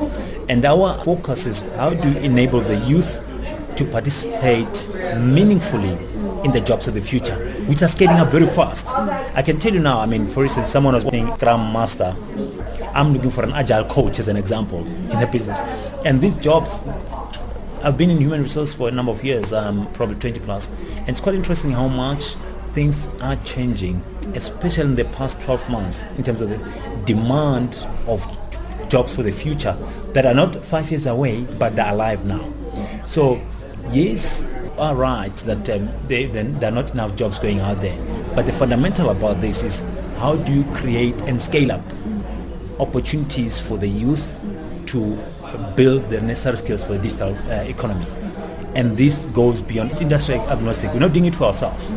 and 0.50 0.66
our 0.66 1.02
focus 1.04 1.46
is 1.46 1.62
how 1.76 1.92
do 1.92 2.12
you 2.12 2.18
enable 2.20 2.60
the 2.60 2.78
youth 2.86 3.24
to 3.76 3.86
participate 3.86 4.88
meaningfully 5.18 5.98
in 6.44 6.52
the 6.52 6.62
jobs 6.62 6.88
of 6.88 6.94
the 6.94 7.02
future, 7.02 7.36
which 7.68 7.82
are 7.82 7.88
scaling 7.88 8.18
up 8.18 8.30
very 8.30 8.48
fast. 8.48 8.88
I 9.36 9.42
can 9.42 9.60
tell 9.60 9.74
you 9.74 9.80
now, 9.80 10.00
I 10.00 10.06
mean, 10.06 10.28
for 10.28 10.44
instance, 10.44 10.68
someone 10.68 10.94
was 10.94 11.06
working 11.06 11.34
Scrum 11.36 11.72
Master. 11.74 12.12
I'm 12.94 13.14
looking 13.14 13.32
for 13.32 13.44
an 13.44 13.52
agile 13.54 13.86
coach 13.86 14.20
as 14.20 14.28
an 14.28 14.38
example 14.38 14.86
in 14.86 15.20
the 15.20 15.28
business. 15.32 15.60
And 16.06 16.22
these 16.22 16.38
jobs, 16.38 16.82
I've 17.84 17.98
been 17.98 18.10
in 18.10 18.18
human 18.18 18.42
resource 18.42 18.74
for 18.74 18.90
a 18.90 18.92
number 18.92 19.12
of 19.12 19.24
years, 19.24 19.54
um, 19.54 19.92
probably 19.94 20.16
20 20.16 20.40
plus. 20.42 20.70
And 20.98 21.10
it's 21.10 21.22
quite 21.22 21.36
interesting 21.36 21.72
how 21.72 21.88
much 21.88 22.36
things 22.74 23.08
are 23.22 23.36
changing, 23.38 24.04
especially 24.36 24.84
in 24.84 24.96
the 24.96 25.06
past 25.06 25.40
12 25.42 25.70
months 25.70 26.04
in 26.18 26.24
terms 26.24 26.42
of 26.42 26.50
the 26.50 26.58
demand 27.06 27.86
of 28.08 28.26
jobs 28.90 29.16
for 29.16 29.24
the 29.24 29.32
future 29.32 29.74
that 30.14 30.26
are 30.26 30.34
not 30.34 30.56
five 30.56 30.90
years 30.92 31.06
away, 31.06 31.44
but 31.58 31.76
they're 31.76 31.92
alive 31.92 32.26
now. 32.26 32.48
So 33.06 33.42
yes, 33.92 34.46
are 34.80 34.96
right 34.96 35.36
that 35.38 35.70
um, 35.70 35.90
they, 36.08 36.26
there 36.26 36.70
are 36.70 36.74
not 36.74 36.92
enough 36.92 37.16
jobs 37.16 37.38
going 37.38 37.60
out 37.60 37.82
there. 37.82 37.98
But 38.36 38.46
the 38.46 38.54
fundamental 38.54 39.10
about 39.10 39.42
this 39.42 39.64
is 39.64 39.84
how 40.18 40.36
do 40.36 40.54
you 40.54 40.64
create 40.74 41.16
and 41.22 41.42
scale 41.42 41.72
up 41.72 41.82
opportunities 42.80 43.60
for 43.60 43.78
the 43.78 43.88
youth 43.88 44.38
to 44.88 45.18
build 45.76 46.10
the 46.10 46.22
necessary 46.22 46.58
skills 46.58 46.84
for 46.84 46.94
the 46.94 47.00
digital 47.00 47.36
uh, 47.50 47.64
economy. 47.64 48.06
And 48.76 48.96
this 48.96 49.26
goes 49.28 49.62
beyond, 49.62 49.92
it's 49.92 50.02
industry 50.02 50.36
agnostic. 50.36 50.94
We're 50.94 51.00
not 51.00 51.14
doing 51.14 51.26
it 51.26 51.36
for 51.36 51.46
ourselves. 51.46 51.92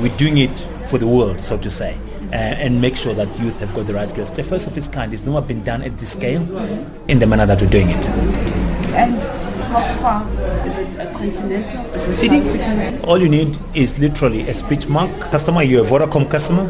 We're 0.00 0.16
doing 0.16 0.38
it 0.38 0.58
for 0.88 0.98
the 0.98 1.06
world, 1.06 1.40
so 1.40 1.56
to 1.58 1.70
say, 1.70 1.96
uh, 2.32 2.34
and 2.34 2.80
make 2.80 2.96
sure 2.96 3.14
that 3.14 3.28
youth 3.38 3.58
have 3.60 3.72
got 3.74 3.86
the 3.86 3.94
right 3.94 4.08
skills. 4.08 4.30
The 4.30 4.42
first 4.42 4.66
of 4.66 4.76
its 4.76 4.88
kind 4.88 5.12
is 5.14 5.24
never 5.24 5.40
been 5.40 5.62
done 5.62 5.82
at 5.82 5.96
this 5.98 6.12
scale 6.12 6.42
in 7.08 7.18
the 7.18 7.26
manner 7.26 7.46
that 7.46 7.60
we're 7.62 7.70
doing 7.70 7.90
it. 7.90 8.06
And 8.94 9.22
how 9.72 9.82
far 10.00 10.28
is 10.66 10.76
it 10.76 10.98
a 10.98 11.10
continental? 11.12 11.86
Is 11.94 12.22
it 12.22 12.32
African? 12.32 13.04
All 13.04 13.18
you 13.18 13.28
need 13.28 13.58
is 13.74 13.98
literally 13.98 14.48
a 14.48 14.54
speech 14.54 14.88
mark. 14.88 15.10
Customer, 15.30 15.62
you're 15.62 15.84
a 15.84 15.88
Vodacom 15.88 16.30
customer, 16.30 16.68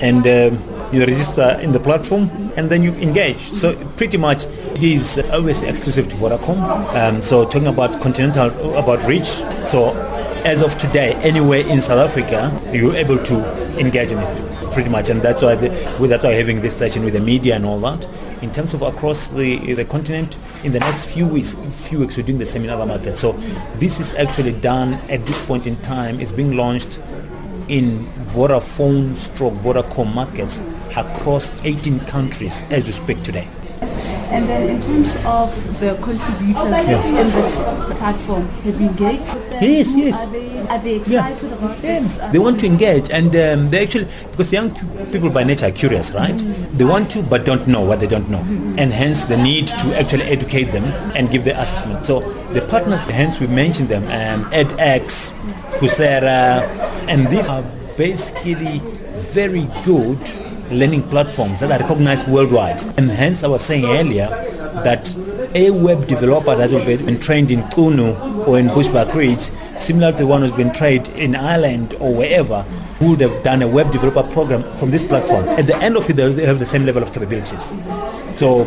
and 0.00 0.26
um, 0.26 0.71
you 0.92 1.00
register 1.00 1.58
in 1.62 1.72
the 1.72 1.80
platform, 1.80 2.30
and 2.56 2.70
then 2.70 2.82
you 2.82 2.92
engage. 2.94 3.52
So 3.52 3.74
pretty 3.96 4.18
much 4.18 4.44
it 4.74 4.82
is 4.84 5.18
always 5.32 5.62
exclusive 5.62 6.08
to 6.08 6.16
Vodacom. 6.16 6.58
Um, 6.94 7.22
so 7.22 7.44
talking 7.44 7.68
about 7.68 8.00
continental, 8.00 8.76
about 8.76 9.04
reach. 9.06 9.28
So 9.62 9.92
as 10.44 10.60
of 10.62 10.76
today, 10.76 11.14
anywhere 11.16 11.66
in 11.66 11.80
South 11.80 12.10
Africa, 12.10 12.52
you're 12.72 12.94
able 12.94 13.18
to 13.24 13.78
engage 13.78 14.12
in 14.12 14.18
it 14.18 14.72
pretty 14.72 14.88
much, 14.88 15.10
and 15.10 15.20
that's 15.22 15.42
why 15.42 15.54
the, 15.54 15.68
that's 16.06 16.24
why 16.24 16.30
we're 16.30 16.38
having 16.38 16.60
this 16.60 16.76
session 16.76 17.04
with 17.04 17.14
the 17.14 17.20
media 17.20 17.56
and 17.56 17.64
all 17.64 17.78
that 17.80 18.06
in 18.42 18.50
terms 18.50 18.74
of 18.74 18.82
across 18.82 19.28
the, 19.28 19.74
the 19.74 19.84
continent 19.84 20.36
in 20.64 20.72
the 20.72 20.80
next 20.80 21.04
few 21.06 21.26
weeks 21.26 21.54
few 21.88 22.00
weeks 22.00 22.16
we're 22.16 22.24
doing 22.24 22.38
the 22.38 22.44
same 22.44 22.64
in 22.64 22.70
other 22.70 22.84
markets 22.84 23.20
so 23.20 23.32
this 23.78 24.00
is 24.00 24.12
actually 24.14 24.52
done 24.52 24.94
at 25.08 25.24
this 25.26 25.46
point 25.46 25.66
in 25.66 25.76
time 25.76 26.18
it's 26.20 26.32
being 26.32 26.56
launched 26.56 26.98
in 27.68 28.04
Vodafone 28.34 29.16
stroke 29.16 29.54
Vodacom 29.54 30.12
markets 30.12 30.60
across 30.96 31.50
18 31.64 32.00
countries 32.00 32.62
as 32.70 32.86
we 32.86 32.92
speak 32.92 33.22
today. 33.22 33.48
And 34.32 34.48
then 34.48 34.70
in 34.70 34.80
terms 34.80 35.14
of 35.26 35.52
the 35.80 35.94
contributors 35.96 36.88
yeah. 36.88 37.04
in 37.06 37.26
this 37.26 37.56
platform, 37.98 38.48
have 38.64 38.80
you 38.80 38.88
engaged? 38.88 39.22
Yes, 39.60 39.94
yes. 39.94 40.18
Are 40.18 40.30
they, 40.30 40.58
are 40.68 40.78
they 40.78 40.94
excited 40.96 41.50
yeah. 41.50 41.56
about 41.58 41.76
yeah. 41.82 42.00
this? 42.00 42.16
They 42.32 42.38
want 42.38 42.58
to 42.60 42.66
engage 42.66 43.10
and 43.10 43.36
um, 43.36 43.70
they 43.70 43.82
actually, 43.82 44.08
because 44.30 44.50
young 44.50 44.74
people 45.12 45.28
by 45.28 45.44
nature 45.44 45.66
are 45.66 45.70
curious, 45.70 46.12
right? 46.12 46.32
Mm-hmm. 46.32 46.78
They 46.78 46.84
want 46.84 47.10
to 47.10 47.22
but 47.24 47.44
don't 47.44 47.68
know 47.68 47.82
what 47.82 48.00
they 48.00 48.06
don't 48.06 48.30
know. 48.30 48.38
Mm-hmm. 48.38 48.78
And 48.78 48.90
hence 48.90 49.26
the 49.26 49.36
need 49.36 49.66
to 49.68 50.00
actually 50.00 50.24
educate 50.24 50.72
them 50.72 50.84
and 51.14 51.30
give 51.30 51.44
the 51.44 51.60
assessment. 51.60 52.06
So 52.06 52.20
the 52.54 52.62
partners, 52.62 53.04
hence 53.04 53.38
we 53.38 53.48
mentioned 53.48 53.90
them, 53.90 54.04
um, 54.04 54.50
edX, 54.50 55.32
Coursera, 55.78 56.62
and 57.06 57.28
these 57.28 57.50
are 57.50 57.62
basically 57.98 58.78
very 59.34 59.68
good 59.84 60.18
learning 60.72 61.02
platforms 61.08 61.60
that 61.60 61.70
are 61.70 61.78
recognized 61.78 62.28
worldwide. 62.28 62.82
And 62.98 63.10
hence 63.10 63.44
I 63.44 63.48
was 63.48 63.62
saying 63.62 63.84
earlier 63.84 64.28
that 64.84 65.14
a 65.54 65.70
web 65.70 66.06
developer 66.06 66.54
that 66.54 66.70
has 66.70 66.84
been 66.84 67.20
trained 67.20 67.50
in 67.50 67.62
Qunu 67.64 68.46
or 68.46 68.58
in 68.58 68.68
Bushbuckridge, 68.68 69.50
similar 69.78 70.12
to 70.12 70.18
the 70.18 70.26
one 70.26 70.40
who's 70.42 70.52
been 70.52 70.72
trained 70.72 71.08
in 71.08 71.36
Ireland 71.36 71.94
or 72.00 72.14
wherever, 72.14 72.64
would 73.00 73.20
have 73.20 73.42
done 73.42 73.62
a 73.62 73.68
web 73.68 73.92
developer 73.92 74.22
program 74.32 74.62
from 74.62 74.90
this 74.90 75.02
platform. 75.02 75.46
At 75.48 75.66
the 75.66 75.76
end 75.76 75.96
of 75.96 76.08
it, 76.08 76.14
they 76.14 76.46
have 76.46 76.58
the 76.58 76.66
same 76.66 76.86
level 76.86 77.02
of 77.02 77.12
capabilities. 77.12 77.72
So 78.32 78.64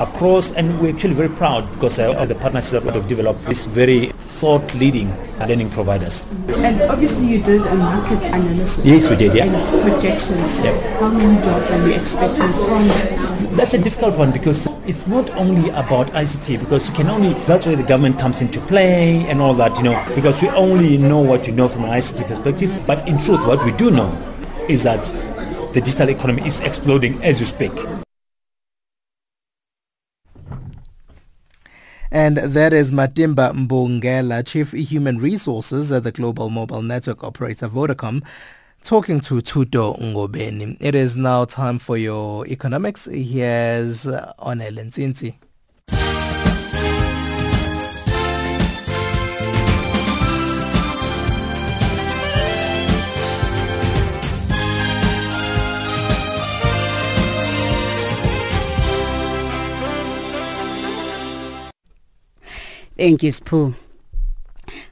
across, 0.00 0.52
and 0.52 0.80
we're 0.80 0.94
actually 0.94 1.14
very 1.14 1.28
proud 1.28 1.70
because 1.72 1.98
uh, 1.98 2.12
of 2.14 2.28
the 2.28 2.34
partnerships 2.34 2.72
that 2.72 2.84
we 2.84 2.90
have 2.92 3.08
developed. 3.08 3.44
This 3.44 3.66
very 3.66 4.08
thought-leading 4.08 5.08
learning 5.40 5.70
providers. 5.70 6.24
And 6.48 6.82
obviously 6.82 7.26
you 7.26 7.42
did 7.42 7.62
a 7.62 7.74
market 7.74 8.24
analysis. 8.24 8.84
Yes, 8.84 9.08
we 9.08 9.16
did, 9.16 9.34
yeah. 9.34 9.44
And 9.44 9.92
projections. 9.92 10.64
Yeah. 10.64 10.98
How 10.98 11.10
many 11.10 11.42
jobs 11.42 11.70
are 11.70 11.88
you 11.88 11.94
expecting 11.94 12.52
from 12.52 12.88
that? 12.88 13.56
That's 13.56 13.74
a 13.74 13.78
difficult 13.78 14.18
one 14.18 14.32
because 14.32 14.66
it's 14.86 15.06
not 15.06 15.30
only 15.36 15.70
about 15.70 16.08
ICT 16.08 16.60
because 16.60 16.88
you 16.88 16.94
can 16.94 17.08
only, 17.08 17.34
that's 17.44 17.66
where 17.66 17.76
the 17.76 17.82
government 17.82 18.18
comes 18.18 18.40
into 18.40 18.60
play 18.60 19.26
and 19.28 19.40
all 19.40 19.54
that, 19.54 19.76
you 19.76 19.84
know, 19.84 20.04
because 20.14 20.42
we 20.42 20.48
only 20.50 20.98
know 20.98 21.20
what 21.20 21.46
you 21.46 21.52
know 21.52 21.68
from 21.68 21.84
an 21.84 21.90
ICT 21.90 22.26
perspective. 22.26 22.82
But 22.86 23.06
in 23.08 23.18
truth, 23.18 23.46
what 23.46 23.64
we 23.64 23.72
do 23.72 23.90
know 23.90 24.10
is 24.68 24.82
that 24.82 25.04
the 25.72 25.80
digital 25.80 26.08
economy 26.08 26.46
is 26.46 26.60
exploding 26.60 27.22
as 27.22 27.40
you 27.40 27.46
speak. 27.46 27.72
And 32.14 32.36
that 32.36 32.72
is 32.72 32.92
Matimba 32.92 33.52
Mbungela, 33.52 34.46
Chief 34.46 34.70
Human 34.70 35.18
Resources 35.18 35.90
at 35.90 36.04
the 36.04 36.12
Global 36.12 36.48
Mobile 36.48 36.80
Network 36.80 37.24
Operator 37.24 37.68
Vodacom, 37.68 38.22
talking 38.84 39.18
to 39.22 39.40
Tuto 39.42 39.98
Ngobeni. 39.98 40.76
It 40.78 40.94
is 40.94 41.16
now 41.16 41.44
time 41.44 41.80
for 41.80 41.98
your 41.98 42.46
economics. 42.46 43.06
Here's 43.06 44.04
Onel 44.06 44.78
Nzinzi. 44.78 45.34
Thank 62.96 63.22
you, 63.24 63.32
Spoo. 63.32 63.74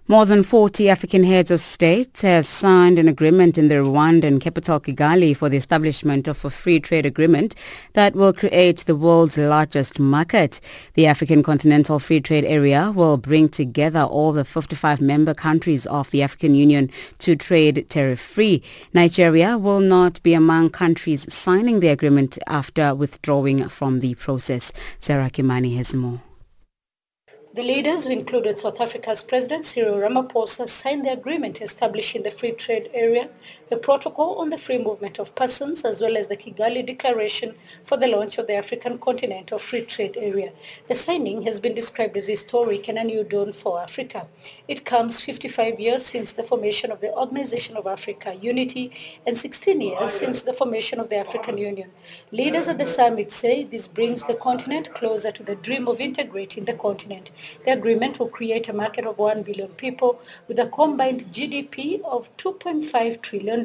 More 0.08 0.26
than 0.26 0.42
40 0.42 0.90
African 0.90 1.24
heads 1.24 1.50
of 1.50 1.60
state 1.60 2.20
have 2.20 2.44
signed 2.44 2.98
an 2.98 3.08
agreement 3.08 3.56
in 3.56 3.68
the 3.68 3.76
Rwandan 3.76 4.40
capital 4.40 4.80
Kigali 4.80 5.34
for 5.34 5.48
the 5.48 5.56
establishment 5.56 6.28
of 6.28 6.44
a 6.44 6.50
free 6.50 6.80
trade 6.80 7.06
agreement 7.06 7.54
that 7.94 8.14
will 8.14 8.32
create 8.32 8.78
the 8.78 8.96
world's 8.96 9.38
largest 9.38 9.98
market. 9.98 10.60
The 10.94 11.06
African 11.06 11.42
Continental 11.42 11.98
Free 11.98 12.20
Trade 12.20 12.44
Area 12.44 12.92
will 12.94 13.16
bring 13.16 13.48
together 13.48 14.02
all 14.02 14.32
the 14.32 14.44
55 14.44 15.00
member 15.00 15.32
countries 15.32 15.86
of 15.86 16.10
the 16.10 16.22
African 16.22 16.54
Union 16.54 16.90
to 17.18 17.36
trade 17.36 17.86
tariff-free. 17.88 18.62
Nigeria 18.92 19.56
will 19.56 19.80
not 19.80 20.22
be 20.22 20.34
among 20.34 20.70
countries 20.70 21.32
signing 21.32 21.80
the 21.80 21.88
agreement 21.88 22.36
after 22.48 22.94
withdrawing 22.94 23.68
from 23.68 24.00
the 24.00 24.14
process. 24.16 24.72
Sarah 24.98 25.30
Kimani 25.30 25.76
has 25.76 25.94
more. 25.94 26.20
The 27.54 27.62
leaders, 27.62 28.04
who 28.04 28.12
included 28.12 28.58
South 28.58 28.80
Africa's 28.80 29.22
President 29.22 29.66
Cyril 29.66 29.98
Ramaphosa, 29.98 30.66
signed 30.66 31.04
the 31.04 31.12
agreement 31.12 31.60
establishing 31.60 32.22
the 32.22 32.30
Free 32.30 32.52
Trade 32.52 32.88
Area, 32.94 33.28
the 33.68 33.76
Protocol 33.76 34.36
on 34.36 34.48
the 34.48 34.56
Free 34.56 34.78
Movement 34.78 35.18
of 35.18 35.34
Persons, 35.34 35.84
as 35.84 36.00
well 36.00 36.16
as 36.16 36.28
the 36.28 36.36
Kigali 36.38 36.82
Declaration 36.82 37.54
for 37.84 37.98
the 37.98 38.06
launch 38.06 38.38
of 38.38 38.46
the 38.46 38.54
African 38.54 38.96
Continental 38.96 39.58
Free 39.58 39.82
Trade 39.82 40.16
Area. 40.18 40.52
The 40.88 40.94
signing 40.94 41.42
has 41.42 41.60
been 41.60 41.74
described 41.74 42.16
as 42.16 42.26
historic 42.26 42.88
and 42.88 42.96
a 42.96 43.04
new 43.04 43.22
dawn 43.22 43.52
for 43.52 43.82
Africa. 43.82 44.28
It 44.66 44.86
comes 44.86 45.20
55 45.20 45.78
years 45.78 46.06
since 46.06 46.32
the 46.32 46.44
formation 46.44 46.90
of 46.90 47.02
the 47.02 47.12
Organization 47.12 47.76
of 47.76 47.86
Africa 47.86 48.32
Unity 48.32 48.92
and 49.26 49.36
16 49.36 49.78
years 49.78 50.10
since 50.12 50.40
the 50.40 50.54
formation 50.54 50.98
of 50.98 51.10
the 51.10 51.16
African 51.16 51.58
Union. 51.58 51.90
Leaders 52.30 52.66
at 52.66 52.78
the 52.78 52.86
summit 52.86 53.30
say 53.30 53.62
this 53.62 53.88
brings 53.88 54.24
the 54.24 54.32
continent 54.32 54.94
closer 54.94 55.30
to 55.30 55.42
the 55.42 55.54
dream 55.54 55.86
of 55.86 56.00
integrating 56.00 56.64
the 56.64 56.72
continent. 56.72 57.30
The 57.64 57.72
agreement 57.72 58.18
will 58.18 58.28
create 58.28 58.68
a 58.68 58.72
market 58.72 59.06
of 59.06 59.18
1 59.18 59.42
billion 59.42 59.68
people 59.68 60.20
with 60.48 60.58
a 60.58 60.66
combined 60.66 61.22
GDP 61.32 62.00
of 62.02 62.34
$2.5 62.36 63.22
trillion. 63.22 63.64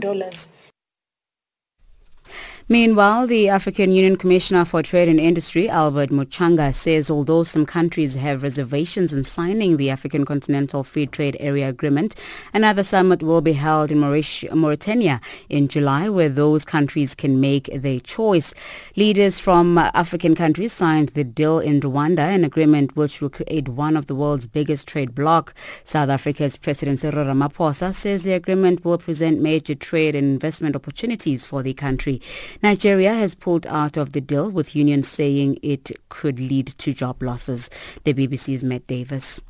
Meanwhile, 2.69 3.27
the 3.27 3.47
African 3.47 3.93
Union 3.93 4.17
Commissioner 4.17 4.65
for 4.65 4.83
Trade 4.83 5.07
and 5.07 5.21
Industry, 5.21 5.69
Albert 5.69 6.09
Muchanga, 6.09 6.73
says 6.73 7.09
although 7.09 7.45
some 7.45 7.65
countries 7.65 8.15
have 8.15 8.43
reservations 8.43 9.13
in 9.13 9.23
signing 9.23 9.77
the 9.77 9.89
African 9.89 10.25
Continental 10.25 10.83
Free 10.83 11.05
Trade 11.05 11.37
Area 11.39 11.69
Agreement, 11.69 12.13
another 12.53 12.83
summit 12.83 13.23
will 13.23 13.39
be 13.39 13.53
held 13.53 13.89
in 13.89 13.99
Mauritania 13.99 15.21
in 15.47 15.69
July 15.69 16.09
where 16.09 16.27
those 16.27 16.65
countries 16.65 17.15
can 17.15 17.39
make 17.39 17.69
their 17.73 18.01
choice. 18.01 18.53
Leaders 18.97 19.39
from 19.39 19.77
African 19.77 20.35
countries 20.35 20.73
signed 20.73 21.07
the 21.09 21.23
deal 21.23 21.59
in 21.59 21.79
Rwanda, 21.79 22.19
an 22.19 22.43
agreement 22.43 22.97
which 22.97 23.21
will 23.21 23.29
create 23.29 23.69
one 23.69 23.95
of 23.95 24.07
the 24.07 24.15
world's 24.15 24.45
biggest 24.45 24.87
trade 24.87 25.15
bloc. 25.15 25.53
South 25.85 26.09
Africa's 26.09 26.57
President 26.57 26.99
Cyril 26.99 27.27
Ramaphosa 27.27 27.95
says 27.95 28.25
the 28.25 28.33
agreement 28.33 28.83
will 28.83 28.97
present 28.97 29.39
major 29.39 29.73
trade 29.73 30.15
and 30.15 30.27
investment 30.27 30.75
opportunities 30.75 31.45
for 31.45 31.63
the 31.63 31.73
country. 31.73 32.21
Nigeria 32.63 33.13
has 33.13 33.35
pulled 33.35 33.65
out 33.67 33.97
of 33.97 34.13
the 34.13 34.21
deal 34.21 34.49
with 34.49 34.75
unions 34.75 35.07
saying 35.07 35.59
it 35.61 35.91
could 36.09 36.39
lead 36.39 36.67
to 36.79 36.93
job 36.93 37.21
losses. 37.21 37.69
The 38.03 38.13
BBC's 38.13 38.63
Matt 38.63 38.87
Davis. 38.87 39.43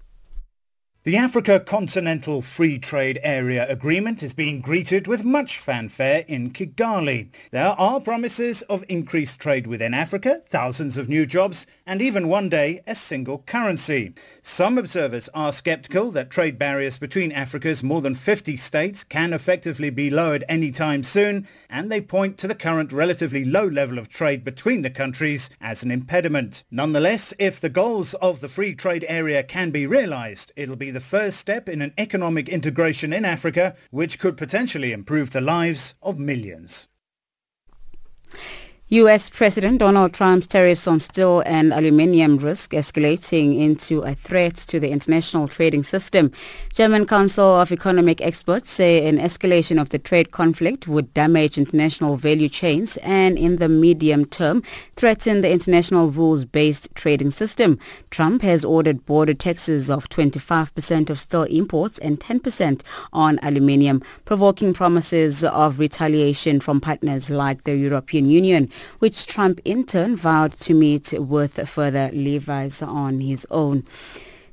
The 1.07 1.15
Africa 1.15 1.61
Continental 1.61 2.41
Free 2.41 2.77
Trade 2.77 3.21
Area 3.23 3.65
Agreement 3.69 4.21
is 4.21 4.33
being 4.33 4.59
greeted 4.59 5.07
with 5.07 5.23
much 5.23 5.57
fanfare 5.57 6.25
in 6.27 6.51
Kigali. 6.51 7.29
There 7.49 7.69
are 7.79 8.01
promises 8.01 8.61
of 8.63 8.83
increased 8.89 9.39
trade 9.39 9.67
within 9.67 9.93
Africa, 9.93 10.41
thousands 10.49 10.97
of 10.97 11.07
new 11.07 11.25
jobs, 11.25 11.65
and 11.85 12.01
even 12.01 12.27
one 12.27 12.49
day 12.49 12.81
a 12.85 12.93
single 12.93 13.37
currency. 13.37 14.15
Some 14.41 14.77
observers 14.77 15.29
are 15.33 15.53
skeptical 15.53 16.11
that 16.11 16.29
trade 16.29 16.59
barriers 16.59 16.97
between 16.97 17.31
Africa's 17.31 17.81
more 17.81 18.01
than 18.01 18.13
50 18.13 18.57
states 18.57 19.05
can 19.05 19.31
effectively 19.31 19.89
be 19.89 20.09
lowered 20.09 20.43
anytime 20.49 21.03
soon, 21.03 21.47
and 21.69 21.89
they 21.89 22.01
point 22.01 22.37
to 22.39 22.49
the 22.49 22.53
current 22.53 22.91
relatively 22.91 23.45
low 23.45 23.65
level 23.65 23.97
of 23.97 24.09
trade 24.09 24.43
between 24.43 24.81
the 24.81 24.89
countries 24.89 25.49
as 25.61 25.83
an 25.83 25.89
impediment. 25.91 26.65
Nonetheless, 26.69 27.33
if 27.39 27.61
the 27.61 27.69
goals 27.69 28.13
of 28.15 28.41
the 28.41 28.49
free 28.49 28.75
trade 28.75 29.05
area 29.07 29.41
can 29.41 29.71
be 29.71 29.87
realized, 29.87 30.51
it'll 30.57 30.75
be 30.75 30.96
the 30.97 31.01
first 31.01 31.37
step 31.37 31.69
in 31.69 31.79
an 31.83 31.93
economic 31.99 32.49
integration 32.49 33.13
in 33.13 33.23
Africa, 33.23 33.75
which 33.91 34.17
could 34.17 34.35
potentially 34.35 34.91
improve 34.91 35.29
the 35.29 35.39
lives 35.39 35.93
of 36.01 36.17
millions. 36.17 36.87
U.S. 38.89 39.27
President 39.27 39.79
Donald 39.79 40.13
Trump's 40.13 40.47
tariffs 40.47 40.87
on 40.87 40.99
steel 40.99 41.43
and 41.45 41.73
aluminium 41.73 42.37
risk 42.37 42.71
escalating 42.71 43.59
into 43.59 43.99
a 44.03 44.15
threat 44.15 44.55
to 44.55 44.79
the 44.79 44.91
international 44.91 45.49
trading 45.49 45.83
system. 45.83 46.31
German 46.73 47.05
Council 47.05 47.59
of 47.59 47.73
Economic 47.73 48.21
Experts 48.21 48.71
say 48.71 49.05
an 49.05 49.17
escalation 49.17 49.77
of 49.81 49.89
the 49.89 49.99
trade 49.99 50.31
conflict 50.31 50.87
would 50.87 51.13
damage 51.13 51.57
international 51.57 52.15
value 52.15 52.47
chains 52.47 52.95
and 53.03 53.37
in 53.37 53.57
the 53.57 53.67
medium 53.67 54.23
term 54.23 54.63
threaten 54.95 55.41
the 55.41 55.51
international 55.51 56.09
rules-based 56.09 56.87
trading 56.95 57.31
system. 57.31 57.77
Trump 58.09 58.41
has 58.41 58.63
ordered 58.63 59.05
border 59.05 59.33
taxes 59.33 59.89
of 59.89 60.07
25% 60.07 61.09
of 61.09 61.19
steel 61.19 61.43
imports 61.43 61.99
and 61.99 62.21
10% 62.21 62.83
on 63.11 63.37
aluminium, 63.43 64.01
provoking 64.23 64.73
promises 64.73 65.43
of 65.43 65.77
retaliation 65.77 66.61
from 66.61 66.79
partners 66.79 67.29
like 67.29 67.63
the 67.63 67.75
European 67.75 68.27
Union 68.27 68.69
which 68.99 69.25
Trump 69.25 69.59
in 69.65 69.85
turn 69.85 70.15
vowed 70.15 70.53
to 70.59 70.73
meet 70.73 71.13
with 71.13 71.67
further 71.67 72.09
levies 72.13 72.81
on 72.81 73.21
his 73.21 73.45
own. 73.49 73.83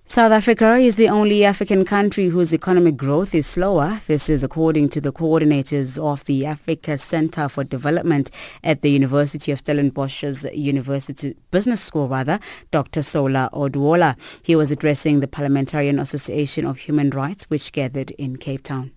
South 0.07 0.33
Africa 0.33 0.77
is 0.77 0.97
the 0.97 1.09
only 1.09 1.47
African 1.47 1.85
country 1.85 2.29
whose 2.29 2.53
economic 2.53 2.95
growth 2.97 3.35
is 3.35 3.47
slower. 3.47 4.01
This 4.07 4.29
is 4.29 4.45
according 4.45 4.91
to 4.91 5.01
the 5.01 5.13
coordinators 5.13 5.99
of 5.99 6.25
the 6.27 6.45
Africa 6.45 6.99
Center 6.99 7.49
for 7.49 7.65
Development 7.65 8.31
at 8.63 8.83
the 8.83 8.91
University 8.91 9.51
of 9.51 9.61
Stellenbosch's 9.61 10.45
University 10.53 11.35
Business 11.51 11.81
School, 11.81 12.07
rather, 12.07 12.39
Dr. 12.71 13.03
Sola 13.03 13.49
Odwola. 13.55 14.15
He 14.43 14.55
was 14.55 14.71
addressing 14.71 15.21
the 15.21 15.27
Parliamentarian 15.27 15.99
Association 15.99 16.67
of 16.67 16.79
Human 16.79 17.09
Rights, 17.09 17.45
which 17.45 17.73
gathered 17.73 18.11
in 18.13 18.37
Cape 18.37 18.63
Town. 18.63 18.93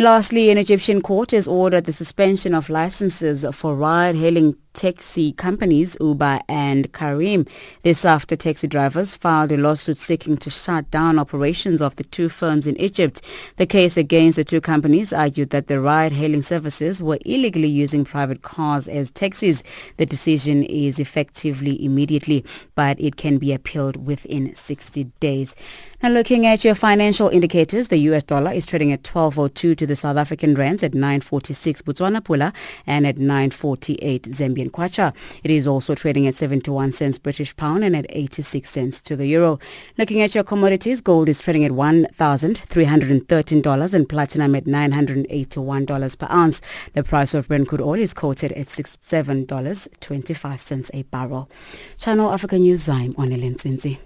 Lastly, 0.00 0.48
an 0.48 0.56
Egyptian 0.56 1.02
court 1.02 1.32
has 1.32 1.46
ordered 1.46 1.84
the 1.84 1.92
suspension 1.92 2.54
of 2.54 2.70
licenses 2.70 3.44
for 3.52 3.74
ride-hailing 3.74 4.56
taxi 4.72 5.32
companies 5.32 5.94
Uber 6.00 6.40
and 6.48 6.90
Careem. 6.92 7.46
This 7.82 8.06
after 8.06 8.34
taxi 8.34 8.66
drivers 8.66 9.14
filed 9.14 9.52
a 9.52 9.58
lawsuit 9.58 9.98
seeking 9.98 10.38
to 10.38 10.48
shut 10.48 10.90
down 10.90 11.18
operations 11.18 11.82
of 11.82 11.96
the 11.96 12.04
two 12.04 12.30
firms 12.30 12.66
in 12.66 12.80
Egypt. 12.80 13.20
The 13.56 13.66
case 13.66 13.98
against 13.98 14.36
the 14.36 14.44
two 14.44 14.62
companies 14.62 15.12
argued 15.12 15.50
that 15.50 15.66
the 15.66 15.82
ride-hailing 15.82 16.42
services 16.42 17.02
were 17.02 17.18
illegally 17.26 17.68
using 17.68 18.06
private 18.06 18.40
cars 18.40 18.88
as 18.88 19.10
taxis. 19.10 19.62
The 19.98 20.06
decision 20.06 20.62
is 20.62 20.98
effectively 20.98 21.84
immediately, 21.84 22.42
but 22.74 22.98
it 22.98 23.16
can 23.16 23.36
be 23.36 23.52
appealed 23.52 24.06
within 24.06 24.54
60 24.54 25.04
days. 25.20 25.54
Now 26.02 26.08
looking 26.08 26.46
at 26.46 26.64
your 26.64 26.74
financial 26.74 27.28
indicators, 27.28 27.88
the 27.88 27.98
US 27.98 28.22
dollar 28.22 28.52
is 28.52 28.64
trading 28.64 28.90
at 28.90 29.02
12.02 29.02 29.76
to 29.76 29.86
the 29.86 29.94
South 29.94 30.16
African 30.16 30.54
rands 30.54 30.82
at 30.82 30.92
9.46 30.92 31.82
Botswana 31.82 32.22
Pula 32.22 32.54
and 32.86 33.06
at 33.06 33.16
9.48 33.16 34.22
Zambian 34.30 34.70
Kwacha. 34.70 35.12
It 35.44 35.50
is 35.50 35.66
also 35.66 35.94
trading 35.94 36.26
at 36.26 36.34
71 36.34 36.92
cents 36.92 37.18
British 37.18 37.54
pound 37.54 37.84
and 37.84 37.94
at 37.94 38.06
86 38.08 38.70
cents 38.70 39.02
to 39.02 39.14
the 39.14 39.26
euro. 39.26 39.58
Looking 39.98 40.22
at 40.22 40.34
your 40.34 40.42
commodities, 40.42 41.02
gold 41.02 41.28
is 41.28 41.42
trading 41.42 41.66
at 41.66 41.72
$1,313 41.72 43.94
and 43.94 44.08
platinum 44.08 44.54
at 44.54 44.64
$981 44.64 46.18
per 46.18 46.28
ounce. 46.30 46.62
The 46.94 47.04
price 47.04 47.34
of 47.34 47.46
Brent 47.46 47.68
crude 47.68 47.82
oil 47.82 48.00
is 48.00 48.14
quoted 48.14 48.52
at 48.52 48.68
$67.25 48.68 50.90
a 50.94 51.02
barrel. 51.02 51.50
Channel 51.98 52.32
Africa 52.32 52.58
News, 52.58 52.86
Zaim 52.86 53.12
Onelinsinzi. 53.16 53.98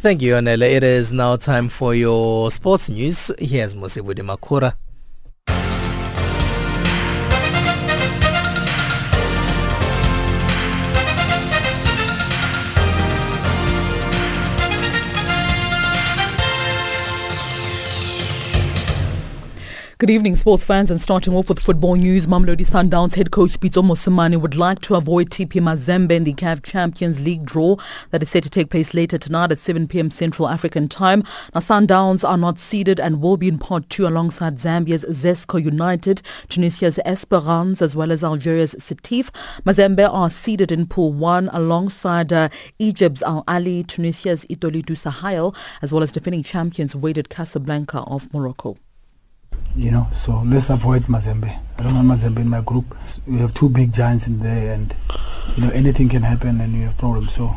Thank 0.00 0.22
you, 0.22 0.32
Anela. 0.32 0.62
It 0.62 0.82
is 0.82 1.12
now 1.12 1.36
time 1.36 1.68
for 1.68 1.94
your 1.94 2.50
sports 2.50 2.88
news. 2.88 3.30
Here's 3.38 3.74
Musibudi 3.74 4.22
Makura. 4.24 4.72
Good 20.00 20.08
evening, 20.08 20.36
sports 20.36 20.64
fans, 20.64 20.90
and 20.90 20.98
starting 20.98 21.34
off 21.34 21.50
with 21.50 21.58
football 21.58 21.94
news. 21.94 22.26
Mamelodi 22.26 22.66
Sundowns 22.66 23.16
head 23.16 23.30
coach 23.30 23.60
Pitso 23.60 23.82
Mosimane 23.84 24.40
would 24.40 24.56
like 24.56 24.80
to 24.80 24.94
avoid 24.94 25.28
TP 25.28 25.60
Mazembe 25.60 26.12
in 26.12 26.24
the 26.24 26.32
CAF 26.32 26.62
Champions 26.62 27.20
League 27.20 27.44
draw 27.44 27.76
that 28.08 28.22
is 28.22 28.30
set 28.30 28.42
to 28.44 28.48
take 28.48 28.70
place 28.70 28.94
later 28.94 29.18
tonight 29.18 29.52
at 29.52 29.58
7 29.58 29.86
p.m. 29.88 30.10
Central 30.10 30.48
African 30.48 30.88
Time. 30.88 31.22
Now, 31.54 31.60
Sundowns 31.60 32.26
are 32.26 32.38
not 32.38 32.58
seeded 32.58 32.98
and 32.98 33.20
will 33.20 33.36
be 33.36 33.48
in 33.48 33.58
Part 33.58 33.90
2 33.90 34.06
alongside 34.06 34.56
Zambia's 34.56 35.04
Zesco 35.04 35.62
United, 35.62 36.22
Tunisia's 36.48 36.98
Esperance, 37.04 37.82
as 37.82 37.94
well 37.94 38.10
as 38.10 38.24
Algeria's 38.24 38.74
Setif. 38.78 39.28
Mazembe 39.66 40.08
are 40.10 40.30
seeded 40.30 40.72
in 40.72 40.86
Pool 40.86 41.12
1 41.12 41.50
alongside 41.52 42.32
uh, 42.32 42.48
Egypt's 42.78 43.20
Al 43.20 43.44
Ahly, 43.44 43.86
Tunisia's 43.86 44.46
Etoile 44.48 44.96
Sahel, 44.96 45.54
as 45.82 45.92
well 45.92 46.02
as 46.02 46.10
defending 46.10 46.42
champions 46.42 46.94
Wydad 46.94 47.28
Casablanca 47.28 47.98
of 48.06 48.32
Morocco 48.32 48.78
you 49.76 49.90
know. 49.90 50.06
So 50.24 50.42
let's 50.46 50.70
avoid 50.70 51.04
Mazembe. 51.04 51.58
I 51.78 51.82
don't 51.82 51.94
want 51.94 52.20
Mazembe 52.20 52.38
in 52.38 52.48
my 52.48 52.60
group. 52.60 52.96
We 53.26 53.38
have 53.38 53.54
two 53.54 53.68
big 53.68 53.92
giants 53.92 54.26
in 54.26 54.38
there, 54.40 54.74
and 54.74 54.94
you 55.56 55.64
know 55.64 55.70
anything 55.70 56.08
can 56.08 56.22
happen, 56.22 56.60
and 56.60 56.72
you 56.74 56.84
have 56.84 56.98
problems. 56.98 57.34
So, 57.34 57.54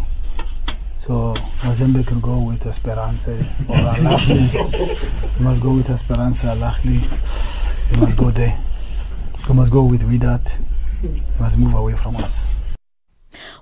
so 1.06 1.34
Mazembe 1.62 2.06
can 2.06 2.20
go 2.20 2.40
with 2.40 2.66
Esperance 2.66 3.28
or 3.28 3.46
Al 3.70 4.22
you 4.30 5.44
must 5.44 5.62
go 5.62 5.74
with 5.74 5.90
Esperance, 5.90 6.44
Al 6.44 6.76
You 6.86 7.98
must 7.98 8.18
go 8.18 8.32
there. 8.32 8.64
You 9.48 9.54
must 9.54 9.72
go 9.72 9.84
with 9.84 10.02
Wydad. 10.02 10.52
You 11.04 11.22
must 11.40 11.58
move 11.58 11.74
away 11.74 11.96
from 11.96 12.16
us. 12.18 12.38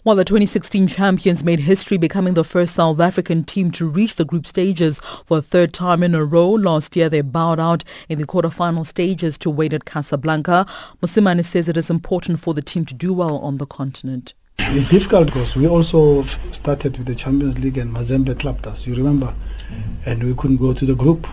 While 0.03 0.15
the 0.15 0.25
2016 0.25 0.87
champions 0.87 1.43
made 1.43 1.61
history 1.61 1.97
becoming 1.97 2.33
the 2.33 2.43
first 2.43 2.75
South 2.75 2.99
African 2.99 3.43
team 3.43 3.71
to 3.71 3.87
reach 3.87 4.15
the 4.15 4.25
group 4.25 4.47
stages 4.47 4.99
for 5.25 5.37
a 5.37 5.41
third 5.41 5.73
time 5.73 6.03
in 6.03 6.15
a 6.15 6.25
row, 6.25 6.49
last 6.49 6.95
year 6.95 7.09
they 7.09 7.21
bowed 7.21 7.59
out 7.59 7.83
in 8.09 8.19
the 8.19 8.25
quarterfinal 8.25 8.85
stages 8.85 9.37
to 9.39 9.51
Wydad 9.51 9.85
Casablanca. 9.85 10.65
Mosimane 11.01 11.43
says 11.45 11.69
it 11.69 11.77
is 11.77 11.89
important 11.89 12.39
for 12.39 12.53
the 12.53 12.61
team 12.61 12.85
to 12.85 12.93
do 12.93 13.13
well 13.13 13.37
on 13.37 13.57
the 13.57 13.65
continent. 13.65 14.33
It's 14.59 14.87
difficult 14.89 15.27
because 15.27 15.55
we 15.55 15.67
also 15.67 16.23
started 16.51 16.97
with 16.97 17.07
the 17.07 17.15
Champions 17.15 17.57
League 17.57 17.77
and 17.77 17.93
Mazembe 17.93 18.39
clapped 18.39 18.67
us, 18.67 18.85
you 18.85 18.95
remember? 18.95 19.27
Mm-hmm. 19.27 20.09
And 20.09 20.23
we 20.23 20.33
couldn't 20.35 20.57
go 20.57 20.73
to 20.73 20.85
the 20.85 20.95
group. 20.95 21.27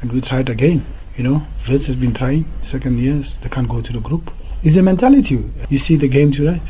And 0.00 0.10
we 0.10 0.20
tried 0.20 0.48
again, 0.48 0.84
you 1.16 1.22
know. 1.22 1.46
Wits 1.68 1.86
has 1.86 1.96
been 1.96 2.12
trying, 2.12 2.44
second 2.68 2.98
years, 2.98 3.36
they 3.42 3.48
can't 3.48 3.68
go 3.68 3.80
to 3.80 3.92
the 3.92 4.00
group. 4.00 4.30
It's 4.64 4.76
a 4.76 4.82
mentality. 4.82 5.48
You 5.70 5.78
see 5.78 5.96
the 5.96 6.08
game 6.08 6.32
tonight 6.32 6.62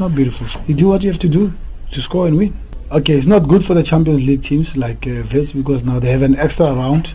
not 0.00 0.14
beautiful. 0.14 0.46
You 0.66 0.74
do 0.74 0.88
what 0.88 1.02
you 1.02 1.10
have 1.10 1.20
to 1.20 1.28
do 1.28 1.52
to 1.92 2.00
score 2.00 2.26
and 2.26 2.38
win. 2.38 2.58
Okay, 2.90 3.14
it's 3.18 3.26
not 3.26 3.46
good 3.46 3.64
for 3.64 3.74
the 3.74 3.82
Champions 3.82 4.22
League 4.22 4.42
teams 4.42 4.74
like 4.76 5.06
uh, 5.06 5.22
because 5.22 5.84
now 5.84 6.00
they 6.00 6.10
have 6.10 6.22
an 6.22 6.36
extra 6.36 6.72
round. 6.72 7.14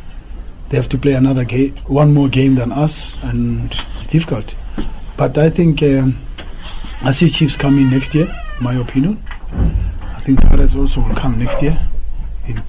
They 0.69 0.77
have 0.77 0.87
to 0.89 0.97
play 0.97 1.13
another 1.13 1.43
game, 1.43 1.75
one 1.87 2.13
more 2.13 2.29
game 2.29 2.55
than 2.55 2.71
us, 2.71 3.01
and 3.23 3.73
it's 3.73 4.07
difficult. 4.07 4.53
But 5.17 5.37
I 5.37 5.49
think 5.49 5.81
um, 5.83 6.17
I 7.01 7.11
see 7.11 7.29
Chiefs 7.29 7.57
coming 7.57 7.89
next 7.89 8.13
year. 8.13 8.33
My 8.61 8.75
opinion. 8.75 9.21
I 10.01 10.21
think 10.21 10.41
Pirates 10.41 10.75
also 10.75 11.01
will 11.01 11.15
come 11.15 11.39
next 11.39 11.61
year 11.61 11.77
in 12.47 12.63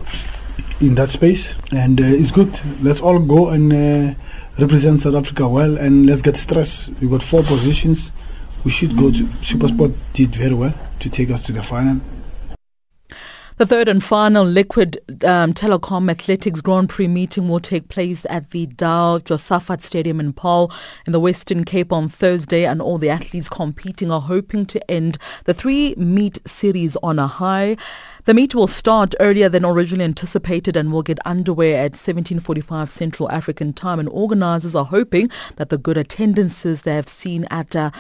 in 0.81 0.95
that 0.95 1.11
space, 1.11 1.53
and 1.73 2.01
uh, 2.01 2.05
it's 2.05 2.33
good. 2.33 2.59
Let's 2.83 3.01
all 3.01 3.19
go 3.19 3.49
and 3.49 3.73
uh, 3.73 4.15
represent 4.59 5.01
South 5.01 5.15
Africa 5.15 5.47
well, 5.47 5.77
and 5.79 6.07
let's 6.07 6.23
get 6.23 6.37
stressed. 6.37 6.89
We 7.01 7.09
got 7.09 7.23
four 7.23 7.43
positions 7.43 8.11
we 8.67 8.73
should 8.73 8.97
go 8.97 9.13
to 9.13 9.25
Supersport 9.43 9.95
did 10.13 10.35
very 10.35 10.53
well 10.53 10.75
to 10.99 11.09
take 11.09 11.31
us 11.31 11.41
to 11.43 11.53
the 11.53 11.63
final. 11.63 12.01
The 13.59 13.65
third 13.65 13.89
and 13.89 14.03
final 14.03 14.45
Liquid 14.45 14.99
um, 15.25 15.55
Telecom 15.55 16.11
Athletics 16.11 16.61
Grand 16.61 16.89
Prix 16.89 17.07
meeting 17.07 17.49
will 17.49 17.61
take 17.61 17.89
place 17.89 18.27
at 18.29 18.51
the 18.51 18.67
Dal 18.67 19.21
Josafat 19.21 19.83
Stadium 19.83 20.19
in 20.19 20.33
Paarl 20.33 20.73
in 21.07 21.13
the 21.13 21.21
Western 21.21 21.65
Cape 21.65 21.93
on 21.93 22.09
Thursday 22.09 22.67
and 22.67 22.83
all 22.83 22.99
the 22.99 23.09
athletes 23.09 23.49
competing 23.49 24.11
are 24.11 24.21
hoping 24.21 24.67
to 24.67 24.91
end 24.91 25.17
the 25.45 25.55
three 25.55 25.95
meet 25.95 26.41
series 26.47 26.97
on 27.05 27.21
a 27.21 27.29
high. 27.29 27.77
The 28.27 28.35
meet 28.35 28.57
will 28.57 28.67
start 28.67 29.15
earlier 29.21 29.49
than 29.49 29.65
originally 29.65 30.05
anticipated 30.05 30.77
and 30.77 30.91
will 30.91 31.05
get 31.05 31.21
underway 31.25 31.75
at 31.75 31.93
1745 31.93 32.91
Central 32.91 33.31
African 33.31 33.73
time 33.73 34.01
and 34.01 34.09
organizers 34.09 34.75
are 34.75 34.85
hoping 34.85 35.31
that 35.55 35.69
the 35.69 35.79
good 35.79 35.97
attendances 35.97 36.83
they 36.83 36.97
have 36.97 37.09
seen 37.09 37.47
at 37.53 37.77
uh, 37.77 37.93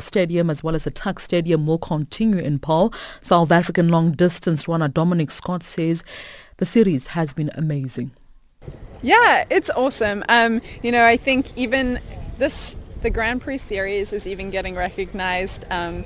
Stadium 0.00 0.50
as 0.50 0.64
well 0.64 0.74
as 0.74 0.82
the 0.82 0.90
Tuck 0.90 1.20
Stadium 1.20 1.68
will 1.68 1.78
continue 1.78 2.38
in 2.38 2.58
Paarl. 2.58 2.92
South 3.22 3.52
African 3.52 3.90
long 3.90 4.10
distance 4.10 4.66
runner 4.66 4.88
Dominic 4.88 5.30
Scott 5.30 5.62
says 5.62 6.02
the 6.56 6.66
series 6.66 7.06
has 7.06 7.32
been 7.32 7.52
amazing. 7.54 8.10
Yeah, 9.02 9.44
it's 9.50 9.70
awesome. 9.70 10.24
Um, 10.28 10.62
you 10.82 10.90
know, 10.90 11.06
I 11.06 11.16
think 11.16 11.56
even 11.56 12.00
this 12.38 12.76
the 13.02 13.10
Grand 13.10 13.40
Prix 13.40 13.58
series 13.58 14.12
is 14.12 14.26
even 14.26 14.50
getting 14.50 14.74
recognized 14.74 15.64
um, 15.70 16.04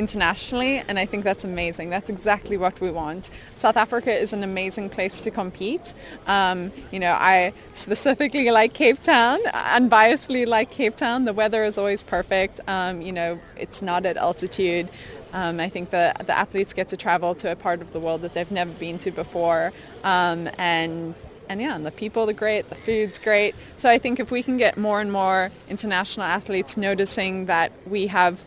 internationally 0.00 0.78
and 0.88 0.98
I 0.98 1.06
think 1.10 1.22
that's 1.24 1.44
amazing. 1.44 1.90
That's 1.90 2.10
exactly 2.16 2.56
what 2.56 2.80
we 2.80 2.90
want. 2.90 3.28
South 3.54 3.76
Africa 3.76 4.12
is 4.24 4.32
an 4.32 4.42
amazing 4.42 4.88
place 4.96 5.20
to 5.24 5.30
compete. 5.30 5.86
Um, 6.26 6.72
you 6.90 7.00
know, 7.04 7.14
I 7.34 7.52
specifically 7.74 8.50
like 8.60 8.72
Cape 8.72 9.02
Town, 9.02 9.38
unbiasedly 9.80 10.46
like 10.46 10.68
Cape 10.70 10.96
Town. 10.96 11.26
The 11.26 11.36
weather 11.42 11.62
is 11.64 11.76
always 11.76 12.02
perfect. 12.02 12.60
Um, 12.66 13.02
you 13.02 13.12
know, 13.12 13.38
it's 13.64 13.82
not 13.82 14.06
at 14.06 14.16
altitude. 14.16 14.88
Um, 15.32 15.60
I 15.60 15.68
think 15.68 15.90
the, 15.90 16.14
the 16.26 16.36
athletes 16.36 16.72
get 16.72 16.88
to 16.88 16.96
travel 16.96 17.34
to 17.36 17.52
a 17.52 17.56
part 17.66 17.80
of 17.82 17.92
the 17.92 18.00
world 18.00 18.22
that 18.22 18.32
they've 18.34 18.50
never 18.50 18.72
been 18.72 18.98
to 19.04 19.10
before. 19.10 19.72
Um, 20.02 20.48
and 20.58 21.14
and 21.50 21.60
yeah, 21.60 21.74
and 21.74 21.84
the 21.84 21.90
people 21.90 22.30
are 22.30 22.38
great, 22.44 22.68
the 22.68 22.76
food's 22.76 23.18
great. 23.18 23.56
So 23.76 23.90
I 23.90 23.98
think 23.98 24.20
if 24.20 24.30
we 24.30 24.40
can 24.40 24.56
get 24.56 24.78
more 24.78 25.00
and 25.00 25.10
more 25.10 25.50
international 25.68 26.24
athletes 26.24 26.76
noticing 26.76 27.46
that 27.46 27.72
we 27.86 28.06
have 28.06 28.40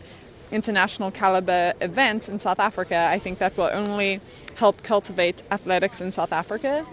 international 0.54 1.10
caliber 1.10 1.72
events 1.80 2.28
in 2.28 2.38
South 2.38 2.60
Africa, 2.60 3.08
I 3.10 3.18
think 3.18 3.38
that 3.38 3.56
will 3.56 3.70
only 3.72 4.20
help 4.56 4.82
cultivate 4.82 5.42
athletics 5.50 6.00
in 6.00 6.12
South 6.12 6.32
Africa. 6.32 6.86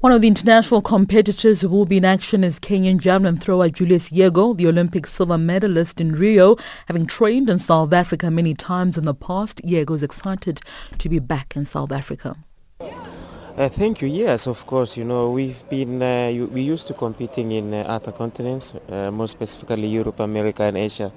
One 0.00 0.12
of 0.12 0.20
the 0.20 0.28
international 0.28 0.82
competitors 0.82 1.62
who 1.62 1.68
will 1.70 1.86
be 1.86 1.96
in 1.96 2.04
action 2.04 2.44
is 2.44 2.60
Kenyan 2.60 2.98
javelin 2.98 3.38
thrower 3.38 3.70
Julius 3.70 4.10
Yego, 4.10 4.54
the 4.54 4.66
Olympic 4.66 5.06
silver 5.06 5.38
medalist 5.38 6.00
in 6.00 6.12
Rio. 6.12 6.56
Having 6.86 7.06
trained 7.06 7.48
in 7.48 7.58
South 7.58 7.94
Africa 7.94 8.30
many 8.30 8.52
times 8.52 8.98
in 8.98 9.04
the 9.06 9.14
past, 9.14 9.62
Yego 9.64 9.94
is 9.94 10.02
excited 10.02 10.60
to 10.98 11.08
be 11.08 11.18
back 11.18 11.56
in 11.56 11.64
South 11.64 11.90
Africa. 11.90 12.36
Uh, 12.80 13.70
thank 13.70 14.02
you. 14.02 14.08
Yes, 14.08 14.46
of 14.46 14.66
course. 14.66 14.98
You 14.98 15.04
know, 15.04 15.30
we've 15.30 15.66
been 15.70 16.02
uh, 16.02 16.30
we 16.52 16.60
used 16.60 16.86
to 16.88 16.92
competing 16.94 17.52
in 17.52 17.72
uh, 17.72 17.78
other 17.88 18.12
continents, 18.12 18.74
uh, 18.90 19.10
more 19.10 19.28
specifically 19.28 19.88
Europe, 19.88 20.20
America, 20.20 20.64
and 20.64 20.76
Asia. 20.76 21.10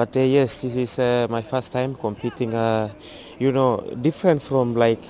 But 0.00 0.16
uh, 0.16 0.20
yes, 0.20 0.62
this 0.62 0.76
is 0.76 0.98
uh, 0.98 1.26
my 1.28 1.42
first 1.42 1.72
time 1.72 1.94
competing, 1.94 2.54
uh, 2.54 2.88
you 3.38 3.52
know, 3.52 3.86
different 4.00 4.40
from 4.40 4.74
like 4.74 5.02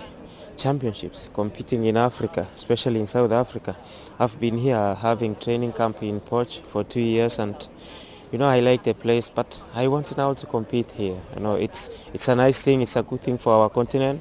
championships, 0.57 1.29
competing 1.33 1.85
in 1.85 1.97
Africa, 1.97 2.49
especially 2.57 2.99
in 2.99 3.07
South 3.07 3.31
Africa. 3.31 3.77
I've 4.19 4.41
been 4.41 4.59
here 4.59 4.97
having 4.97 5.37
training 5.37 5.75
camp 5.75 6.03
in 6.03 6.19
Potch 6.19 6.59
for 6.73 6.83
two 6.83 7.01
years 7.01 7.39
and 7.39 7.55
you 8.33 8.39
know, 8.39 8.47
I 8.47 8.59
like 8.59 8.83
the 8.83 8.95
place, 8.95 9.29
but 9.29 9.63
I 9.77 9.87
want 9.87 10.17
now 10.17 10.35
to 10.35 10.47
compete 10.47 10.91
here. 10.91 11.21
You 11.37 11.41
know, 11.41 11.55
it's 11.55 11.89
it's 12.13 12.27
a 12.27 12.35
nice 12.35 12.61
thing. 12.61 12.83
It's 12.83 12.97
a 12.97 13.05
good 13.05 13.23
thing 13.23 13.39
for 13.39 13.53
our 13.53 13.71
continent. 13.71 14.21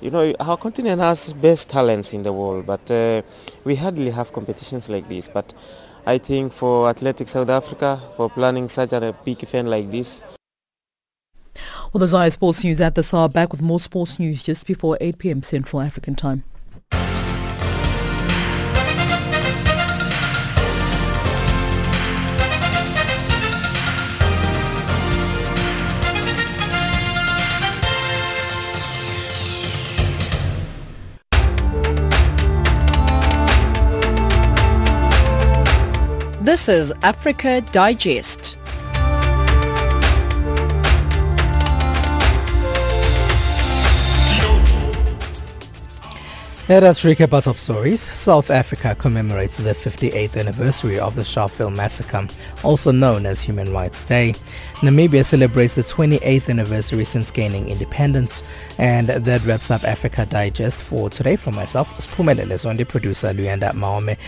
You 0.00 0.10
know, 0.10 0.34
our 0.40 0.56
continent 0.56 1.00
has 1.00 1.32
best 1.34 1.68
talents 1.68 2.12
in 2.14 2.24
the 2.24 2.32
world, 2.32 2.66
but 2.66 2.90
uh, 2.90 3.22
we 3.64 3.76
hardly 3.76 4.10
have 4.10 4.32
competitions 4.32 4.88
like 4.88 5.08
this. 5.08 5.28
But 5.28 5.54
I 6.06 6.18
think 6.18 6.52
for 6.52 6.88
Athletics 6.88 7.32
South 7.32 7.48
Africa, 7.48 8.00
for 8.16 8.28
planning 8.30 8.68
such 8.68 8.92
a 8.92 9.14
big 9.24 9.42
event 9.42 9.68
like 9.68 9.90
this. 9.90 10.22
Well, 11.92 11.98
the 11.98 12.06
Zaya 12.06 12.30
Sports 12.30 12.62
News 12.62 12.80
at 12.80 12.94
the 12.94 13.08
hour. 13.12 13.28
Back 13.28 13.52
with 13.52 13.62
more 13.62 13.80
sports 13.80 14.18
news 14.18 14.42
just 14.42 14.66
before 14.66 14.96
8 15.00 15.18
p.m. 15.18 15.42
Central 15.42 15.82
African 15.82 16.14
time. 16.14 16.44
This 36.60 36.90
is 36.90 36.92
Africa 37.02 37.62
Digest. 37.72 38.58
Let 46.68 46.82
us 46.82 47.02
recap 47.02 47.32
our 47.32 47.40
top 47.40 47.56
stories. 47.56 48.02
South 48.02 48.50
Africa 48.50 48.94
commemorates 48.94 49.56
the 49.56 49.70
58th 49.70 50.38
anniversary 50.38 51.00
of 51.00 51.16
the 51.16 51.22
Sharpeville 51.22 51.74
massacre, 51.74 52.28
also 52.62 52.92
known 52.92 53.24
as 53.24 53.42
Human 53.42 53.72
Rights 53.72 54.04
Day. 54.04 54.34
Namibia 54.82 55.24
celebrates 55.24 55.76
the 55.76 55.82
28th 55.82 56.50
anniversary 56.50 57.06
since 57.06 57.30
gaining 57.30 57.68
independence. 57.68 58.42
And 58.78 59.08
that 59.08 59.42
wraps 59.46 59.70
up 59.70 59.82
Africa 59.84 60.26
Digest 60.26 60.82
for 60.82 61.08
today. 61.08 61.36
From 61.36 61.54
myself, 61.54 61.88
Spumelele 61.96 62.52
Zondi, 62.52 62.86
producer 62.86 63.32
Luyanda 63.32 63.72
Maome. 63.72 64.18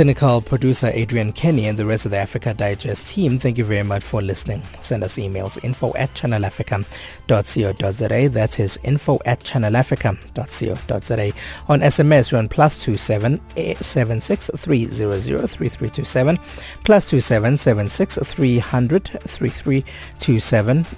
Technical 0.00 0.40
producer 0.40 0.90
Adrian 0.94 1.30
Kenny 1.30 1.66
and 1.66 1.78
the 1.78 1.84
rest 1.84 2.06
of 2.06 2.10
the 2.10 2.16
Africa 2.16 2.54
Digest 2.54 3.10
team, 3.10 3.38
thank 3.38 3.58
you 3.58 3.66
very 3.66 3.82
much 3.82 4.02
for 4.02 4.22
listening. 4.22 4.62
Send 4.80 5.04
us 5.04 5.18
emails 5.18 5.62
info 5.62 5.92
at 5.94 6.14
channelafrica.co.za. 6.14 8.28
That 8.30 8.58
is 8.58 8.78
info 8.82 9.18
at 9.26 9.40
channelafrica.co.za. 9.40 11.32
On 11.68 11.80
SMS, 11.80 12.32
we're 12.32 12.38
on 12.38 12.48
plus 12.48 12.82
two 12.82 12.96
seven 12.96 13.42
seven 13.82 14.22
six 14.22 14.50
three 14.56 14.86
zero 14.86 15.18
zero 15.18 15.46
three 15.46 15.68
three 15.68 15.90
two 15.90 16.06
seven 16.06 16.38
plus. 16.84 17.12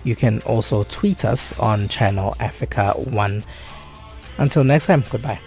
You 0.04 0.14
can 0.14 0.40
also 0.42 0.84
tweet 0.84 1.24
us 1.24 1.58
on 1.58 1.88
Channel 1.88 2.36
Africa 2.38 2.92
One. 2.92 3.42
Until 4.38 4.62
next 4.62 4.86
time, 4.86 5.02
goodbye. 5.10 5.40